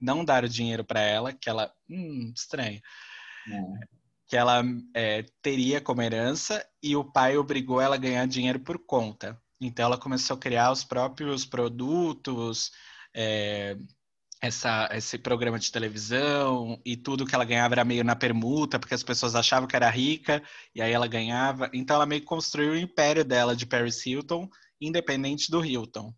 não 0.00 0.24
dar 0.24 0.44
o 0.44 0.48
dinheiro 0.48 0.82
para 0.82 1.00
ela, 1.00 1.30
que 1.30 1.50
ela. 1.50 1.70
Hum, 1.88 2.32
estranho. 2.34 2.80
é. 3.46 3.94
Que 4.26 4.36
ela 4.38 4.62
é, 4.94 5.26
teria 5.42 5.78
como 5.78 6.00
herança 6.00 6.66
e 6.82 6.96
o 6.96 7.04
pai 7.04 7.36
obrigou 7.36 7.82
ela 7.82 7.96
a 7.96 7.98
ganhar 7.98 8.26
dinheiro 8.26 8.60
por 8.60 8.78
conta. 8.78 9.38
Então 9.60 9.84
ela 9.84 9.98
começou 9.98 10.36
a 10.36 10.40
criar 10.40 10.72
os 10.72 10.82
próprios 10.82 11.44
produtos, 11.44 12.72
é, 13.14 13.76
essa, 14.46 14.90
esse 14.92 15.16
programa 15.16 15.58
de 15.58 15.72
televisão 15.72 16.78
e 16.84 16.96
tudo 16.98 17.24
que 17.24 17.34
ela 17.34 17.46
ganhava 17.46 17.74
era 17.74 17.84
meio 17.84 18.04
na 18.04 18.14
permuta, 18.14 18.78
porque 18.78 18.94
as 18.94 19.02
pessoas 19.02 19.34
achavam 19.34 19.66
que 19.66 19.74
era 19.74 19.88
rica 19.88 20.42
e 20.74 20.82
aí 20.82 20.92
ela 20.92 21.06
ganhava. 21.06 21.70
Então 21.72 21.96
ela 21.96 22.04
meio 22.04 22.20
que 22.20 22.26
construiu 22.26 22.72
o 22.72 22.76
império 22.76 23.24
dela 23.24 23.56
de 23.56 23.64
Paris 23.64 24.04
Hilton, 24.04 24.46
independente 24.78 25.50
do 25.50 25.64
Hilton. 25.64 26.14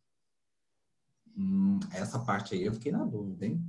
Hum, 1.39 1.79
essa 1.93 2.19
parte 2.19 2.55
aí 2.57 2.65
eu 2.65 2.73
fiquei 2.73 2.91
na 2.91 3.05
dúvida, 3.05 3.47
hein? 3.47 3.63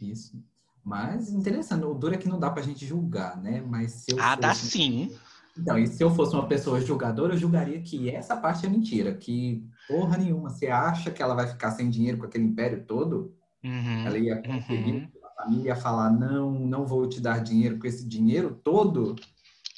Isso. 0.00 0.42
Mas 0.82 1.30
interessante, 1.32 1.84
o 1.84 1.94
duro 1.94 2.14
é 2.14 2.18
que 2.18 2.28
não 2.28 2.40
dá 2.40 2.50
pra 2.50 2.62
gente 2.62 2.84
julgar, 2.84 3.40
né? 3.40 3.60
Mas 3.60 3.92
se 3.92 4.12
eu 4.12 4.18
Ah, 4.20 4.34
dá 4.34 4.48
fosse- 4.52 4.70
sim. 4.70 5.16
Então, 5.56 5.78
e 5.78 5.86
se 5.86 6.02
eu 6.02 6.10
fosse 6.10 6.34
uma 6.34 6.48
pessoa 6.48 6.80
julgadora, 6.80 7.34
eu 7.34 7.38
julgaria 7.38 7.80
que 7.80 8.10
essa 8.10 8.36
parte 8.36 8.66
é 8.66 8.68
mentira, 8.68 9.14
que 9.14 9.64
porra 9.86 10.16
nenhuma. 10.16 10.50
Você 10.50 10.66
acha 10.66 11.12
que 11.12 11.22
ela 11.22 11.34
vai 11.36 11.46
ficar 11.46 11.70
sem 11.70 11.88
dinheiro 11.88 12.18
com 12.18 12.24
aquele 12.24 12.44
império 12.44 12.84
todo? 12.84 13.32
Uhum, 13.64 14.06
Ela 14.06 14.18
ia 14.18 14.42
conseguir, 14.42 14.92
uhum. 14.92 15.08
a 15.24 15.42
família 15.42 15.68
ia 15.68 15.76
falar, 15.76 16.10
não, 16.10 16.52
não 16.52 16.86
vou 16.86 17.08
te 17.08 17.20
dar 17.20 17.42
dinheiro 17.42 17.78
com 17.78 17.86
esse 17.86 18.06
dinheiro 18.06 18.60
todo? 18.62 19.16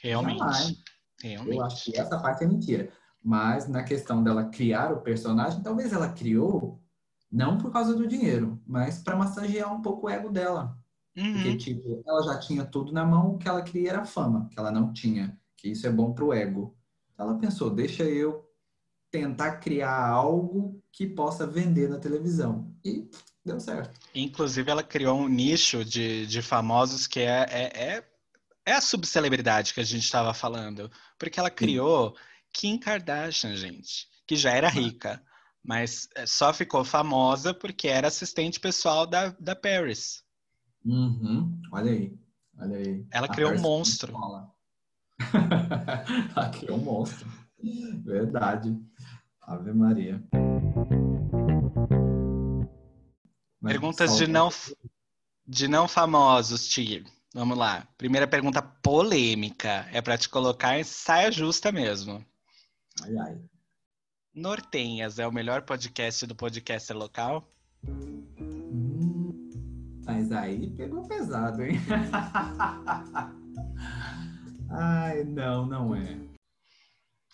Realmente. 0.02 0.38
Jamais. 0.38 0.82
Realmente. 1.22 1.56
Eu 1.56 1.64
acho 1.64 1.84
que 1.84 1.98
essa 1.98 2.18
parte 2.18 2.44
é 2.44 2.46
mentira. 2.46 2.90
Mas 3.22 3.68
na 3.68 3.82
questão 3.82 4.22
dela 4.22 4.44
criar 4.44 4.92
o 4.92 5.00
personagem, 5.00 5.62
talvez 5.62 5.92
ela 5.92 6.08
criou 6.12 6.80
não 7.30 7.58
por 7.58 7.72
causa 7.72 7.94
do 7.94 8.06
dinheiro, 8.06 8.60
mas 8.66 9.02
para 9.02 9.16
massagear 9.16 9.72
um 9.74 9.82
pouco 9.82 10.06
o 10.06 10.10
ego 10.10 10.30
dela. 10.30 10.78
Porque, 11.14 11.48
Uhum. 11.48 11.56
tipo, 11.56 12.02
ela 12.06 12.22
já 12.22 12.38
tinha 12.38 12.64
tudo 12.64 12.92
na 12.92 13.04
mão, 13.04 13.34
o 13.34 13.38
que 13.38 13.48
ela 13.48 13.62
queria 13.62 13.90
era 13.90 14.04
fama, 14.04 14.48
que 14.50 14.58
ela 14.58 14.70
não 14.70 14.92
tinha. 14.92 15.38
Que 15.56 15.68
isso 15.70 15.86
é 15.86 15.90
bom 15.90 16.12
pro 16.12 16.32
ego. 16.32 16.76
Ela 17.18 17.38
pensou, 17.38 17.70
deixa 17.70 18.04
eu 18.04 18.44
tentar 19.10 19.56
criar 19.56 20.08
algo 20.08 20.82
que 20.92 21.06
possa 21.06 21.46
vender 21.46 21.88
na 21.88 21.98
televisão. 21.98 22.70
E 22.84 23.08
deu 23.46 23.60
certo. 23.60 23.98
Inclusive, 24.14 24.70
ela 24.70 24.82
criou 24.82 25.18
um 25.18 25.28
nicho 25.28 25.84
de, 25.84 26.26
de 26.26 26.42
famosos 26.42 27.06
que 27.06 27.20
é, 27.20 27.46
é, 27.48 27.94
é, 27.94 28.04
é 28.66 28.72
a 28.72 28.80
subcelebridade 28.80 29.72
que 29.72 29.80
a 29.80 29.84
gente 29.84 30.04
estava 30.04 30.34
falando. 30.34 30.90
Porque 31.18 31.38
ela 31.38 31.50
criou 31.50 32.14
Kim 32.52 32.78
Kardashian, 32.78 33.54
gente, 33.54 34.08
que 34.26 34.36
já 34.36 34.50
era 34.50 34.68
rica, 34.68 35.22
mas 35.64 36.08
é, 36.16 36.26
só 36.26 36.52
ficou 36.52 36.84
famosa 36.84 37.54
porque 37.54 37.88
era 37.88 38.08
assistente 38.08 38.58
pessoal 38.58 39.06
da, 39.06 39.28
da 39.38 39.54
Paris. 39.54 40.22
Uhum. 40.84 41.60
Olha 41.72 41.92
aí. 41.92 42.18
Olha 42.58 42.76
aí. 42.76 43.06
Ela 43.12 43.26
A 43.26 43.32
criou 43.32 43.50
um 43.50 43.54
Percy 43.54 43.68
monstro. 43.68 44.14
ela 46.36 46.50
criou 46.50 46.78
um 46.78 46.82
monstro. 46.82 47.28
Verdade. 48.04 48.76
Ave 49.42 49.72
Maria. 49.72 50.22
Mas 53.66 53.72
Perguntas 53.72 54.16
de 54.16 54.26
não, 54.28 54.48
de 55.44 55.66
não 55.66 55.88
famosos, 55.88 56.68
Ti. 56.68 57.04
Vamos 57.34 57.58
lá. 57.58 57.84
Primeira 57.98 58.28
pergunta 58.28 58.62
polêmica. 58.62 59.88
É 59.92 60.00
para 60.00 60.16
te 60.16 60.28
colocar 60.28 60.78
em 60.78 60.84
saia 60.84 61.32
justa 61.32 61.72
mesmo. 61.72 62.24
Ai, 63.02 63.16
ai. 63.16 63.40
Nortenhas 64.32 65.18
é 65.18 65.26
o 65.26 65.32
melhor 65.32 65.62
podcast 65.62 66.24
do 66.26 66.36
podcaster 66.36 66.96
local? 66.96 67.52
Hum, 67.88 69.50
Mas 70.06 70.30
aí 70.30 70.70
pegou 70.70 71.02
pesado, 71.08 71.64
hein? 71.64 71.76
Ai, 74.70 75.24
não, 75.24 75.66
não 75.66 75.96
é. 75.96 76.16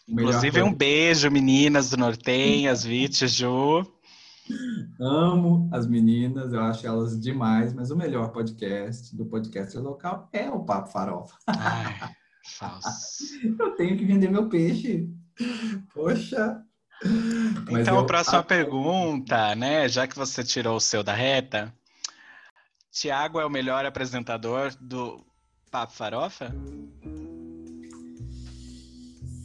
Inclusive, 0.08 0.62
um 0.62 0.72
beijo, 0.72 1.30
meninas 1.30 1.90
do 1.90 1.98
Nortenhas, 1.98 2.84
Vit, 2.84 3.28
Ju. 3.28 3.86
Amo 5.00 5.68
as 5.72 5.86
meninas, 5.86 6.52
eu 6.52 6.60
acho 6.60 6.86
elas 6.86 7.18
demais, 7.20 7.72
mas 7.72 7.90
o 7.90 7.96
melhor 7.96 8.30
podcast 8.32 9.14
do 9.16 9.24
podcast 9.26 9.76
local 9.78 10.28
é 10.32 10.50
o 10.50 10.64
Papo 10.64 10.90
Farofa. 10.90 11.36
Ai, 11.46 12.10
falso. 12.58 13.24
Eu 13.58 13.70
tenho 13.76 13.96
que 13.96 14.04
vender 14.04 14.30
meu 14.30 14.48
peixe. 14.48 15.08
Poxa. 15.94 16.60
Mas 17.70 17.82
Então, 17.82 17.94
eu- 17.96 18.00
a 18.00 18.06
próxima 18.06 18.38
Ah, 18.40 18.42
pergunta, 18.44 19.54
né? 19.54 19.88
Já 19.88 20.06
que 20.06 20.16
você 20.16 20.42
tirou 20.44 20.76
o 20.76 20.80
seu 20.80 21.02
da 21.02 21.14
reta, 21.14 21.72
Tiago 22.90 23.40
é 23.40 23.46
o 23.46 23.50
melhor 23.50 23.84
apresentador 23.86 24.72
do 24.80 25.24
Papo 25.70 25.92
Farofa? 25.94 26.52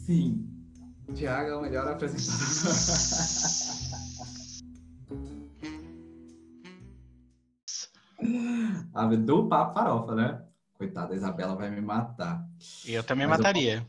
Sim. 0.04 0.44
Tiago 1.14 1.48
é 1.50 1.56
o 1.56 1.62
melhor 1.62 1.88
apresentador. 1.88 2.28
do 9.06 9.48
Papo 9.48 9.74
Farofa, 9.74 10.14
né? 10.14 10.44
Coitada, 10.74 11.12
a 11.12 11.16
Isabela 11.16 11.56
vai 11.56 11.70
me 11.70 11.80
matar. 11.80 12.48
Eu 12.86 13.02
também 13.02 13.26
Mas 13.26 13.38
eu 13.38 13.42
mataria. 13.44 13.86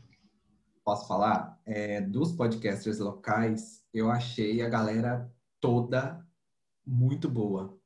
Posso 0.84 1.06
falar? 1.06 1.60
É, 1.64 2.00
dos 2.00 2.32
podcasters 2.32 2.98
locais, 2.98 3.84
eu 3.94 4.10
achei 4.10 4.60
a 4.62 4.68
galera 4.68 5.32
toda 5.60 6.26
muito 6.86 7.28
boa. 7.28 7.78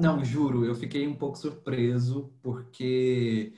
Não, 0.00 0.24
juro, 0.24 0.64
eu 0.64 0.74
fiquei 0.74 1.06
um 1.06 1.14
pouco 1.14 1.38
surpreso, 1.38 2.32
porque 2.42 3.52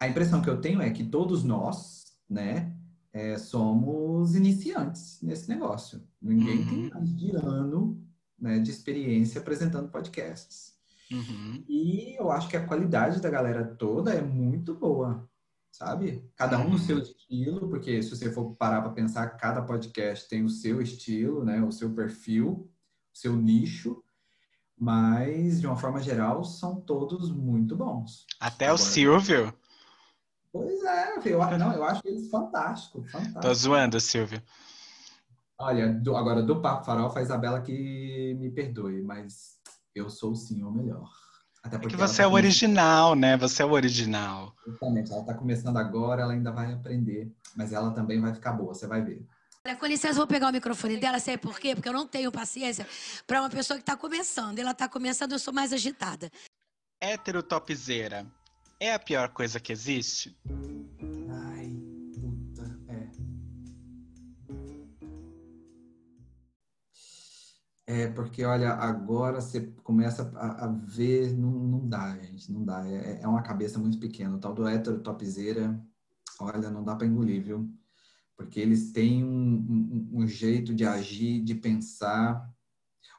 a 0.00 0.08
impressão 0.08 0.40
que 0.40 0.48
eu 0.48 0.58
tenho 0.58 0.80
é 0.80 0.90
que 0.90 1.04
todos 1.04 1.44
nós, 1.44 2.16
né, 2.28 2.74
é, 3.12 3.36
somos 3.36 4.34
iniciantes 4.34 5.20
nesse 5.20 5.50
negócio. 5.50 6.02
Ninguém 6.20 6.60
Uhum. 6.60 6.66
tem 6.66 6.90
mais 6.90 7.14
de 7.14 7.36
ano, 7.36 8.02
né, 8.38 8.58
de 8.58 8.70
experiência 8.70 9.38
apresentando 9.40 9.90
podcasts. 9.90 10.72
Uhum. 11.12 11.64
E 11.68 12.16
eu 12.18 12.30
acho 12.30 12.48
que 12.48 12.56
a 12.56 12.66
qualidade 12.66 13.20
da 13.20 13.28
galera 13.30 13.64
toda 13.76 14.12
é 14.14 14.22
muito 14.22 14.74
boa, 14.74 15.28
sabe? 15.70 16.28
Cada 16.36 16.58
um 16.58 16.64
no 16.64 16.70
Uhum. 16.72 16.78
seu 16.78 16.98
estilo, 16.98 17.68
porque 17.68 18.02
se 18.02 18.10
você 18.10 18.32
for 18.32 18.54
parar 18.56 18.80
para 18.82 18.92
pensar, 18.92 19.28
cada 19.36 19.62
podcast 19.62 20.28
tem 20.28 20.42
o 20.44 20.48
seu 20.48 20.80
estilo, 20.80 21.44
né? 21.44 21.62
O 21.62 21.70
seu 21.72 21.92
perfil, 21.94 22.70
o 23.14 23.18
seu 23.18 23.36
nicho, 23.36 24.02
mas 24.78 25.60
de 25.60 25.66
uma 25.66 25.76
forma 25.76 26.00
geral 26.00 26.44
são 26.44 26.80
todos 26.80 27.30
muito 27.30 27.76
bons. 27.76 28.26
Até 28.40 28.66
o 28.66 28.74
Agora- 28.74 28.82
Silvio. 28.82 29.54
Pois 30.52 30.82
é, 30.84 31.14
eu, 31.32 31.38
não, 31.58 31.72
eu 31.72 31.82
acho 31.84 32.02
eles 32.04 32.28
fantásticos, 32.28 33.10
fantásticos. 33.10 33.40
Tô 33.40 33.54
zoando, 33.54 33.98
Silvio. 34.00 34.42
Olha, 35.58 35.92
do- 35.92 36.16
agora 36.16 36.42
do 36.42 36.60
Papo 36.60 36.84
Farofa, 36.84 37.20
a 37.20 37.22
Isabela 37.22 37.60
que 37.62 38.34
me 38.38 38.50
perdoe, 38.50 39.00
mas 39.02 39.51
eu 39.94 40.08
sou 40.10 40.34
sim 40.34 40.62
o 40.62 40.70
melhor. 40.70 41.08
Até 41.62 41.76
É 41.76 41.78
que 41.78 41.82
porque 41.82 41.96
você 41.96 42.16
tá 42.18 42.22
é 42.24 42.26
o 42.26 42.30
começando- 42.30 42.34
original, 42.34 43.14
né? 43.14 43.36
Você 43.36 43.62
é 43.62 43.66
o 43.66 43.70
original. 43.70 44.52
Exatamente, 44.66 45.12
ela 45.12 45.24
tá 45.24 45.34
começando 45.34 45.76
agora, 45.76 46.22
ela 46.22 46.32
ainda 46.32 46.50
vai 46.50 46.72
aprender, 46.72 47.32
mas 47.56 47.72
ela 47.72 47.92
também 47.92 48.20
vai 48.20 48.34
ficar 48.34 48.52
boa, 48.52 48.74
você 48.74 48.86
vai 48.86 49.00
ver. 49.02 49.24
Olha, 49.64 49.76
com 49.76 49.86
licença, 49.86 50.14
vou 50.14 50.26
pegar 50.26 50.48
o 50.48 50.52
microfone 50.52 50.96
dela, 50.96 51.20
sabe 51.20 51.38
por 51.38 51.60
quê? 51.60 51.74
Porque 51.76 51.88
eu 51.88 51.92
não 51.92 52.04
tenho 52.06 52.32
paciência 52.32 52.84
para 53.28 53.40
uma 53.40 53.48
pessoa 53.48 53.76
que 53.76 53.82
está 53.84 53.96
começando. 53.96 54.58
Ela 54.58 54.72
está 54.72 54.88
começando, 54.88 55.32
eu 55.32 55.38
sou 55.38 55.54
mais 55.54 55.72
agitada. 55.72 56.28
Hétero 57.00 57.44
topzera 57.44 58.26
é 58.80 58.92
a 58.92 58.98
pior 58.98 59.28
coisa 59.28 59.60
que 59.60 59.70
existe? 59.72 60.36
É, 67.86 68.06
porque 68.08 68.44
olha, 68.44 68.70
agora 68.70 69.40
você 69.40 69.60
começa 69.82 70.30
a, 70.36 70.66
a 70.66 70.68
ver, 70.68 71.36
não, 71.36 71.50
não 71.50 71.88
dá, 71.88 72.16
gente, 72.16 72.50
não 72.52 72.64
dá. 72.64 72.86
É, 72.88 73.22
é 73.22 73.28
uma 73.28 73.42
cabeça 73.42 73.78
muito 73.78 73.98
pequena. 73.98 74.36
O 74.36 74.38
tal 74.38 74.54
do 74.54 74.66
hétero 74.66 75.00
topzera, 75.00 75.80
olha, 76.40 76.70
não 76.70 76.84
dá 76.84 76.94
pra 76.94 77.06
engolir, 77.06 77.42
viu? 77.42 77.68
Porque 78.36 78.60
eles 78.60 78.92
têm 78.92 79.24
um, 79.24 80.08
um, 80.14 80.22
um 80.22 80.26
jeito 80.26 80.74
de 80.74 80.84
agir, 80.84 81.42
de 81.42 81.54
pensar. 81.54 82.48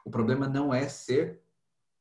O 0.04 0.10
problema 0.10 0.48
não 0.48 0.72
é 0.72 0.88
ser 0.88 1.42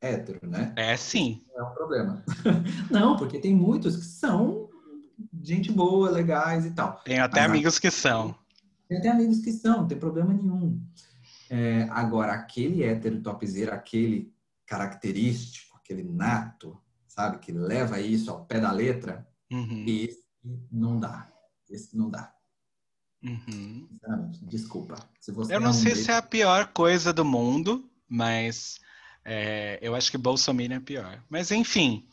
hétero, 0.02 0.40
né? 0.48 0.74
É 0.76 0.96
sim. 0.98 1.44
é 1.56 1.64
um 1.64 1.74
problema. 1.74 2.24
Não, 2.92 3.16
porque 3.16 3.40
tem 3.40 3.56
muitos 3.56 3.96
que 3.96 4.04
são 4.04 4.70
gente 5.42 5.72
boa, 5.72 6.10
legais 6.10 6.66
e 6.66 6.72
tal. 6.72 7.02
Tenho 7.06 7.24
até 7.24 7.42
Mas 7.42 7.50
amigos 7.50 7.80
que 7.80 7.90
são. 7.90 8.36
Tem 8.88 8.98
até 8.98 9.10
amigos 9.10 9.40
que 9.40 9.52
são, 9.52 9.82
não 9.82 9.88
tem 9.88 9.98
problema 9.98 10.34
nenhum. 10.34 10.80
É, 11.56 11.84
agora, 11.92 12.34
aquele 12.34 12.84
hétero 12.84 13.22
topzera, 13.22 13.76
aquele 13.76 14.34
característico, 14.66 15.78
aquele 15.78 16.02
nato, 16.02 16.82
sabe, 17.08 17.38
que 17.38 17.52
leva 17.52 18.00
isso 18.00 18.32
ao 18.32 18.44
pé 18.44 18.60
da 18.60 18.72
letra, 18.72 19.28
Uhum, 19.52 19.86
esse 19.88 20.26
não 20.72 21.00
dá. 21.00 21.32
Esse 21.70 21.96
não 21.96 22.10
dá. 22.10 22.34
uhum. 23.24 23.88
Desculpa. 24.42 24.96
Se 25.20 25.32
você 25.32 25.54
Eu 25.54 25.60
não 25.60 25.70
um 25.70 25.74
sei 25.74 25.96
se 25.96 26.10
é 26.10 26.16
a 26.16 26.24
pior 26.24 26.74
coisa 26.74 27.14
do 27.14 27.24
mundo, 27.24 27.88
mas 28.10 28.80
é, 29.24 29.78
eu 29.80 29.94
acho 29.94 30.10
que 30.10 30.18
Bolsonaro 30.18 30.74
é 30.74 30.80
pior. 30.80 31.24
Mas 31.30 31.52
enfim, 31.52 32.08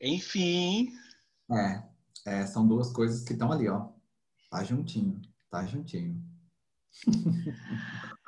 enfim, 0.00 0.92
É, 1.52 1.82
é, 2.26 2.46
são 2.46 2.66
duas 2.66 2.92
coisas 2.92 3.22
que 3.22 3.34
estão 3.34 3.52
ali, 3.52 3.68
ó. 3.68 3.88
Tá 4.50 4.64
juntinho, 4.64 5.20
tá 5.48 5.64
juntinho. 5.64 6.20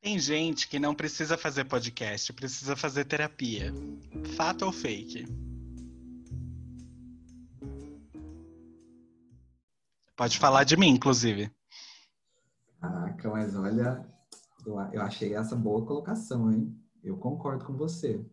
tem 0.00 0.18
gente 0.18 0.66
que 0.66 0.78
não 0.78 0.94
precisa 0.94 1.36
fazer 1.36 1.64
podcast, 1.64 2.32
precisa 2.32 2.74
fazer 2.74 3.04
terapia. 3.04 3.72
Fato 4.34 4.64
ou 4.64 4.72
fake? 4.72 5.26
Pode 10.16 10.38
falar 10.38 10.64
de 10.64 10.76
mim, 10.76 10.88
inclusive. 10.88 11.50
Caraca, 12.80 13.30
mas 13.30 13.54
olha, 13.54 14.06
eu, 14.66 14.78
eu 14.92 15.02
achei 15.02 15.34
essa 15.34 15.54
boa 15.54 15.84
colocação, 15.84 16.50
hein? 16.50 16.74
Eu 17.04 17.16
concordo 17.18 17.64
com 17.66 17.76
você. 17.76 18.24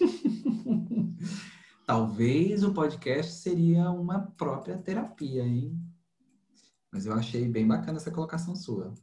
Talvez 1.86 2.62
o 2.64 2.72
podcast 2.72 3.32
seria 3.32 3.90
uma 3.90 4.20
própria 4.20 4.78
terapia, 4.78 5.44
hein? 5.44 5.80
Mas 6.92 7.06
eu 7.06 7.12
achei 7.14 7.48
bem 7.48 7.66
bacana 7.66 7.98
essa 7.98 8.10
colocação 8.10 8.54
sua. 8.56 8.94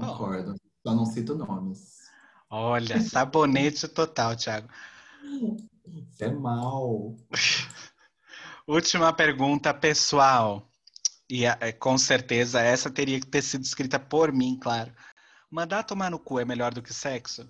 Concordo. 0.00 0.54
Só 0.86 0.94
não 0.94 1.06
cito 1.06 1.34
nomes. 1.34 1.96
Olha, 2.50 3.00
sabonete 3.00 3.88
total, 3.88 4.36
Thiago. 4.36 4.68
Isso 5.86 6.24
é 6.24 6.30
mal. 6.30 7.16
Última 8.68 9.10
pergunta 9.12 9.72
pessoal. 9.72 10.68
E 11.28 11.44
é, 11.44 11.72
com 11.72 11.98
certeza 11.98 12.60
essa 12.60 12.88
teria 12.90 13.18
que 13.18 13.26
ter 13.26 13.42
sido 13.42 13.64
escrita 13.64 13.98
por 13.98 14.30
mim, 14.32 14.56
claro. 14.60 14.92
Mandar 15.50 15.82
tomar 15.82 16.10
no 16.10 16.18
cu 16.18 16.38
é 16.38 16.44
melhor 16.44 16.74
do 16.74 16.82
que 16.82 16.92
sexo? 16.92 17.48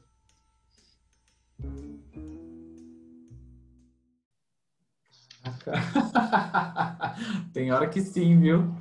Tem 7.53 7.72
hora 7.72 7.88
que 7.88 8.01
sim, 8.01 8.40
viu? 8.40 8.72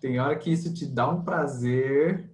Tem 0.00 0.18
hora 0.18 0.36
que 0.36 0.50
isso 0.50 0.74
te 0.74 0.86
dá 0.86 1.08
um 1.08 1.22
prazer 1.22 2.31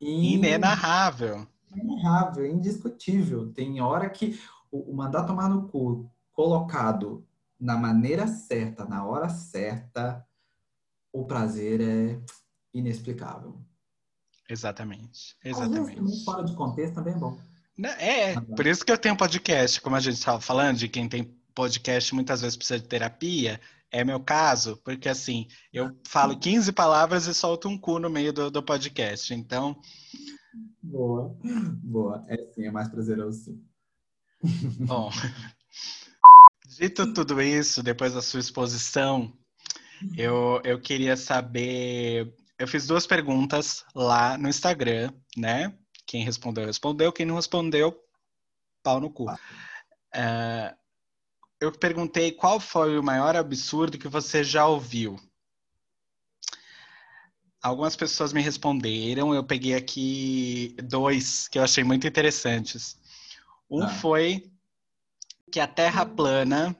Inenarrável. 0.00 1.46
inenarrável, 1.74 2.46
indiscutível. 2.46 3.52
Tem 3.52 3.80
hora 3.80 4.08
que 4.10 4.38
o, 4.70 4.92
o 4.92 4.96
mandar 4.96 5.24
tomar 5.24 5.48
no 5.48 5.68
cu 5.68 6.10
colocado 6.32 7.26
na 7.58 7.76
maneira 7.76 8.26
certa, 8.26 8.84
na 8.84 9.04
hora 9.04 9.28
certa, 9.30 10.24
o 11.12 11.24
prazer 11.24 11.80
é 11.80 12.20
inexplicável. 12.74 13.58
Exatamente. 14.48 15.36
Às 15.44 15.58
vezes, 15.58 15.74
Exatamente. 15.74 16.24
fora 16.24 16.44
de 16.44 16.54
contexto 16.54 16.94
também 16.94 17.14
é 17.14 17.18
bom. 17.18 17.38
Né, 17.76 17.90
É, 17.98 18.40
por 18.40 18.66
isso 18.66 18.84
que 18.84 18.92
eu 18.92 18.98
tenho 18.98 19.16
podcast, 19.16 19.80
como 19.80 19.96
a 19.96 20.00
gente 20.00 20.14
estava 20.14 20.40
falando, 20.40 20.78
de 20.78 20.88
quem 20.88 21.08
tem 21.08 21.24
podcast 21.54 22.14
muitas 22.14 22.42
vezes 22.42 22.56
precisa 22.56 22.78
de 22.78 22.86
terapia. 22.86 23.60
É 23.96 24.04
meu 24.04 24.20
caso, 24.20 24.78
porque 24.84 25.08
assim, 25.08 25.46
eu 25.72 25.98
falo 26.06 26.38
15 26.38 26.70
palavras 26.72 27.26
e 27.26 27.32
solto 27.32 27.66
um 27.66 27.78
cu 27.78 27.98
no 27.98 28.10
meio 28.10 28.30
do, 28.30 28.50
do 28.50 28.62
podcast. 28.62 29.32
Então, 29.32 29.74
Boa, 30.82 31.34
boa. 31.82 32.24
É 32.28 32.36
sim, 32.52 32.66
é 32.66 32.70
mais 32.70 32.88
prazeroso 32.88 33.44
sim. 33.44 33.64
Bom, 34.86 35.10
dito 36.78 37.12
tudo 37.14 37.40
isso, 37.40 37.82
depois 37.82 38.12
da 38.12 38.20
sua 38.20 38.40
exposição, 38.40 39.32
eu, 40.16 40.60
eu 40.62 40.80
queria 40.80 41.16
saber. 41.16 42.34
Eu 42.58 42.68
fiz 42.68 42.86
duas 42.86 43.06
perguntas 43.06 43.82
lá 43.94 44.38
no 44.38 44.48
Instagram, 44.48 45.10
né? 45.36 45.76
Quem 46.06 46.22
respondeu, 46.22 46.66
respondeu. 46.66 47.12
Quem 47.12 47.26
não 47.26 47.36
respondeu, 47.36 47.98
pau 48.82 49.00
no 49.00 49.10
cu. 49.10 49.26
Ah, 50.14 50.76
eu 51.60 51.72
perguntei 51.72 52.32
qual 52.32 52.60
foi 52.60 52.98
o 52.98 53.02
maior 53.02 53.36
absurdo 53.36 53.98
que 53.98 54.08
você 54.08 54.44
já 54.44 54.66
ouviu. 54.66 55.18
Algumas 57.62 57.96
pessoas 57.96 58.32
me 58.32 58.40
responderam, 58.40 59.34
eu 59.34 59.42
peguei 59.42 59.74
aqui 59.74 60.76
dois 60.84 61.48
que 61.48 61.58
eu 61.58 61.64
achei 61.64 61.82
muito 61.82 62.06
interessantes. 62.06 62.96
Um 63.68 63.82
Ah. 63.82 63.88
foi 63.88 64.50
que 65.50 65.58
a 65.58 65.66
Terra 65.66 66.06
plana 66.06 66.76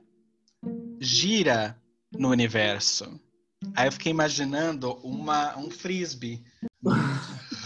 gira 1.00 1.80
no 2.12 2.30
universo. 2.30 3.20
Aí 3.74 3.88
eu 3.88 3.92
fiquei 3.92 4.12
imaginando 4.12 4.92
uma, 4.98 5.56
um 5.58 5.70
frisbee. 5.70 6.44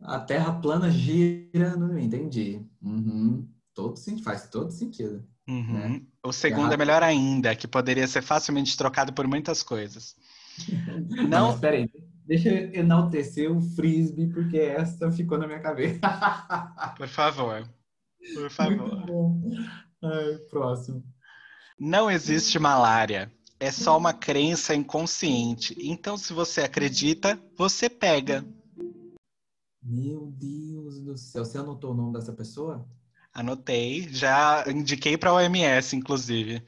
A 0.00 0.20
Terra 0.20 0.52
plana 0.60 0.88
gira 0.90 1.76
no 1.76 1.98
entendi. 1.98 2.64
Uhum. 2.80 3.48
Todo, 3.74 3.96
faz 4.22 4.48
todo 4.48 4.70
sentido. 4.70 5.26
Uhum. 5.48 5.72
Né? 5.72 6.02
O 6.22 6.32
segundo 6.32 6.72
é 6.72 6.76
melhor 6.76 7.02
ainda, 7.02 7.54
que 7.54 7.68
poderia 7.68 8.06
ser 8.08 8.22
facilmente 8.22 8.76
trocado 8.76 9.12
por 9.12 9.26
muitas 9.28 9.62
coisas. 9.62 10.16
Não, 11.28 11.48
Mas 11.52 11.60
peraí, 11.60 11.88
deixa 12.24 12.48
eu 12.48 12.74
enaltecer 12.74 13.50
o 13.50 13.60
frisbee, 13.60 14.28
porque 14.28 14.58
essa 14.58 15.10
ficou 15.12 15.38
na 15.38 15.46
minha 15.46 15.60
cabeça. 15.60 16.00
por 16.96 17.08
favor. 17.08 17.68
Por 18.34 18.50
favor. 18.50 19.00
Ai, 20.02 20.38
próximo. 20.50 21.04
Não 21.78 22.10
existe 22.10 22.58
malária. 22.58 23.30
É 23.58 23.70
só 23.70 23.96
uma 23.96 24.12
crença 24.12 24.74
inconsciente. 24.74 25.76
Então, 25.80 26.18
se 26.18 26.32
você 26.32 26.62
acredita, 26.62 27.40
você 27.56 27.88
pega. 27.88 28.44
Meu 29.82 30.26
Deus 30.26 31.00
do 31.00 31.16
céu. 31.16 31.44
Você 31.44 31.58
anotou 31.58 31.92
o 31.92 31.94
nome 31.94 32.12
dessa 32.12 32.32
pessoa? 32.32 32.86
Anotei, 33.36 34.08
já 34.08 34.64
indiquei 34.66 35.18
para 35.18 35.28
a 35.28 35.34
OMS, 35.34 35.94
inclusive. 35.94 36.64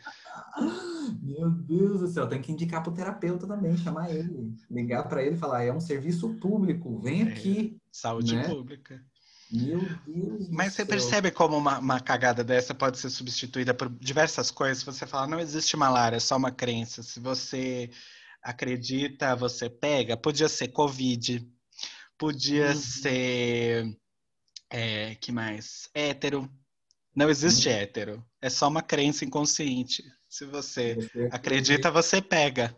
Meu 1.23 1.51
Deus 1.51 2.01
do 2.01 2.07
céu. 2.09 2.29
Tem 2.29 2.43
que 2.43 2.53
indicar 2.53 2.83
pro 2.83 2.93
terapeuta 2.93 3.47
também, 3.47 3.75
chamar 3.79 4.11
ele. 4.15 4.53
Ligar 4.71 5.09
para 5.09 5.23
ele 5.23 5.35
e 5.35 5.39
falar: 5.39 5.65
é 5.65 5.73
um 5.73 5.81
serviço 5.81 6.35
público, 6.35 6.99
vem 7.01 7.23
É. 7.23 7.29
aqui. 7.33 7.79
Saúde 7.91 8.37
Né? 8.37 8.47
pública. 8.47 9.03
Meu 9.51 9.81
Deus 10.07 10.47
do 10.47 10.55
Mas 10.55 10.75
você 10.75 10.85
céu. 10.85 10.87
percebe 10.89 11.31
como 11.31 11.57
uma, 11.57 11.79
uma 11.79 12.01
cagada 12.01 12.45
dessa 12.45 12.75
pode 12.75 12.99
ser 12.99 13.09
substituída 13.09 13.73
por 13.73 13.89
diversas 13.89 14.51
coisas? 14.51 14.83
Você 14.83 15.07
fala, 15.07 15.27
não 15.27 15.41
existe 15.41 15.75
malária, 15.75 16.17
é 16.17 16.21
só 16.21 16.37
uma 16.37 16.51
crença. 16.51 17.03
Se 17.03 17.19
você 17.19 17.89
acredita, 18.43 19.35
você 19.35 19.71
pega. 19.71 20.19
Podia 20.19 20.51
ser 20.51 20.69
Covid, 20.69 21.51
podia 22.19 22.69
Uhum. 22.69 22.75
ser. 22.75 23.99
É, 24.71 25.15
que 25.17 25.33
mais? 25.33 25.89
Hétero. 25.95 26.51
Não 27.15 27.29
existe 27.31 27.69
hétero. 27.69 28.25
É 28.41 28.49
só 28.51 28.69
uma 28.69 28.83
crença 28.83 29.25
inconsciente. 29.25 30.05
Se 30.29 30.45
você 30.45 30.95
Você 30.95 31.29
acredita, 31.33 31.91
você 31.91 32.21
pega. 32.21 32.77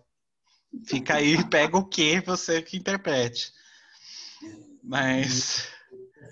Fica 0.86 1.16
aí, 1.16 1.45
pega 1.49 1.76
o 1.76 1.84
que 1.84 2.20
você 2.20 2.62
que 2.62 2.76
interprete. 2.76 3.53
Mas. 4.82 5.68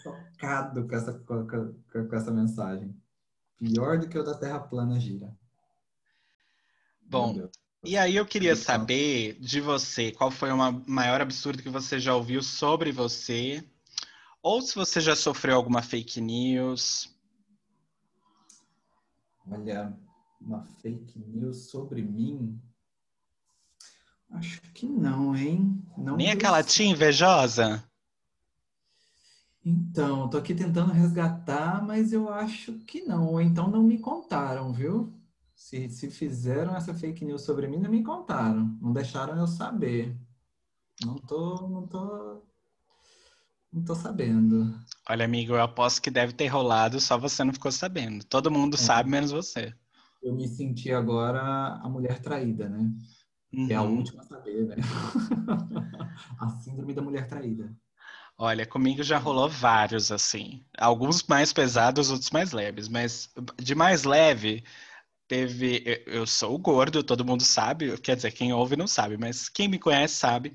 chocado 0.02 0.86
com 0.86 0.94
essa, 0.94 1.12
com, 1.12 1.46
com- 1.46 2.08
com 2.08 2.16
essa 2.16 2.30
mensagem. 2.30 2.94
Pior 3.58 3.98
do 3.98 4.08
que 4.08 4.16
o 4.18 4.22
da 4.22 4.38
Terra 4.38 4.60
plana 4.60 4.98
gira. 5.00 5.36
Bom. 7.00 7.48
E 7.84 7.96
aí 7.96 8.16
eu 8.16 8.26
queria 8.26 8.54
saber 8.54 9.34
de 9.40 9.60
você, 9.60 10.12
qual 10.12 10.30
foi 10.30 10.50
o 10.50 10.56
ma- 10.56 10.82
maior 10.86 11.20
absurdo 11.20 11.62
que 11.62 11.68
você 11.68 11.98
já 11.98 12.14
ouviu 12.14 12.42
sobre 12.42 12.92
você? 12.92 13.64
Ou 14.42 14.62
se 14.62 14.74
você 14.74 15.00
já 15.00 15.16
sofreu 15.16 15.56
alguma 15.56 15.82
fake 15.82 16.20
news? 16.20 17.14
Olha, 19.50 19.96
uma 20.40 20.62
fake 20.80 21.18
news 21.18 21.70
sobre 21.70 22.02
mim? 22.02 22.60
Acho 24.30 24.60
que 24.72 24.86
não, 24.86 25.34
hein? 25.34 25.82
Não 25.96 26.16
Nem 26.16 26.30
aquela 26.30 26.62
tia 26.62 26.86
invejosa? 26.86 27.82
Então, 29.64 30.28
tô 30.30 30.38
aqui 30.38 30.54
tentando 30.54 30.92
resgatar, 30.92 31.84
mas 31.84 32.12
eu 32.12 32.28
acho 32.28 32.78
que 32.80 33.02
não. 33.02 33.32
Ou 33.32 33.40
então 33.40 33.68
não 33.68 33.82
me 33.82 33.98
contaram, 33.98 34.72
viu? 34.72 35.12
Se, 35.54 35.88
se 35.88 36.10
fizeram 36.10 36.76
essa 36.76 36.94
fake 36.94 37.24
news 37.24 37.42
sobre 37.42 37.66
mim, 37.66 37.78
não 37.78 37.90
me 37.90 38.02
contaram. 38.02 38.78
Não 38.80 38.92
deixaram 38.92 39.36
eu 39.36 39.46
saber. 39.46 40.16
Não 41.04 41.16
tô, 41.16 41.68
não 41.68 41.86
tô, 41.86 42.42
não 43.72 43.82
tô 43.84 43.94
sabendo. 43.94 44.74
Olha, 45.08 45.24
amigo, 45.24 45.54
eu 45.54 45.62
aposto 45.62 46.02
que 46.02 46.10
deve 46.10 46.32
ter 46.32 46.46
rolado, 46.48 47.00
só 47.00 47.16
você 47.18 47.42
não 47.42 47.52
ficou 47.52 47.72
sabendo. 47.72 48.24
Todo 48.24 48.50
mundo 48.50 48.74
É. 48.74 48.78
sabe, 48.78 49.10
menos 49.10 49.30
você. 49.30 49.74
Eu 50.22 50.34
me 50.34 50.46
senti 50.48 50.92
agora 50.92 51.40
a 51.82 51.88
mulher 51.88 52.20
traída, 52.20 52.68
né? 52.68 52.90
É 53.70 53.74
a 53.74 53.82
Uhum. 53.82 53.96
última 53.98 54.22
a 54.22 54.26
saber, 54.26 54.66
né? 54.66 54.76
A 56.40 56.48
síndrome 56.50 56.92
da 56.94 57.02
mulher 57.02 57.26
traída. 57.28 57.74
Olha, 58.36 58.64
comigo 58.66 59.02
já 59.02 59.18
rolou 59.18 59.48
vários, 59.48 60.12
assim. 60.12 60.64
Alguns 60.78 61.22
mais 61.24 61.52
pesados, 61.52 62.10
outros 62.10 62.30
mais 62.30 62.52
leves. 62.52 62.88
Mas 62.88 63.30
de 63.60 63.74
mais 63.74 64.04
leve, 64.04 64.64
teve. 65.28 65.82
eu- 65.86 66.14
Eu 66.20 66.26
sou 66.26 66.58
gordo, 66.58 67.02
todo 67.02 67.24
mundo 67.24 67.44
sabe. 67.44 67.96
Quer 67.98 68.16
dizer, 68.16 68.32
quem 68.32 68.52
ouve 68.52 68.76
não 68.76 68.86
sabe, 68.86 69.16
mas 69.18 69.48
quem 69.48 69.68
me 69.68 69.78
conhece 69.78 70.16
sabe. 70.16 70.54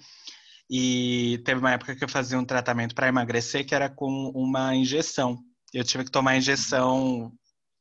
E 0.69 1.41
teve 1.45 1.59
uma 1.59 1.73
época 1.73 1.95
que 1.95 2.03
eu 2.03 2.09
fazia 2.09 2.39
um 2.39 2.45
tratamento 2.45 2.95
para 2.95 3.07
emagrecer 3.07 3.65
que 3.65 3.75
era 3.75 3.89
com 3.89 4.31
uma 4.33 4.75
injeção. 4.75 5.39
Eu 5.73 5.83
tive 5.83 6.05
que 6.05 6.11
tomar 6.11 6.31
a 6.31 6.37
injeção 6.37 7.31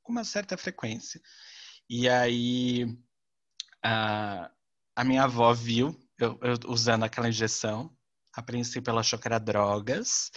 com 0.02 0.12
uma 0.12 0.24
certa 0.24 0.56
frequência. 0.56 1.20
E 1.88 2.08
aí 2.08 2.86
a, 3.84 4.50
a 4.96 5.04
minha 5.04 5.24
avó 5.24 5.52
viu 5.52 5.96
eu, 6.18 6.38
eu 6.42 6.58
usando 6.68 7.04
aquela 7.04 7.28
injeção. 7.28 7.94
A 8.34 8.42
princípio 8.42 8.90
ela 8.90 9.00
achou 9.00 9.18
que 9.18 9.28
era 9.28 9.38
drogas, 9.38 10.30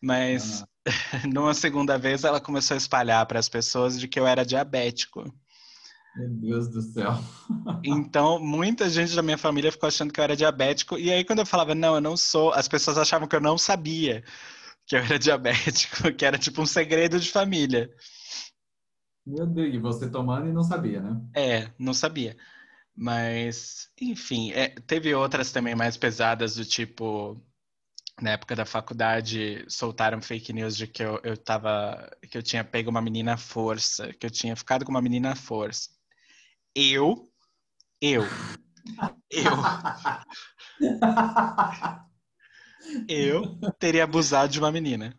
mas 0.00 0.64
numa 1.32 1.54
segunda 1.54 1.98
vez 1.98 2.24
ela 2.24 2.40
começou 2.40 2.74
a 2.74 2.78
espalhar 2.78 3.24
para 3.26 3.38
as 3.38 3.48
pessoas 3.48 3.98
de 3.98 4.06
que 4.06 4.20
eu 4.20 4.26
era 4.26 4.44
diabético. 4.44 5.24
Meu 6.16 6.28
Deus 6.28 6.68
do 6.68 6.82
céu. 6.82 7.12
Então, 7.84 8.38
muita 8.38 8.88
gente 8.88 9.14
da 9.16 9.22
minha 9.22 9.38
família 9.38 9.72
ficou 9.72 9.88
achando 9.88 10.12
que 10.12 10.20
eu 10.20 10.24
era 10.24 10.36
diabético. 10.36 10.96
E 10.96 11.10
aí, 11.10 11.24
quando 11.24 11.40
eu 11.40 11.46
falava, 11.46 11.74
não, 11.74 11.96
eu 11.96 12.00
não 12.00 12.16
sou, 12.16 12.52
as 12.52 12.68
pessoas 12.68 12.96
achavam 12.96 13.26
que 13.26 13.34
eu 13.34 13.40
não 13.40 13.58
sabia 13.58 14.22
que 14.86 14.94
eu 14.94 15.00
era 15.00 15.18
diabético, 15.18 16.12
que 16.12 16.24
era 16.24 16.38
tipo 16.38 16.62
um 16.62 16.66
segredo 16.66 17.18
de 17.18 17.30
família. 17.30 17.90
Meu 19.26 19.46
Deus, 19.46 19.74
e 19.74 19.78
você 19.78 20.10
tomando 20.10 20.48
e 20.48 20.52
não 20.52 20.62
sabia, 20.62 21.00
né? 21.00 21.20
É, 21.34 21.72
não 21.78 21.94
sabia. 21.94 22.36
Mas, 22.94 23.90
enfim, 24.00 24.52
é, 24.52 24.68
teve 24.68 25.14
outras 25.14 25.50
também 25.50 25.74
mais 25.74 25.96
pesadas, 25.96 26.56
do 26.56 26.64
tipo, 26.64 27.40
na 28.20 28.30
época 28.32 28.54
da 28.54 28.66
faculdade, 28.66 29.64
soltaram 29.68 30.20
fake 30.20 30.52
news 30.52 30.76
de 30.76 30.86
que 30.86 31.02
eu, 31.02 31.20
eu 31.22 31.36
tava, 31.36 32.10
que 32.30 32.36
eu 32.36 32.42
tinha 32.42 32.64
pego 32.64 32.90
uma 32.90 33.00
menina 33.00 33.34
à 33.34 33.36
força, 33.36 34.12
que 34.12 34.26
eu 34.26 34.30
tinha 34.30 34.54
ficado 34.56 34.84
com 34.84 34.90
uma 34.90 35.02
menina 35.02 35.32
à 35.32 35.36
força. 35.36 35.88
Eu, 36.74 37.28
eu, 38.00 38.22
eu, 39.30 39.52
eu 43.06 43.72
teria 43.78 44.04
abusado 44.04 44.50
de 44.50 44.58
uma 44.58 44.72
menina. 44.72 45.14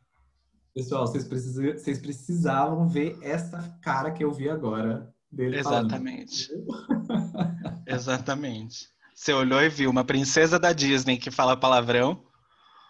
Pessoal, 0.74 1.06
vocês, 1.06 1.28
vocês 1.28 2.00
precisavam 2.00 2.88
ver 2.88 3.20
essa 3.22 3.78
cara 3.84 4.12
que 4.12 4.24
eu 4.24 4.34
vi 4.34 4.50
agora 4.50 5.14
dele 5.32 5.60
Exatamente. 5.60 6.48
falando. 6.48 7.84
Exatamente. 7.86 8.88
Você 9.14 9.32
olhou 9.32 9.62
e 9.62 9.70
viu 9.70 9.92
uma 9.92 10.04
princesa 10.04 10.58
da 10.58 10.74
Disney 10.74 11.18
que 11.18 11.30
fala 11.30 11.56
palavrão. 11.56 12.26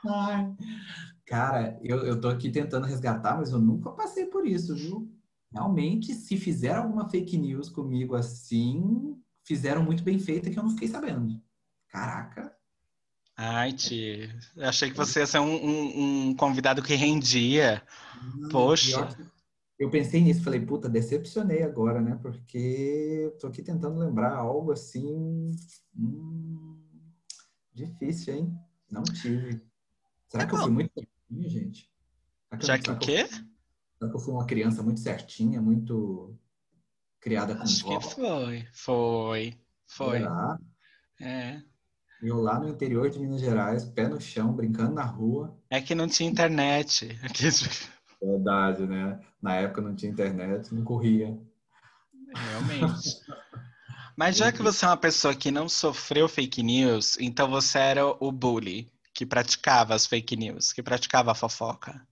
Ai. 0.06 0.56
Cara, 1.28 1.78
eu, 1.84 2.06
eu 2.06 2.22
tô 2.22 2.30
aqui 2.30 2.50
tentando 2.50 2.88
resgatar, 2.88 3.38
mas 3.38 3.52
eu 3.52 3.60
nunca 3.60 3.92
passei 3.92 4.28
por 4.28 4.48
isso, 4.48 4.74
viu? 4.74 5.12
Realmente, 5.54 6.14
se 6.16 6.36
fizeram 6.38 6.84
alguma 6.84 7.08
fake 7.10 7.38
news 7.38 7.70
comigo 7.70 8.16
assim, 8.16 9.16
fizeram 9.44 9.84
muito 9.84 10.04
bem 10.04 10.18
feita 10.18 10.50
que 10.50 10.58
eu 10.58 10.64
não 10.64 10.72
fiquei 10.72 10.88
sabendo. 10.88 11.40
Caraca. 11.90 12.52
Ai. 13.38 13.76
Eu 14.56 14.68
achei 14.68 14.90
que 14.90 14.98
você 14.98 15.20
ia 15.20 15.28
ser 15.28 15.40
um, 15.40 15.54
um- 15.54 16.30
um 16.30 16.36
convidado 16.36 16.82
que 16.82 16.96
rendia. 16.96 17.84
Poxa. 18.52 18.98
Pior 19.06 19.16
que- 19.16 19.34
Eu 19.80 19.90
pensei 19.90 20.22
nisso, 20.22 20.44
falei, 20.44 20.60
puta, 20.62 20.88
decepcionei 20.88 21.62
agora, 21.64 22.00
né? 22.00 22.18
Porque 22.22 22.58
eu 23.26 23.38
tô 23.38 23.48
aqui 23.48 23.62
tentando 23.62 24.00
lembrar 24.00 24.34
algo 24.36 24.72
assim. 24.72 25.52
hum, 25.96 26.80
difícil, 27.74 28.34
hein? 28.36 28.58
Não 28.90 29.04
tive. 29.04 29.62
Será 30.30 30.44
É 30.44 30.48
que 30.48 30.54
eu 30.54 30.58
bom. 30.58 30.64
fui 30.66 30.72
muito 30.74 30.92
gente? 31.50 31.92
Será 32.50 32.62
Já 32.62 32.76
eu- 32.78 32.82
que 32.82 32.92
o 32.92 32.98
quê? 33.00 33.28
eu- 33.30 33.53
será 34.04 34.10
que 34.10 34.16
eu 34.16 34.20
fui 34.20 34.34
uma 34.34 34.46
criança 34.46 34.84
muito 34.84 35.00
certinha, 35.00 35.62
muito 35.62 36.36
criada 37.20 37.56
com 37.56 37.64
Acho 37.64 37.86
que 37.86 38.10
foi. 38.10 38.68
Foi. 38.74 39.58
Foi. 39.88 40.20
Será? 40.20 40.60
É. 41.22 41.62
Eu 42.22 42.38
lá 42.38 42.60
no 42.60 42.70
interior 42.70 43.10
de 43.10 43.20
Minas 43.20 43.42
Gerais, 43.42 43.86
pé 43.86 44.08
no 44.08 44.20
chão, 44.20 44.54
brincando 44.54 44.94
na 44.94 45.04
rua. 45.04 45.58
É 45.70 45.82
que 45.82 45.94
não 45.94 46.08
tinha 46.08 46.30
internet. 46.30 47.08
Verdade, 48.22 48.86
né? 48.86 49.20
Na 49.42 49.56
época 49.56 49.82
não 49.82 49.94
tinha 49.94 50.12
internet, 50.12 50.74
não 50.74 50.84
corria. 50.84 51.38
Realmente. 52.34 53.20
Mas 54.16 54.38
já 54.38 54.52
que 54.52 54.62
você 54.62 54.86
é 54.86 54.88
uma 54.88 54.98
pessoa 54.98 55.36
que 55.36 55.50
não 55.50 55.68
sofreu 55.68 56.30
fake 56.30 56.62
news, 56.62 57.18
então 57.20 57.50
você 57.50 57.80
era 57.80 58.06
o 58.06 58.32
bully 58.32 58.92
que 59.14 59.26
praticava 59.26 59.96
as 59.96 60.06
fake 60.06 60.36
news, 60.36 60.72
que 60.72 60.84
praticava 60.84 61.32
a 61.32 61.36
fofoca. 61.36 62.08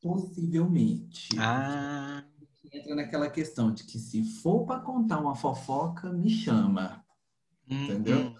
Possivelmente. 0.00 1.36
Ah, 1.38 2.24
entra 2.72 2.94
naquela 2.94 3.28
questão 3.30 3.72
de 3.72 3.84
que 3.84 3.98
se 3.98 4.22
for 4.22 4.64
para 4.66 4.80
contar 4.80 5.18
uma 5.20 5.34
fofoca, 5.34 6.12
me 6.12 6.30
chama. 6.30 7.04
Entendeu? 7.68 8.24
hum, 8.24 8.36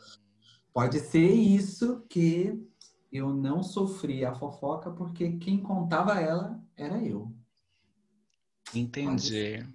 Pode 0.73 1.01
ser 1.01 1.31
isso 1.33 2.03
que 2.09 2.63
eu 3.13 3.35
não 3.35 3.63
sofri 3.63 4.25
a 4.25 4.35
fofoca 4.35 4.91
porque 4.93 5.39
quem 5.39 5.63
contava 5.63 6.21
ela 6.21 6.63
era 6.77 7.03
eu. 7.03 7.35
entendi. 8.75 9.67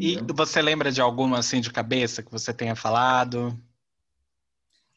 E 0.00 0.18
entendeu? 0.18 0.26
você 0.34 0.62
lembra 0.62 0.92
de 0.92 1.00
alguma 1.02 1.38
assim 1.40 1.60
de 1.60 1.72
cabeça 1.72 2.22
que 2.22 2.32
você 2.32 2.54
tenha 2.54 2.76
falado? 2.76 3.58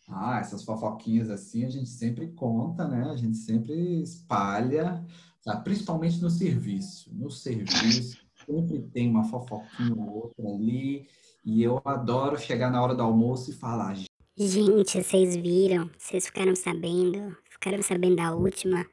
Ah, 0.07 0.39
essas 0.39 0.63
fofoquinhas 0.63 1.29
assim 1.29 1.65
a 1.65 1.69
gente 1.69 1.89
sempre 1.89 2.31
conta, 2.33 2.87
né? 2.87 3.03
A 3.09 3.15
gente 3.15 3.37
sempre 3.37 4.01
espalha, 4.01 5.03
sabe? 5.43 5.63
principalmente 5.63 6.21
no 6.21 6.29
serviço. 6.29 7.11
No 7.13 7.29
serviço 7.29 8.17
sempre 8.45 8.79
tem 8.93 9.09
uma 9.09 9.23
fofoquinha 9.25 9.95
ou 9.95 10.23
outra 10.25 10.47
ali. 10.49 11.07
E 11.45 11.61
eu 11.61 11.81
adoro 11.83 12.37
chegar 12.39 12.71
na 12.71 12.81
hora 12.81 12.95
do 12.95 13.03
almoço 13.03 13.51
e 13.51 13.53
falar, 13.53 13.95
Gente, 14.35 15.03
vocês 15.03 15.35
viram? 15.35 15.89
Vocês 15.97 16.25
ficaram 16.25 16.55
sabendo? 16.55 17.35
Ficaram 17.49 17.81
sabendo 17.83 18.15
da 18.15 18.33
última? 18.33 18.83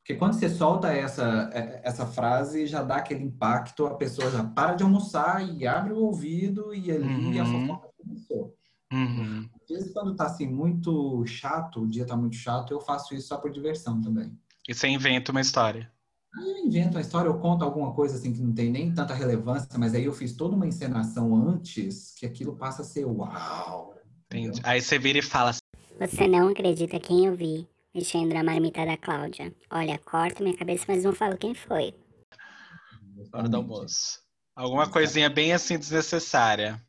Porque 0.00 0.14
quando 0.16 0.32
você 0.32 0.48
solta 0.48 0.92
essa, 0.92 1.48
é- 1.52 1.80
essa 1.84 2.04
frase, 2.04 2.66
já 2.66 2.82
dá 2.82 2.96
aquele 2.96 3.22
impacto, 3.22 3.86
a 3.86 3.94
pessoa 3.94 4.28
já 4.30 4.42
para 4.42 4.74
de 4.74 4.82
almoçar 4.82 5.46
e 5.56 5.64
abre 5.66 5.92
o 5.92 5.98
ouvido 5.98 6.74
e 6.74 6.90
ali 6.90 7.38
a 7.38 7.44
Uhum. 7.44 7.66
fofoca 7.68 7.88
começou. 7.96 8.56
Uhum. 8.92 9.48
Às 9.62 9.68
vezes, 9.68 9.92
quando 9.92 10.16
tá 10.16 10.26
assim 10.26 10.48
muito 10.48 11.24
chato, 11.26 11.82
o 11.82 11.86
dia 11.86 12.04
tá 12.04 12.16
muito 12.16 12.34
chato, 12.34 12.72
eu 12.72 12.80
faço 12.80 13.14
isso 13.14 13.28
só 13.28 13.36
por 13.36 13.52
diversão 13.52 14.00
também. 14.00 14.36
E 14.68 14.74
você 14.74 14.88
inventa 14.88 15.32
uma 15.32 15.40
história. 15.40 15.90
Aí 16.34 16.50
eu 16.50 16.66
invento 16.66 16.96
uma 16.96 17.00
história, 17.00 17.28
eu 17.28 17.38
conto 17.38 17.64
alguma 17.64 17.92
coisa 17.92 18.16
assim 18.16 18.32
que 18.32 18.40
não 18.40 18.54
tem 18.54 18.70
nem 18.70 18.92
tanta 18.92 19.12
relevância, 19.12 19.78
mas 19.78 19.94
aí 19.94 20.04
eu 20.04 20.12
fiz 20.12 20.34
toda 20.34 20.56
uma 20.56 20.66
encenação 20.66 21.34
antes 21.48 22.14
que 22.16 22.24
aquilo 22.24 22.56
passa 22.56 22.82
a 22.82 22.84
ser 22.84 23.04
uau. 23.04 23.94
Entendi. 24.26 24.60
Aí 24.64 24.80
você 24.80 24.98
vira 24.98 25.18
e 25.18 25.22
fala 25.22 25.50
assim, 25.50 25.60
Você 26.00 26.26
não 26.26 26.48
acredita 26.48 26.98
quem 26.98 27.26
eu 27.26 27.36
vi 27.36 27.68
mexendo 27.94 28.32
na 28.32 28.42
marmita 28.42 28.86
da 28.86 28.96
Cláudia. 28.96 29.54
Olha, 29.70 29.98
corta 29.98 30.42
minha 30.42 30.56
cabeça, 30.56 30.86
mas 30.88 31.04
não 31.04 31.12
falo 31.12 31.36
quem 31.36 31.54
foi. 31.54 31.94
hora 33.34 33.48
do 33.48 33.56
almoço. 33.58 34.20
Alguma 34.56 34.88
coisinha 34.90 35.28
bem 35.28 35.52
assim 35.52 35.78
desnecessária. 35.78 36.80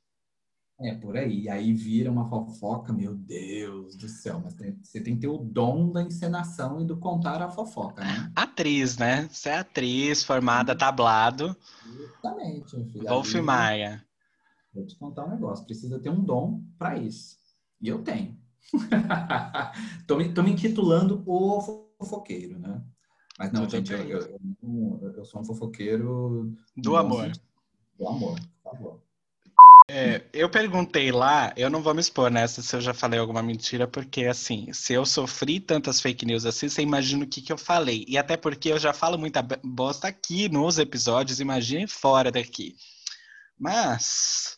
É, 0.79 0.95
por 0.95 1.15
aí. 1.15 1.47
Aí 1.49 1.73
vira 1.73 2.11
uma 2.11 2.27
fofoca, 2.27 2.91
meu 2.91 3.15
Deus 3.15 3.95
do 3.95 4.07
céu. 4.09 4.41
Mas 4.43 4.55
tem- 4.55 4.77
você 4.83 4.99
tem 4.99 5.15
que 5.15 5.21
ter 5.21 5.27
o 5.27 5.37
dom 5.37 5.91
da 5.91 6.01
encenação 6.01 6.81
e 6.81 6.85
do 6.85 6.97
contar 6.97 7.41
a 7.41 7.49
fofoca, 7.49 8.03
né? 8.03 8.31
Atriz, 8.35 8.97
né? 8.97 9.27
Você 9.31 9.49
é 9.49 9.59
atriz, 9.59 10.23
formada, 10.23 10.75
tablado. 10.75 11.55
Justamente, 11.85 12.75
meu 12.75 12.85
filho. 12.87 13.07
Wolf 13.07 13.33
Maia. 13.35 14.05
Vou 14.73 14.85
te 14.85 14.95
contar 14.97 15.25
um 15.25 15.29
negócio. 15.29 15.65
Precisa 15.65 15.99
ter 15.99 16.09
um 16.09 16.23
dom 16.23 16.63
para 16.77 16.97
isso. 16.97 17.37
E 17.79 17.87
eu 17.87 18.03
tenho. 18.03 18.37
tô, 20.07 20.17
me, 20.17 20.33
tô 20.33 20.41
me 20.41 20.51
intitulando 20.51 21.21
o 21.25 21.61
fofoqueiro, 21.99 22.57
né? 22.57 22.83
Mas 23.37 23.51
não, 23.51 23.61
Tudo 23.61 23.71
gente, 23.71 23.91
eu, 23.93 24.39
eu, 24.61 25.13
eu 25.17 25.25
sou 25.25 25.41
um 25.41 25.43
fofoqueiro 25.43 26.55
Do 26.75 26.95
amor. 26.95 27.31
Do 27.97 28.07
amor, 28.07 28.39
por 28.63 28.71
favor. 28.71 29.01
É, 29.95 30.23
eu 30.33 30.49
perguntei 30.49 31.11
lá, 31.11 31.53
eu 31.55 31.69
não 31.69 31.83
vou 31.83 31.93
me 31.93 32.01
expor 32.01 32.31
nessa 32.31 32.63
se 32.63 32.75
eu 32.75 32.81
já 32.81 32.95
falei 32.95 33.19
alguma 33.19 33.43
mentira, 33.43 33.87
porque 33.87 34.25
assim, 34.25 34.73
se 34.73 34.91
eu 34.91 35.05
sofri 35.05 35.59
tantas 35.59 36.01
fake 36.01 36.25
news 36.25 36.47
assim, 36.47 36.67
você 36.67 36.81
imagina 36.81 37.23
o 37.23 37.27
que, 37.27 37.43
que 37.43 37.53
eu 37.53 37.59
falei. 37.59 38.03
E 38.07 38.17
até 38.17 38.35
porque 38.35 38.69
eu 38.69 38.79
já 38.79 38.91
falo 38.91 39.19
muita 39.19 39.43
bosta 39.63 40.07
aqui 40.07 40.49
nos 40.49 40.79
episódios, 40.79 41.39
imagine 41.39 41.85
fora 41.85 42.31
daqui. 42.31 42.75
Mas 43.55 44.57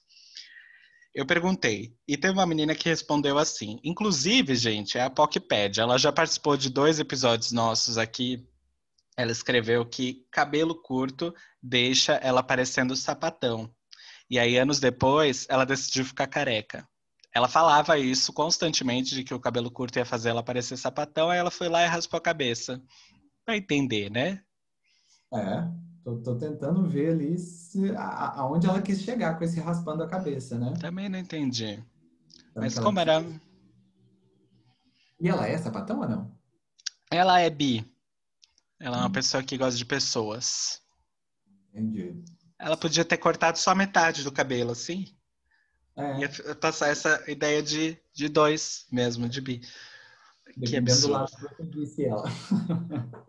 eu 1.13 1.25
perguntei, 1.25 1.93
e 2.07 2.15
teve 2.15 2.31
uma 2.31 2.45
menina 2.45 2.73
que 2.73 2.87
respondeu 2.87 3.37
assim. 3.37 3.77
Inclusive, 3.83 4.55
gente, 4.55 4.97
é 4.97 5.01
a 5.01 5.09
PocPad, 5.09 5.79
ela 5.79 5.97
já 5.97 6.13
participou 6.13 6.55
de 6.55 6.69
dois 6.69 6.97
episódios 6.97 7.51
nossos 7.51 7.97
aqui. 7.97 8.47
Ela 9.17 9.33
escreveu 9.33 9.85
que 9.85 10.25
cabelo 10.31 10.81
curto 10.81 11.35
deixa 11.61 12.13
ela 12.13 12.41
parecendo 12.41 12.95
sapatão. 12.95 13.69
E 14.29 14.39
aí, 14.39 14.57
anos 14.57 14.79
depois, 14.79 15.45
ela 15.49 15.65
decidiu 15.65 16.03
ficar 16.05 16.27
careca. 16.27 16.87
Ela 17.33 17.47
falava 17.47 17.97
isso 17.99 18.31
constantemente, 18.33 19.13
de 19.13 19.23
que 19.23 19.33
o 19.33 19.39
cabelo 19.39 19.69
curto 19.69 19.97
ia 19.99 20.05
fazer 20.05 20.29
ela 20.29 20.41
parecer 20.43 20.77
sapatão, 20.77 21.29
aí 21.29 21.37
ela 21.37 21.51
foi 21.51 21.67
lá 21.67 21.83
e 21.83 21.87
raspou 21.87 22.17
a 22.17 22.21
cabeça. 22.21 22.81
Pra 23.45 23.57
entender, 23.57 24.09
né? 24.09 24.41
É, 25.33 25.67
tô, 26.03 26.17
tô 26.21 26.35
tentando 26.37 26.87
ver 26.87 27.11
ali 27.11 27.37
se, 27.37 27.91
a- 27.95 28.39
aonde 28.39 28.67
ela 28.67 28.81
quis 28.81 29.01
chegar 29.01 29.37
com 29.37 29.43
esse 29.43 29.59
raspando 29.59 30.01
a 30.01 30.07
cabeça, 30.07 30.57
né? 30.57 30.73
Também 30.79 31.09
não 31.09 31.19
entendi. 31.19 31.75
Será 32.53 32.61
Mas 32.61 32.79
como 32.79 32.99
era. 32.99 33.21
E 35.19 35.27
ela 35.29 35.47
é 35.47 35.57
sapatão 35.57 35.99
ou 35.99 36.07
não? 36.07 36.31
Ela 37.11 37.39
é 37.41 37.49
bi. 37.49 37.85
Ela 38.79 38.97
é 38.97 38.99
uma 39.01 39.09
Hum. 39.09 39.11
pessoa 39.11 39.43
que 39.43 39.57
gosta 39.57 39.77
de 39.77 39.85
pessoas. 39.85 40.81
Entendi. 41.73 42.23
Ela 42.59 42.77
podia 42.77 43.03
ter 43.03 43.17
cortado 43.17 43.57
só 43.57 43.75
metade 43.75 44.23
do 44.23 44.31
cabelo, 44.31 44.71
assim. 44.71 45.13
É, 45.95 46.19
Ia 46.19 46.29
passar 46.55 46.89
essa 46.89 47.23
ideia 47.29 47.61
de, 47.63 47.97
de 48.13 48.27
dois 48.27 48.85
mesmo, 48.91 49.29
de 49.29 49.41
bi. 49.41 49.61
Que 50.53 50.59
dependendo 50.59 51.07
do 51.07 51.15
absurdo. 51.15 51.45
lado 51.45 51.55
que 51.55 51.63
disse 51.63 52.05
ela. 52.05 52.23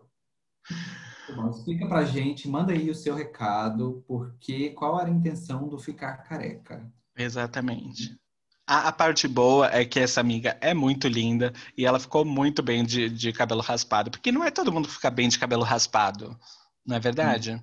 Bom, 1.35 1.49
explica 1.49 1.87
pra 1.87 2.05
gente, 2.05 2.47
manda 2.47 2.71
aí 2.71 2.89
o 2.89 2.95
seu 2.95 3.13
recado, 3.13 4.03
porque 4.07 4.69
qual 4.71 4.99
era 4.99 5.09
a 5.09 5.13
intenção 5.13 5.67
do 5.67 5.77
ficar 5.77 6.17
careca? 6.23 6.89
Exatamente. 7.17 8.17
A, 8.65 8.87
a 8.87 8.91
parte 8.91 9.27
boa 9.27 9.67
é 9.67 9.85
que 9.85 9.99
essa 9.99 10.21
amiga 10.21 10.57
é 10.61 10.73
muito 10.73 11.07
linda 11.07 11.53
e 11.77 11.85
ela 11.85 11.99
ficou 11.99 12.23
muito 12.23 12.63
bem 12.63 12.85
de, 12.85 13.09
de 13.09 13.33
cabelo 13.33 13.61
raspado, 13.61 14.09
porque 14.09 14.31
não 14.31 14.43
é 14.43 14.51
todo 14.51 14.71
mundo 14.71 14.87
que 14.87 14.93
fica 14.93 15.09
bem 15.09 15.27
de 15.27 15.39
cabelo 15.39 15.63
raspado, 15.63 16.37
não 16.85 16.95
é 16.95 16.99
verdade? 16.99 17.61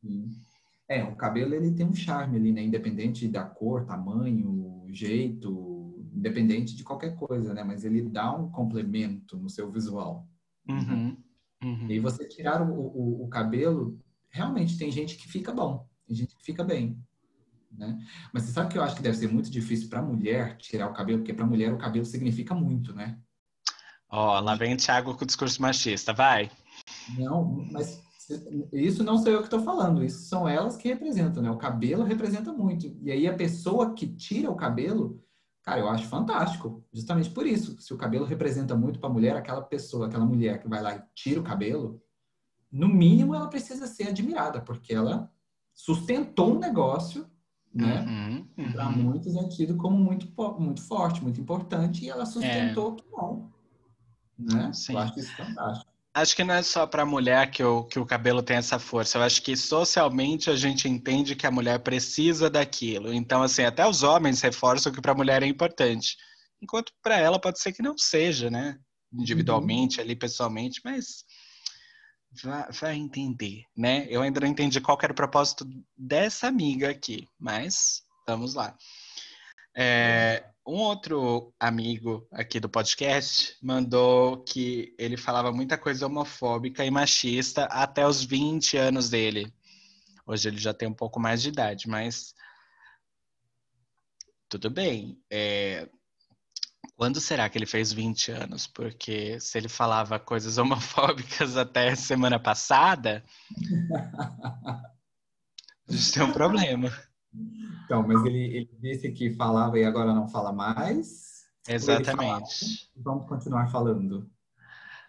Sim. 0.00 0.44
É, 0.88 1.02
o 1.02 1.16
cabelo 1.16 1.54
ele 1.54 1.72
tem 1.72 1.86
um 1.86 1.94
charme 1.94 2.36
ali, 2.36 2.52
né? 2.52 2.62
Independente 2.62 3.26
da 3.26 3.44
cor, 3.44 3.86
tamanho, 3.86 4.86
jeito, 4.92 5.94
independente 6.14 6.76
de 6.76 6.84
qualquer 6.84 7.16
coisa, 7.16 7.52
né? 7.52 7.64
Mas 7.64 7.84
ele 7.84 8.02
dá 8.02 8.32
um 8.32 8.50
complemento 8.50 9.36
no 9.36 9.48
seu 9.48 9.70
visual. 9.70 10.26
Uhum, 10.68 11.16
uhum. 11.62 11.90
E 11.90 11.98
você 12.00 12.26
tirar 12.26 12.62
o, 12.62 12.72
o, 12.74 13.24
o 13.24 13.28
cabelo, 13.28 13.98
realmente 14.30 14.78
tem 14.78 14.90
gente 14.90 15.16
que 15.16 15.28
fica 15.28 15.52
bom, 15.52 15.86
tem 16.06 16.16
gente 16.16 16.36
que 16.36 16.44
fica 16.44 16.62
bem, 16.62 16.98
né? 17.72 17.98
Mas 18.32 18.44
você 18.44 18.52
sabe 18.52 18.70
que 18.70 18.78
eu 18.78 18.82
acho 18.82 18.96
que 18.96 19.02
deve 19.02 19.16
ser 19.16 19.28
muito 19.28 19.50
difícil 19.50 19.88
para 19.88 20.02
mulher 20.02 20.56
tirar 20.58 20.88
o 20.88 20.94
cabelo, 20.94 21.18
porque 21.18 21.34
para 21.34 21.46
mulher 21.46 21.72
o 21.72 21.78
cabelo 21.78 22.04
significa 22.04 22.54
muito, 22.54 22.94
né? 22.94 23.18
Ó, 24.08 24.38
lá 24.40 24.54
vem 24.54 24.74
o 24.74 24.76
Thiago 24.76 25.14
com 25.16 25.24
o 25.24 25.26
discurso 25.26 25.60
machista, 25.60 26.12
vai. 26.12 26.50
Não, 27.18 27.66
mas 27.72 28.02
isso 28.72 29.02
não 29.02 29.18
sou 29.18 29.32
eu 29.32 29.38
que 29.38 29.46
estou 29.46 29.60
falando, 29.60 30.04
isso 30.04 30.24
são 30.24 30.48
elas 30.48 30.76
que 30.76 30.88
representam, 30.88 31.42
né? 31.42 31.50
O 31.50 31.56
cabelo 31.56 32.04
representa 32.04 32.52
muito. 32.52 32.96
E 33.02 33.10
aí 33.10 33.26
a 33.26 33.34
pessoa 33.34 33.94
que 33.94 34.06
tira 34.06 34.50
o 34.50 34.56
cabelo, 34.56 35.22
cara, 35.62 35.80
eu 35.80 35.88
acho 35.88 36.06
fantástico. 36.06 36.84
Justamente 36.92 37.30
por 37.30 37.46
isso, 37.46 37.80
se 37.80 37.92
o 37.92 37.96
cabelo 37.96 38.24
representa 38.24 38.76
muito 38.76 38.98
para 38.98 39.08
a 39.08 39.12
mulher, 39.12 39.36
aquela 39.36 39.62
pessoa, 39.62 40.06
aquela 40.06 40.24
mulher 40.24 40.60
que 40.60 40.68
vai 40.68 40.82
lá 40.82 40.96
e 40.96 41.02
tira 41.14 41.40
o 41.40 41.44
cabelo, 41.44 42.00
no 42.70 42.88
mínimo 42.88 43.34
ela 43.34 43.48
precisa 43.48 43.86
ser 43.86 44.08
admirada, 44.08 44.60
porque 44.60 44.92
ela 44.92 45.30
sustentou 45.74 46.56
um 46.56 46.58
negócio, 46.58 47.26
né? 47.72 48.46
Uhum, 48.56 48.72
Para 48.72 48.88
uhum. 48.88 49.02
muitos 49.02 49.34
é 49.36 49.48
tido 49.48 49.76
como 49.76 49.96
muito, 49.96 50.28
muito 50.58 50.82
forte, 50.82 51.22
muito 51.22 51.40
importante, 51.40 52.04
e 52.04 52.08
ela 52.08 52.24
sustentou 52.24 52.94
que 52.94 53.04
bom. 53.10 53.50
Né? 54.38 54.72
Sim. 54.72 54.94
Eu 54.94 54.98
acho 55.00 55.18
isso 55.18 55.36
fantástico. 55.36 55.93
Acho 56.16 56.36
que 56.36 56.44
não 56.44 56.54
é 56.54 56.62
só 56.62 56.86
para 56.86 57.02
a 57.02 57.06
mulher 57.06 57.50
que 57.50 57.62
o, 57.64 57.82
que 57.82 57.98
o 57.98 58.06
cabelo 58.06 58.40
tem 58.40 58.56
essa 58.56 58.78
força. 58.78 59.18
Eu 59.18 59.22
acho 59.22 59.42
que 59.42 59.56
socialmente 59.56 60.48
a 60.48 60.54
gente 60.54 60.88
entende 60.88 61.34
que 61.34 61.44
a 61.44 61.50
mulher 61.50 61.80
precisa 61.80 62.48
daquilo. 62.48 63.12
Então, 63.12 63.42
assim, 63.42 63.64
até 63.64 63.84
os 63.84 64.04
homens 64.04 64.40
reforçam 64.40 64.92
que 64.92 65.00
para 65.00 65.10
a 65.10 65.16
mulher 65.16 65.42
é 65.42 65.46
importante. 65.46 66.16
Enquanto 66.62 66.92
para 67.02 67.18
ela 67.18 67.40
pode 67.40 67.60
ser 67.60 67.72
que 67.72 67.82
não 67.82 67.98
seja, 67.98 68.48
né? 68.48 68.78
Individualmente, 69.12 70.00
ali, 70.00 70.14
pessoalmente, 70.14 70.80
mas 70.84 71.24
vai, 72.44 72.70
vai 72.70 72.94
entender, 72.94 73.64
né? 73.76 74.06
Eu 74.08 74.22
ainda 74.22 74.38
não 74.38 74.46
entendi 74.46 74.80
qual 74.80 74.96
era 75.02 75.12
o 75.12 75.16
propósito 75.16 75.68
dessa 75.96 76.46
amiga 76.46 76.90
aqui, 76.90 77.26
mas 77.36 78.02
vamos 78.24 78.54
lá. 78.54 78.76
É, 79.76 80.44
um 80.66 80.76
outro 80.76 81.52
amigo 81.60 82.26
aqui 82.32 82.58
do 82.58 82.68
podcast 82.68 83.56
mandou 83.62 84.42
que 84.44 84.94
ele 84.98 85.16
falava 85.16 85.52
muita 85.52 85.76
coisa 85.76 86.06
homofóbica 86.06 86.84
e 86.84 86.90
machista 86.90 87.64
até 87.64 88.06
os 88.06 88.24
20 88.24 88.76
anos 88.78 89.10
dele. 89.10 89.52
Hoje 90.26 90.48
ele 90.48 90.58
já 90.58 90.72
tem 90.72 90.88
um 90.88 90.94
pouco 90.94 91.20
mais 91.20 91.42
de 91.42 91.50
idade, 91.50 91.86
mas 91.86 92.34
tudo 94.48 94.70
bem. 94.70 95.20
É, 95.30 95.86
Quando 96.96 97.20
será 97.20 97.48
que 97.50 97.58
ele 97.58 97.66
fez 97.66 97.92
20 97.92 98.32
anos? 98.32 98.66
Porque 98.66 99.38
se 99.40 99.58
ele 99.58 99.68
falava 99.68 100.18
coisas 100.18 100.56
homofóbicas 100.58 101.58
até 101.58 101.94
semana 101.94 102.38
passada, 102.38 103.22
a 105.86 105.92
gente 105.92 106.12
tem 106.12 106.22
um 106.22 106.32
problema. 106.32 106.90
Então, 107.84 108.06
mas 108.06 108.24
ele, 108.24 108.38
ele 108.56 108.70
disse 108.80 109.10
que 109.12 109.34
falava 109.34 109.78
e 109.78 109.84
agora 109.84 110.14
não 110.14 110.28
fala 110.28 110.52
mais. 110.52 111.44
Exatamente. 111.68 112.90
Vamos 112.96 113.28
continuar 113.28 113.68
falando. 113.68 114.30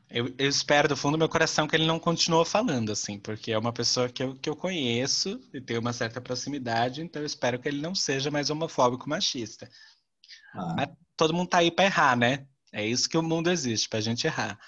Eu, 0.10 0.28
eu 0.38 0.48
espero 0.48 0.88
do 0.88 0.96
fundo 0.96 1.14
do 1.14 1.20
meu 1.20 1.30
coração 1.30 1.68
que 1.68 1.76
ele 1.76 1.88
não 1.88 2.00
continuou 2.00 2.46
falando, 2.46 2.92
assim, 2.92 3.20
porque 3.20 3.52
é 3.52 3.58
uma 3.58 3.74
pessoa 3.74 4.08
que 4.08 4.22
eu, 4.22 4.36
que 4.36 4.50
eu 4.50 4.56
conheço 4.56 5.40
e 5.54 5.60
tenho 5.60 5.80
uma 5.80 5.94
certa 5.94 6.22
proximidade, 6.22 7.02
então 7.02 7.22
eu 7.22 7.26
espero 7.26 7.60
que 7.60 7.68
ele 7.68 7.82
não 7.82 7.96
seja 7.96 8.30
mais 8.30 8.50
homofóbico 8.52 9.10
machista. 9.10 9.68
Ah, 10.54 10.76
Mas 10.78 10.90
todo 11.18 11.34
mundo 11.34 11.50
tá 11.50 11.58
aí 11.58 11.72
pra 11.72 11.86
errar, 11.86 12.16
né? 12.16 12.46
É 12.72 12.86
isso 12.86 13.10
que 13.10 13.18
o 13.18 13.24
mundo 13.24 13.50
existe, 13.50 13.90
pra 13.90 14.00
gente 14.00 14.28
errar. 14.28 14.60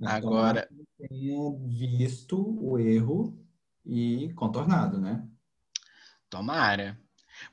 mas 0.00 0.14
Agora- 0.14 0.68
tenha 0.98 1.38
visto 1.68 2.36
o 2.60 2.76
erro 2.78 3.38
e 3.84 4.32
contornado, 4.34 4.98
né? 4.98 5.26
Tomara. 6.28 6.98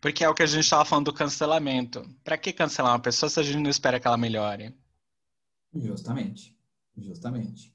Porque 0.01 0.23
é 0.23 0.29
o 0.29 0.33
que 0.33 0.43
a 0.43 0.45
gente 0.45 0.63
estava 0.63 0.85
falando 0.85 1.05
do 1.05 1.13
cancelamento. 1.13 2.07
Pra 2.23 2.37
que 2.37 2.53
cancelar 2.53 2.93
uma 2.93 2.99
pessoa 2.99 3.29
se 3.29 3.39
a 3.39 3.43
gente 3.43 3.61
não 3.61 3.69
espera 3.69 3.99
que 3.99 4.07
ela 4.07 4.17
melhore? 4.17 4.75
Justamente. 5.73 6.57
Justamente. 6.97 7.73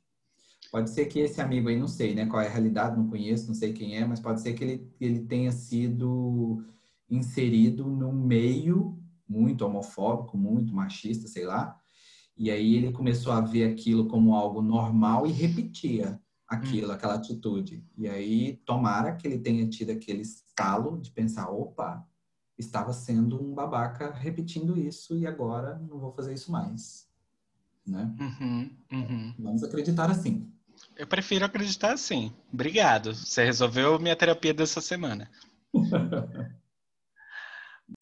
Pode 0.71 0.91
ser 0.91 1.07
que 1.07 1.19
esse 1.21 1.41
amigo 1.41 1.69
aí, 1.69 1.77
não 1.77 1.89
sei, 1.89 2.15
né? 2.15 2.27
Qual 2.27 2.43
é 2.43 2.47
a 2.47 2.51
realidade, 2.51 2.97
não 2.97 3.09
conheço, 3.09 3.47
não 3.47 3.55
sei 3.55 3.73
quem 3.73 3.97
é, 3.97 4.05
mas 4.05 4.21
pode 4.21 4.41
ser 4.41 4.53
que 4.53 4.63
ele, 4.63 4.93
ele 5.01 5.21
tenha 5.21 5.51
sido 5.51 6.65
inserido 7.11 7.87
num 7.87 8.13
meio 8.13 9.03
muito 9.27 9.65
homofóbico, 9.65 10.37
muito 10.37 10.75
machista, 10.75 11.27
sei 11.27 11.47
lá. 11.47 11.79
E 12.37 12.51
aí 12.51 12.77
ele 12.77 12.93
começou 12.93 13.33
a 13.33 13.41
ver 13.41 13.65
aquilo 13.65 14.07
como 14.07 14.35
algo 14.35 14.63
normal 14.63 15.27
e 15.27 15.33
repetia 15.33 16.21
aquilo, 16.47 16.93
aquela 16.93 17.15
atitude. 17.15 17.85
E 17.97 18.09
aí, 18.09 18.57
tomara 18.65 19.15
que 19.15 19.27
ele 19.27 19.39
tenha 19.39 19.69
tido 19.69 19.91
aquele 19.91 20.23
estalo 20.59 20.99
de 21.01 21.11
pensar, 21.13 21.49
opa, 21.51 22.05
estava 22.59 22.93
sendo 22.93 23.41
um 23.41 23.55
babaca 23.55 24.11
repetindo 24.11 24.77
isso 24.77 25.17
e 25.17 25.25
agora 25.27 25.79
não 25.79 26.01
vou 26.01 26.13
fazer 26.13 26.35
isso 26.35 26.51
mais. 26.51 27.09
Né? 27.87 28.13
Uhum, 28.21 28.77
uhum. 28.93 29.35
Vamos 29.39 29.63
acreditar 29.63 30.11
assim. 30.11 30.53
Eu 30.97 31.07
prefiro 31.07 31.45
acreditar 31.45 31.93
assim. 31.93 32.33
Obrigado. 32.53 33.15
Você 33.15 33.45
resolveu 33.45 34.01
minha 34.01 34.17
terapia 34.17 34.53
dessa 34.53 34.81
semana. 34.81 35.31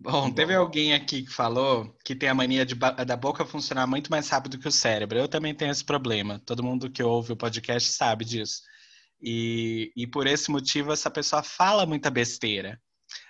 Bom, 0.01 0.33
teve 0.33 0.53
alguém 0.53 0.95
aqui 0.95 1.23
que 1.23 1.31
falou 1.31 1.95
que 2.05 2.17
tem 2.17 2.29
a 2.29 2.35
mania 2.35 2.67
de 2.67 2.75
da 2.75 3.17
boca 3.17 3.47
funcionar 3.47 3.87
muito 3.87 4.11
mais 4.11 4.29
rápido 4.29 4.59
que 4.59 4.67
o 4.67 4.73
cérebro. 4.73 5.17
Eu 5.17 5.29
também 5.29 5.55
tenho 5.55 5.71
esse 5.71 5.85
problema. 5.85 6.41
Todo 6.45 6.65
mundo 6.65 6.91
que 6.91 7.03
ouve 7.03 7.33
o 7.33 7.37
podcast 7.37 7.93
sabe 7.93 8.25
disso. 8.25 8.63
E, 9.21 9.93
e 9.97 10.07
por 10.07 10.27
esse 10.27 10.51
motivo, 10.51 10.93
essa 10.93 11.11
pessoa 11.11 11.43
fala 11.43 11.87
muita 11.87 12.11
besteira. 12.11 12.81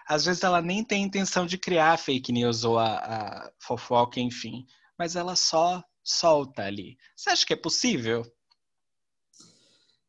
Às 0.09 0.25
vezes 0.25 0.43
ela 0.43 0.63
nem 0.63 0.85
tem 0.85 1.03
intenção 1.03 1.47
de 1.47 1.59
criar 1.59 1.99
fake 1.99 2.33
news 2.33 2.65
ou 2.65 2.79
a, 2.79 2.97
a 2.97 3.53
fofoca, 3.61 4.21
enfim. 4.21 4.65
Mas 4.99 5.17
ela 5.17 5.37
só 5.37 5.83
solta 6.03 6.63
ali. 6.63 6.97
Você 7.17 7.31
acha 7.31 7.47
que 7.47 7.53
é 7.53 7.57
possível? 7.57 8.25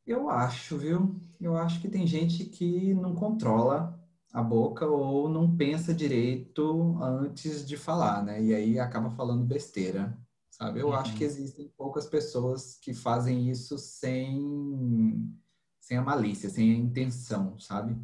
Eu 0.06 0.30
acho, 0.30 0.78
viu? 0.78 1.20
Eu 1.40 1.58
acho 1.58 1.82
que 1.82 1.90
tem 1.90 2.08
gente 2.08 2.46
que 2.46 2.94
não 2.94 3.14
controla 3.14 4.00
a 4.32 4.42
boca 4.42 4.86
ou 4.88 5.28
não 5.28 5.56
pensa 5.56 5.94
direito 5.94 6.98
antes 7.02 7.66
de 7.66 7.76
falar, 7.76 8.24
né? 8.24 8.42
E 8.42 8.54
aí 8.54 8.80
acaba 8.80 9.10
falando 9.12 9.44
besteira, 9.46 10.18
sabe? 10.50 10.80
Eu 10.80 10.94
acho 10.94 11.12
Uhum. 11.12 11.18
que 11.18 11.24
existem 11.24 11.68
poucas 11.76 12.06
pessoas 12.08 12.76
que 12.76 12.94
fazem 12.94 13.50
isso 13.50 13.78
sem, 13.78 15.28
sem 15.88 15.96
a 15.96 16.02
malícia, 16.02 16.50
sem 16.50 16.70
a 16.70 16.76
intenção, 16.76 17.58
sabe? 17.58 17.98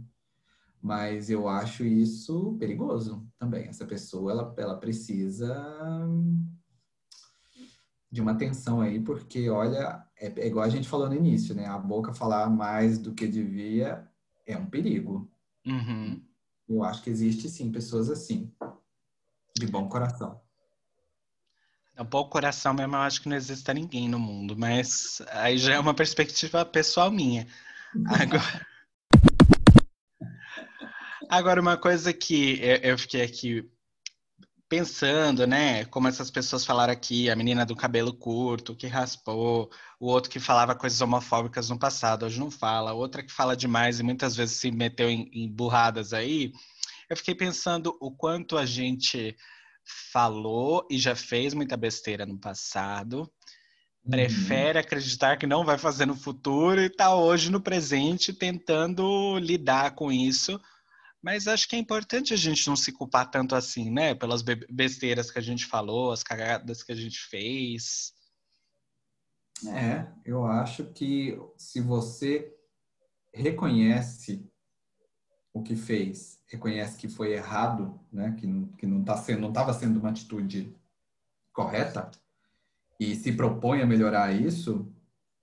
Mas 0.81 1.29
eu 1.29 1.49
acho 1.49 1.83
isso 1.83 2.55
perigoso 2.57 3.27
também. 3.37 3.67
Essa 3.67 3.85
pessoa, 3.85 4.31
ela, 4.31 4.53
ela 4.57 4.77
precisa 4.77 5.53
de 8.09 8.21
uma 8.21 8.31
atenção 8.31 8.79
aí, 8.79 9.01
porque 9.01 9.49
olha, 9.49 10.01
é, 10.17 10.27
é 10.27 10.47
igual 10.47 10.63
a 10.63 10.69
gente 10.69 10.87
falou 10.87 11.09
no 11.09 11.15
início, 11.15 11.53
né? 11.53 11.65
A 11.65 11.77
boca 11.77 12.13
falar 12.13 12.49
mais 12.49 12.97
do 12.97 13.13
que 13.13 13.27
devia 13.27 14.07
é 14.47 14.57
um 14.57 14.65
perigo. 14.65 15.29
Uhum. 15.65 16.23
Eu 16.69 16.85
acho 16.85 17.03
que 17.03 17.09
existe 17.09 17.49
sim 17.49 17.69
pessoas 17.69 18.09
assim, 18.09 18.49
de 19.57 19.67
bom 19.67 19.89
coração. 19.89 20.39
Um 21.99 22.05
pouco 22.05 22.31
coração 22.31 22.73
mesmo, 22.73 22.95
eu 22.95 23.01
acho 23.01 23.21
que 23.21 23.27
não 23.27 23.35
existe 23.35 23.73
ninguém 23.73 24.07
no 24.07 24.19
mundo, 24.19 24.55
mas 24.57 25.21
aí 25.31 25.57
já 25.57 25.73
é 25.73 25.79
uma 25.79 25.93
perspectiva 25.93 26.65
pessoal 26.65 27.11
minha. 27.11 27.45
Agora, 28.07 28.65
Agora 31.29 31.61
uma 31.61 31.77
coisa 31.77 32.13
que 32.13 32.59
eu 32.83 32.95
fiquei 32.95 33.23
aqui 33.23 33.67
pensando, 34.69 35.47
né? 35.47 35.85
Como 35.85 36.07
essas 36.07 36.29
pessoas 36.29 36.65
falaram 36.65 36.93
aqui, 36.93 37.29
a 37.29 37.35
menina 37.35 37.65
do 37.65 37.75
cabelo 37.75 38.13
curto, 38.13 38.75
que 38.75 38.87
raspou, 38.87 39.69
o 39.99 40.07
outro 40.07 40.29
que 40.29 40.39
falava 40.39 40.75
coisas 40.75 41.01
homofóbicas 41.01 41.69
no 41.69 41.79
passado, 41.79 42.25
hoje 42.25 42.39
não 42.39 42.51
fala, 42.51 42.93
outra 42.93 43.23
que 43.23 43.31
fala 43.31 43.55
demais 43.55 43.99
e 43.99 44.03
muitas 44.03 44.35
vezes 44.35 44.57
se 44.57 44.71
meteu 44.71 45.09
em, 45.09 45.29
em 45.33 45.51
burradas 45.51 46.13
aí. 46.13 46.51
Eu 47.09 47.17
fiquei 47.17 47.35
pensando 47.35 47.97
o 47.99 48.11
quanto 48.11 48.57
a 48.57 48.65
gente 48.65 49.35
falou 50.11 50.87
e 50.89 50.97
já 50.97 51.15
fez 51.15 51.53
muita 51.53 51.75
besteira 51.75 52.25
no 52.25 52.39
passado, 52.39 53.27
prefere 54.09 54.79
acreditar 54.79 55.37
que 55.37 55.47
não 55.47 55.63
vai 55.63 55.77
fazer 55.77 56.05
no 56.05 56.15
futuro 56.15 56.81
e 56.81 56.87
está 56.87 57.15
hoje 57.15 57.49
no 57.49 57.61
presente 57.61 58.33
tentando 58.33 59.37
lidar 59.39 59.95
com 59.95 60.11
isso. 60.11 60.59
Mas 61.21 61.47
acho 61.47 61.69
que 61.69 61.75
é 61.75 61.79
importante 61.79 62.33
a 62.33 62.37
gente 62.37 62.67
não 62.67 62.75
se 62.75 62.91
culpar 62.91 63.31
tanto 63.31 63.55
assim, 63.55 63.89
né? 63.89 64.13
Pelas 64.13 64.41
be- 64.41 64.67
besteiras 64.69 65.31
que 65.31 65.39
a 65.39 65.41
gente 65.41 65.65
falou, 65.65 66.11
as 66.11 66.21
cagadas 66.21 66.83
que 66.83 66.91
a 66.91 66.95
gente 66.95 67.17
fez. 67.17 68.13
É, 69.67 70.05
eu 70.25 70.45
acho 70.45 70.83
que 70.91 71.39
se 71.57 71.79
você 71.79 72.53
reconhece 73.33 74.45
o 75.53 75.63
que 75.63 75.77
fez, 75.77 76.41
reconhece 76.47 76.97
que 76.97 77.07
foi 77.07 77.31
errado, 77.31 77.97
né? 78.11 78.35
Que 78.37 78.45
não, 78.45 78.67
que 78.73 78.85
não 78.85 79.01
tá 79.01 79.15
sendo, 79.15 79.39
não 79.39 79.49
estava 79.49 79.73
sendo 79.73 80.01
uma 80.01 80.09
atitude 80.09 80.75
correta 81.53 82.11
e 83.11 83.15
se 83.15 83.33
propõe 83.33 83.81
a 83.81 83.85
melhorar 83.85 84.31
isso, 84.33 84.91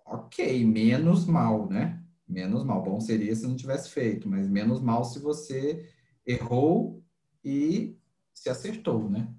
ok, 0.04 0.64
menos 0.64 1.26
mal, 1.26 1.68
né? 1.68 2.02
Menos 2.26 2.64
mal. 2.64 2.82
Bom 2.82 3.00
seria 3.00 3.34
se 3.34 3.46
não 3.46 3.56
tivesse 3.56 3.90
feito, 3.90 4.28
mas 4.28 4.48
menos 4.48 4.80
mal 4.80 5.04
se 5.04 5.18
você 5.18 5.88
errou 6.26 7.02
e 7.44 7.96
se 8.32 8.48
acertou, 8.48 9.08
né? 9.10 9.34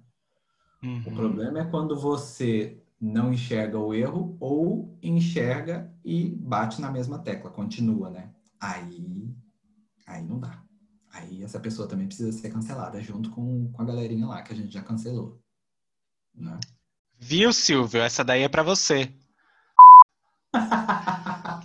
O 0.82 0.86
Uhum. 0.86 1.14
problema 1.14 1.60
é 1.60 1.64
quando 1.64 1.98
você 1.98 2.80
não 3.00 3.32
enxerga 3.32 3.78
o 3.78 3.92
erro 3.94 4.36
ou 4.38 4.96
enxerga 5.02 5.92
e 6.04 6.28
bate 6.30 6.80
na 6.80 6.90
mesma 6.90 7.18
tecla, 7.18 7.50
continua, 7.50 8.10
né? 8.10 8.32
Aí, 8.60 9.34
aí 10.06 10.22
não 10.24 10.38
dá. 10.38 10.62
Aí 11.12 11.42
essa 11.42 11.58
pessoa 11.60 11.88
também 11.88 12.06
precisa 12.06 12.32
ser 12.32 12.50
cancelada 12.50 13.00
junto 13.00 13.30
com, 13.30 13.70
com 13.72 13.82
a 13.82 13.84
galerinha 13.84 14.26
lá 14.26 14.42
que 14.42 14.52
a 14.52 14.56
gente 14.56 14.72
já 14.72 14.82
cancelou. 14.82 15.40
Né? 16.34 16.58
Viu, 17.24 17.52
Silvio? 17.52 18.02
Essa 18.02 18.24
daí 18.24 18.42
é 18.42 18.48
pra 18.48 18.64
você. 18.64 19.08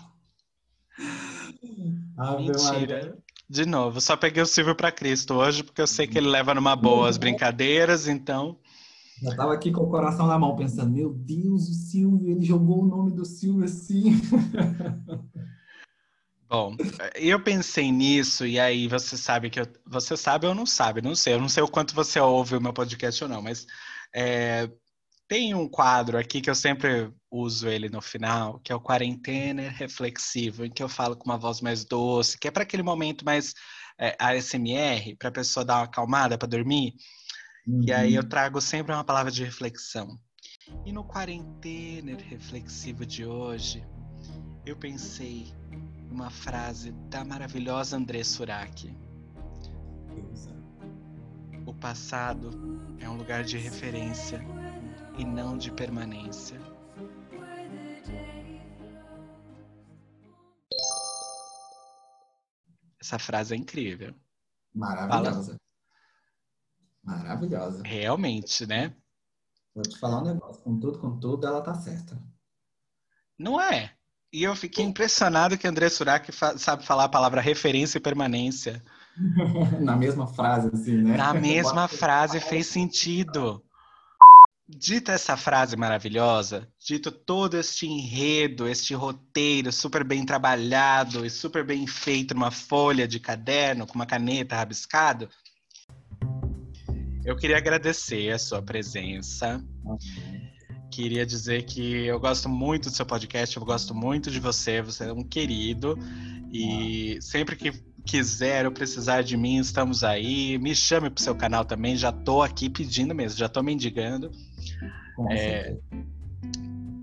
Mentira. 2.37 3.17
De 3.49 3.65
novo, 3.65 3.99
só 3.99 4.15
peguei 4.15 4.43
o 4.43 4.45
Silvio 4.45 4.75
pra 4.75 4.91
Cristo 4.91 5.33
hoje, 5.33 5.63
porque 5.63 5.81
eu 5.81 5.87
sei 5.87 6.05
que 6.05 6.15
ele 6.15 6.27
leva 6.27 6.53
numa 6.53 6.75
boa 6.75 7.09
as 7.09 7.17
brincadeiras, 7.17 8.07
então. 8.07 8.59
Já 9.19 9.35
tava 9.35 9.55
aqui 9.55 9.71
com 9.71 9.81
o 9.81 9.89
coração 9.89 10.27
na 10.27 10.37
mão 10.37 10.55
pensando, 10.55 10.91
meu 10.91 11.11
Deus, 11.11 11.67
o 11.67 11.73
Silvio, 11.73 12.29
ele 12.29 12.45
jogou 12.45 12.83
o 12.83 12.87
nome 12.87 13.11
do 13.11 13.25
Silvio 13.25 13.65
assim. 13.65 14.21
Bom, 16.47 16.77
eu 17.15 17.43
pensei 17.43 17.91
nisso, 17.91 18.45
e 18.45 18.59
aí 18.59 18.87
você 18.87 19.17
sabe 19.17 19.49
que 19.49 19.59
eu. 19.59 19.65
Você 19.87 20.15
sabe 20.15 20.45
ou 20.45 20.53
não 20.53 20.67
sabe? 20.67 21.01
Não 21.01 21.15
sei. 21.15 21.33
Eu 21.33 21.41
não 21.41 21.49
sei 21.49 21.63
o 21.63 21.67
quanto 21.67 21.95
você 21.95 22.19
ouve 22.19 22.55
o 22.55 22.61
meu 22.61 22.73
podcast 22.73 23.23
ou 23.23 23.29
não, 23.29 23.41
mas 23.41 23.65
é, 24.13 24.69
tem 25.27 25.53
um 25.53 25.67
quadro 25.67 26.17
aqui 26.17 26.39
que 26.39 26.49
eu 26.49 26.55
sempre 26.55 27.11
uso 27.29 27.67
ele 27.67 27.89
no 27.89 28.01
final, 28.01 28.59
que 28.59 28.71
é 28.71 28.75
o 28.75 28.79
Quarentena 28.79 29.69
Reflexivo, 29.69 30.65
em 30.65 30.71
que 30.71 30.81
eu 30.81 30.87
falo 30.87 31.15
com 31.15 31.25
uma 31.25 31.37
voz 31.37 31.59
mais 31.59 31.83
doce, 31.83 32.37
que 32.37 32.47
é 32.47 32.51
para 32.51 32.63
aquele 32.63 32.83
momento 32.83 33.25
mais 33.25 33.53
é, 33.99 34.15
ASMR, 34.19 35.15
para 35.17 35.29
a 35.29 35.31
pessoa 35.31 35.65
dar 35.65 35.75
uma 35.75 35.83
acalmada 35.83 36.37
para 36.37 36.47
dormir. 36.47 36.93
E 37.81 37.91
aí 37.91 38.15
eu 38.15 38.23
trago 38.23 38.61
sempre 38.61 38.93
uma 38.93 39.03
palavra 39.03 39.29
de 39.29 39.43
reflexão. 39.43 40.17
E 40.85 40.91
no 40.91 41.03
Quarentena 41.03 42.17
Reflexivo 42.17 43.05
de 43.05 43.25
hoje, 43.25 43.85
eu 44.65 44.77
pensei 44.77 45.53
numa 46.09 46.29
frase 46.29 46.91
da 47.09 47.25
maravilhosa 47.25 47.97
André 47.97 48.23
Surak. 48.23 48.95
O 51.65 51.73
passado 51.73 52.49
é 52.99 53.09
um 53.09 53.17
lugar 53.17 53.43
de 53.43 53.57
referência 53.57 54.41
e 55.17 55.25
não 55.25 55.57
de 55.57 55.71
permanência. 55.71 56.59
Essa 63.01 63.17
frase 63.17 63.53
é 63.53 63.57
incrível. 63.57 64.13
Maravilhosa. 64.73 65.59
Maravilhosa. 67.03 67.83
Realmente, 67.83 68.65
né? 68.65 68.93
Vou 69.73 69.83
te 69.83 69.97
falar 69.97 70.21
um 70.21 70.25
negócio, 70.25 70.61
com 70.61 70.79
tudo, 70.79 70.99
com 70.99 71.19
tudo, 71.19 71.47
ela 71.47 71.61
tá 71.61 71.73
certa. 71.75 72.21
Não 73.37 73.61
é? 73.61 73.93
E 74.33 74.43
eu 74.43 74.55
fiquei 74.55 74.83
impressionado 74.83 75.57
que 75.57 75.67
André 75.67 75.89
Surak 75.89 76.31
fa 76.31 76.57
sabe 76.57 76.85
falar 76.85 77.05
a 77.05 77.09
palavra 77.09 77.39
referência 77.39 77.97
e 77.97 78.01
permanência. 78.01 78.83
Na 79.79 79.95
mesma 79.95 80.27
frase, 80.27 80.69
assim, 80.73 80.97
né? 80.97 81.15
Na 81.15 81.33
mesma 81.33 81.87
frase 81.87 82.39
fez 82.39 82.67
sentido. 82.67 83.63
Dita 84.69 85.13
essa 85.13 85.37
frase 85.37 85.77
maravilhosa, 85.77 86.67
dito 86.77 87.09
todo 87.09 87.57
este 87.57 87.87
enredo, 87.87 88.67
este 88.67 88.93
roteiro 88.93 89.71
super 89.71 90.03
bem 90.03 90.25
trabalhado 90.25 91.25
e 91.25 91.29
super 91.29 91.65
bem 91.65 91.87
feito 91.87 92.33
numa 92.33 92.51
folha 92.51 93.07
de 93.07 93.17
caderno 93.17 93.87
com 93.87 93.95
uma 93.95 94.05
caneta 94.05 94.57
rabiscado, 94.57 95.29
eu 97.27 97.35
queria 97.35 97.57
agradecer 97.57 98.31
a 98.31 98.39
sua 98.39 98.61
presença. 98.61 99.61
Queria 100.89 101.25
dizer 101.25 101.65
que 101.65 102.05
eu 102.05 102.17
gosto 102.21 102.47
muito 102.47 102.89
do 102.89 102.95
seu 102.95 103.05
podcast, 103.05 103.57
eu 103.57 103.65
gosto 103.65 103.93
muito 103.93 104.31
de 104.31 104.39
você, 104.39 104.81
você 104.81 105.03
é 105.03 105.11
um 105.11 105.25
querido. 105.25 105.99
E 106.53 107.17
sempre 107.19 107.57
que 107.57 107.73
quiser 108.05 108.65
ou 108.65 108.71
precisar 108.71 109.23
de 109.23 109.35
mim, 109.35 109.57
estamos 109.57 110.05
aí. 110.05 110.57
Me 110.57 110.73
chame 110.73 111.09
pro 111.09 111.21
seu 111.21 111.35
canal 111.35 111.65
também, 111.65 111.97
já 111.97 112.13
tô 112.13 112.41
aqui 112.41 112.69
pedindo 112.69 113.13
mesmo, 113.13 113.37
já 113.37 113.49
tô 113.49 113.61
mendigando. 113.61 114.31
Com 115.15 115.31
É, 115.31 115.37
certeza. 115.37 115.79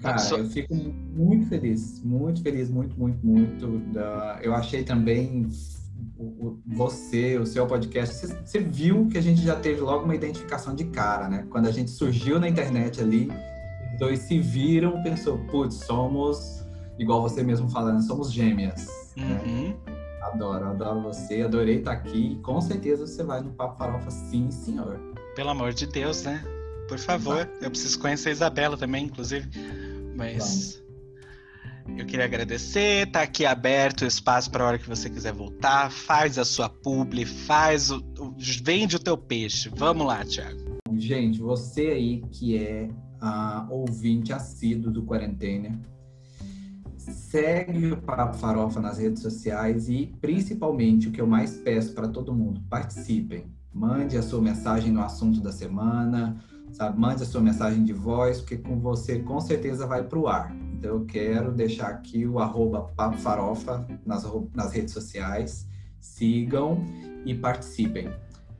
Cara, 0.01 0.19
só- 0.19 0.37
eu 0.37 0.47
fico 0.51 0.75
muito 0.75 1.47
feliz, 1.49 2.03
muito 2.05 2.43
feliz, 2.43 2.69
muito, 2.71 2.99
muito, 2.99 3.27
muito. 3.27 3.79
Da... 3.93 4.39
Eu 4.43 4.55
achei 4.55 4.85
também 4.85 5.49
você, 6.67 7.39
o 7.39 7.47
seu 7.47 7.67
podcast, 7.67 8.27
você, 8.45 8.61
viu 8.61 9.09
que 9.09 9.19
a 9.19 9.21
gente 9.21 9.43
já 9.43 9.57
teve 9.57 9.81
logo 9.81 10.05
uma 10.05 10.15
identificação 10.15 10.75
de 10.75 10.85
cara, 10.85 11.29
né? 11.29 11.47
Quando 11.51 11.67
a 11.67 11.71
gente 11.73 11.91
surgiu 11.91 12.39
na 12.39 12.49
internet 12.49 13.01
ali, 13.01 13.31
os 13.93 13.99
dois 13.99 14.21
se 14.21 14.39
viram, 14.39 15.03
pensou, 15.03 15.39
putz, 15.47 15.77
somos, 15.77 16.65
igual 16.99 17.23
você 17.23 17.43
mesmo 17.43 17.69
falando, 17.69 18.03
somos 18.03 18.31
gêmeas. 18.33 18.87
né? 19.17 19.41
Uhum. 19.45 19.75
Adoro, 20.23 20.67
adoro 20.67 21.01
você, 21.03 21.43
adorei 21.43 21.79
estar 21.79 21.93
aqui. 21.93 22.39
Com 22.43 22.61
certeza 22.61 23.07
você 23.07 23.23
vai 23.23 23.41
no 23.41 23.51
Papo 23.53 23.77
Farofa, 23.79 24.11
sim, 24.11 24.51
senhor. 24.51 24.99
Pelo 25.37 25.51
amor 25.51 25.73
de 25.73 25.87
Deus, 25.87 26.25
né? 26.25 26.43
Por 26.89 26.99
favor, 26.99 27.49
eu 27.61 27.71
preciso 27.71 27.99
conhecer 27.99 28.31
a 28.31 28.33
Isabela 28.33 28.77
também, 28.77 29.07
inclusive. 29.07 29.49
Mas 30.17 30.83
eu 31.97 32.07
queria 32.07 32.25
agradecer, 32.25 33.11
tá 33.11 33.23
aqui 33.23 33.45
aberto 33.45 34.03
o 34.03 34.07
espaço 34.07 34.51
para 34.51 34.65
a 34.65 34.67
hora 34.67 34.79
que 34.79 34.89
você 34.89 35.11
quiser 35.11 35.33
voltar. 35.33 35.91
Faz 35.91 36.39
a 36.39 36.45
sua 36.45 36.69
publi, 36.69 37.25
faz 37.25 37.91
o, 37.91 38.03
vende 38.63 38.97
o 38.97 38.99
teu 38.99 39.17
peixe. 39.17 39.69
Vamos 39.69 40.07
lá, 40.07 40.25
Thiago. 40.25 40.59
Gente, 40.97 41.41
você 41.41 41.89
aí 41.89 42.23
que 42.31 42.57
é 42.57 42.89
uh, 43.23 43.71
ouvinte 43.71 44.33
assíduo 44.33 44.91
do 44.91 45.03
Quarentena, 45.03 45.81
segue 46.97 47.93
o 47.93 47.97
Papo 48.01 48.37
Farofa 48.37 48.81
nas 48.81 48.99
redes 48.99 49.23
sociais 49.23 49.89
e, 49.89 50.13
principalmente, 50.21 51.09
o 51.09 51.13
que 51.13 51.21
eu 51.21 51.27
mais 51.27 51.57
peço 51.59 51.93
para 51.93 52.09
todo 52.09 52.35
mundo, 52.35 52.63
participem. 52.69 53.45
Mande 53.73 54.17
a 54.17 54.23
sua 54.23 54.41
mensagem 54.41 54.93
no 54.93 55.03
assunto 55.03 55.41
da 55.41 55.53
semana, 55.53 56.41
sabe? 56.75 56.99
Mande 56.99 57.23
a 57.23 57.27
sua 57.27 57.41
mensagem 57.41 57.85
de 57.85 57.93
voz, 57.93 58.41
porque 58.41 58.59
com 58.59 58.79
você 58.79 59.21
com 59.21 59.41
certeza 59.41 59.87
vai 59.87 60.03
para 60.03 60.19
o 60.19 60.29
ar. 60.29 60.55
Então 60.75 60.91
eu 60.91 61.05
quero 61.07 61.53
deixar 61.53 61.89
aqui 61.89 62.27
o 62.27 62.39
arroba 62.39 62.83
Papo 62.97 63.17
Farofa 63.17 63.87
nas, 64.05 64.27
nas 64.55 64.73
redes 64.73 64.93
sociais. 64.93 65.67
Sigam 66.01 66.85
e 67.25 67.35
participem. 67.35 68.11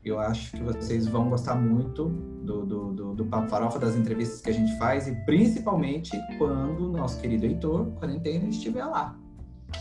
Eu 0.03 0.19
acho 0.19 0.53
que 0.53 0.63
vocês 0.63 1.07
vão 1.07 1.29
gostar 1.29 1.55
muito 1.55 2.09
do, 2.43 2.65
do, 2.65 2.93
do, 2.93 3.15
do 3.15 3.25
Papo 3.27 3.49
Farofa, 3.49 3.79
das 3.79 3.97
entrevistas 3.97 4.41
que 4.41 4.51
a 4.51 4.53
gente 4.53 4.77
faz 4.79 5.09
e 5.09 5.15
principalmente 5.25 6.13
quando 6.39 6.91
o 6.91 6.97
nosso 6.97 7.21
querido 7.21 7.47
Heitor, 7.47 7.87
quarentena, 7.93 8.49
estiver 8.49 8.85
lá. 8.85 9.17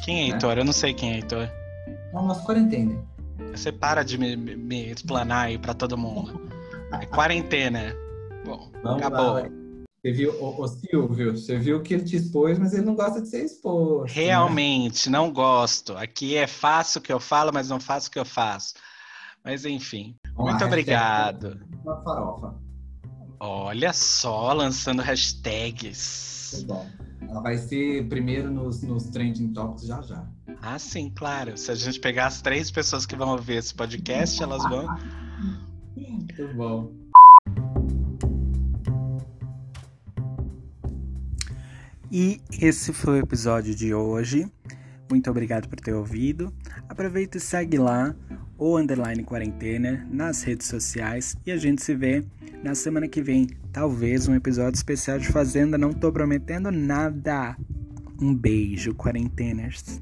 Quem 0.03 0.23
é 0.23 0.27
né? 0.27 0.33
Heitor? 0.33 0.57
Eu 0.57 0.65
não 0.65 0.73
sei 0.73 0.93
quem 0.93 1.11
é 1.11 1.15
Heitor. 1.17 1.43
É 1.87 2.17
o 2.17 2.21
nosso 2.21 2.45
quarentena. 2.45 2.97
Você 3.51 3.71
para 3.71 4.03
de 4.03 4.17
me, 4.17 4.35
me 4.35 4.91
explanar 4.91 5.47
aí 5.47 5.57
para 5.57 5.73
todo 5.73 5.97
mundo. 5.97 6.41
É 6.91 7.05
quarentena. 7.05 8.02
Bom, 8.45 8.71
Vamos 8.83 8.97
acabou. 8.97 9.33
Lá, 9.33 9.49
você 10.03 10.11
viu, 10.11 10.33
o, 10.33 10.61
o, 10.61 10.67
Silvio, 10.67 11.31
você 11.37 11.57
viu 11.57 11.81
que 11.81 11.93
ele 11.93 12.03
te 12.03 12.17
expôs, 12.17 12.59
mas 12.59 12.73
ele 12.73 12.85
não 12.85 12.93
gosta 12.93 13.21
de 13.21 13.29
ser 13.29 13.45
exposto. 13.45 14.13
Né? 14.13 14.25
Realmente, 14.25 15.09
né? 15.09 15.17
não 15.17 15.31
gosto. 15.31 15.95
Aqui 15.95 16.35
é 16.35 16.45
fácil 16.45 16.99
o 16.99 17.01
que 17.01 17.13
eu 17.13 17.21
falo, 17.21 17.51
mas 17.53 17.69
não 17.69 17.79
faço 17.79 18.09
o 18.09 18.11
que 18.11 18.19
eu 18.19 18.25
faço. 18.25 18.73
Mas 19.45 19.63
enfim, 19.63 20.15
Vamos 20.35 20.51
muito 20.51 20.61
lá, 20.61 20.67
obrigado. 20.67 21.65
Uma 21.83 22.03
farofa. 22.03 22.53
Olha 23.39 23.93
só, 23.93 24.51
lançando 24.51 25.01
hashtags. 25.01 26.65
bom. 26.67 26.85
Ela 27.21 27.41
vai 27.41 27.57
ser 27.57 28.07
primeiro 28.09 28.51
nos, 28.51 28.83
nos 28.83 29.05
trending 29.05 29.53
topics 29.53 29.85
já 29.85 30.01
já. 30.01 30.27
Ah, 30.61 30.77
sim, 30.77 31.09
claro. 31.15 31.57
Se 31.57 31.71
a 31.71 31.75
gente 31.75 31.99
pegar 32.01 32.27
as 32.27 32.41
três 32.41 32.69
pessoas 32.69 33.05
que 33.05 33.15
vão 33.15 33.29
ouvir 33.29 33.55
esse 33.55 33.73
podcast, 33.73 34.43
elas 34.43 34.63
vão. 34.63 34.85
Muito 35.95 36.53
bom. 36.55 37.02
E 42.15 42.39
esse 42.61 42.93
foi 42.93 43.19
o 43.19 43.23
episódio 43.23 43.73
de 43.73 43.91
hoje. 43.91 44.45
Muito 45.09 45.31
obrigado 45.31 45.67
por 45.67 45.79
ter 45.79 45.93
ouvido. 45.93 46.53
Aproveita 46.87 47.39
e 47.39 47.41
segue 47.41 47.79
lá 47.79 48.15
o 48.55 48.77
Underline 48.77 49.23
Quarentena 49.23 50.07
nas 50.11 50.43
redes 50.43 50.67
sociais 50.67 51.35
e 51.43 51.51
a 51.51 51.57
gente 51.57 51.81
se 51.81 51.95
vê 51.95 52.23
na 52.63 52.75
semana 52.75 53.07
que 53.07 53.19
vem. 53.19 53.47
Talvez 53.71 54.27
um 54.27 54.35
episódio 54.35 54.77
especial 54.77 55.17
de 55.17 55.27
Fazenda, 55.29 55.75
não 55.75 55.91
tô 55.91 56.11
prometendo 56.11 56.69
nada. 56.69 57.57
Um 58.21 58.31
beijo, 58.35 58.93
quarenteners. 58.93 59.99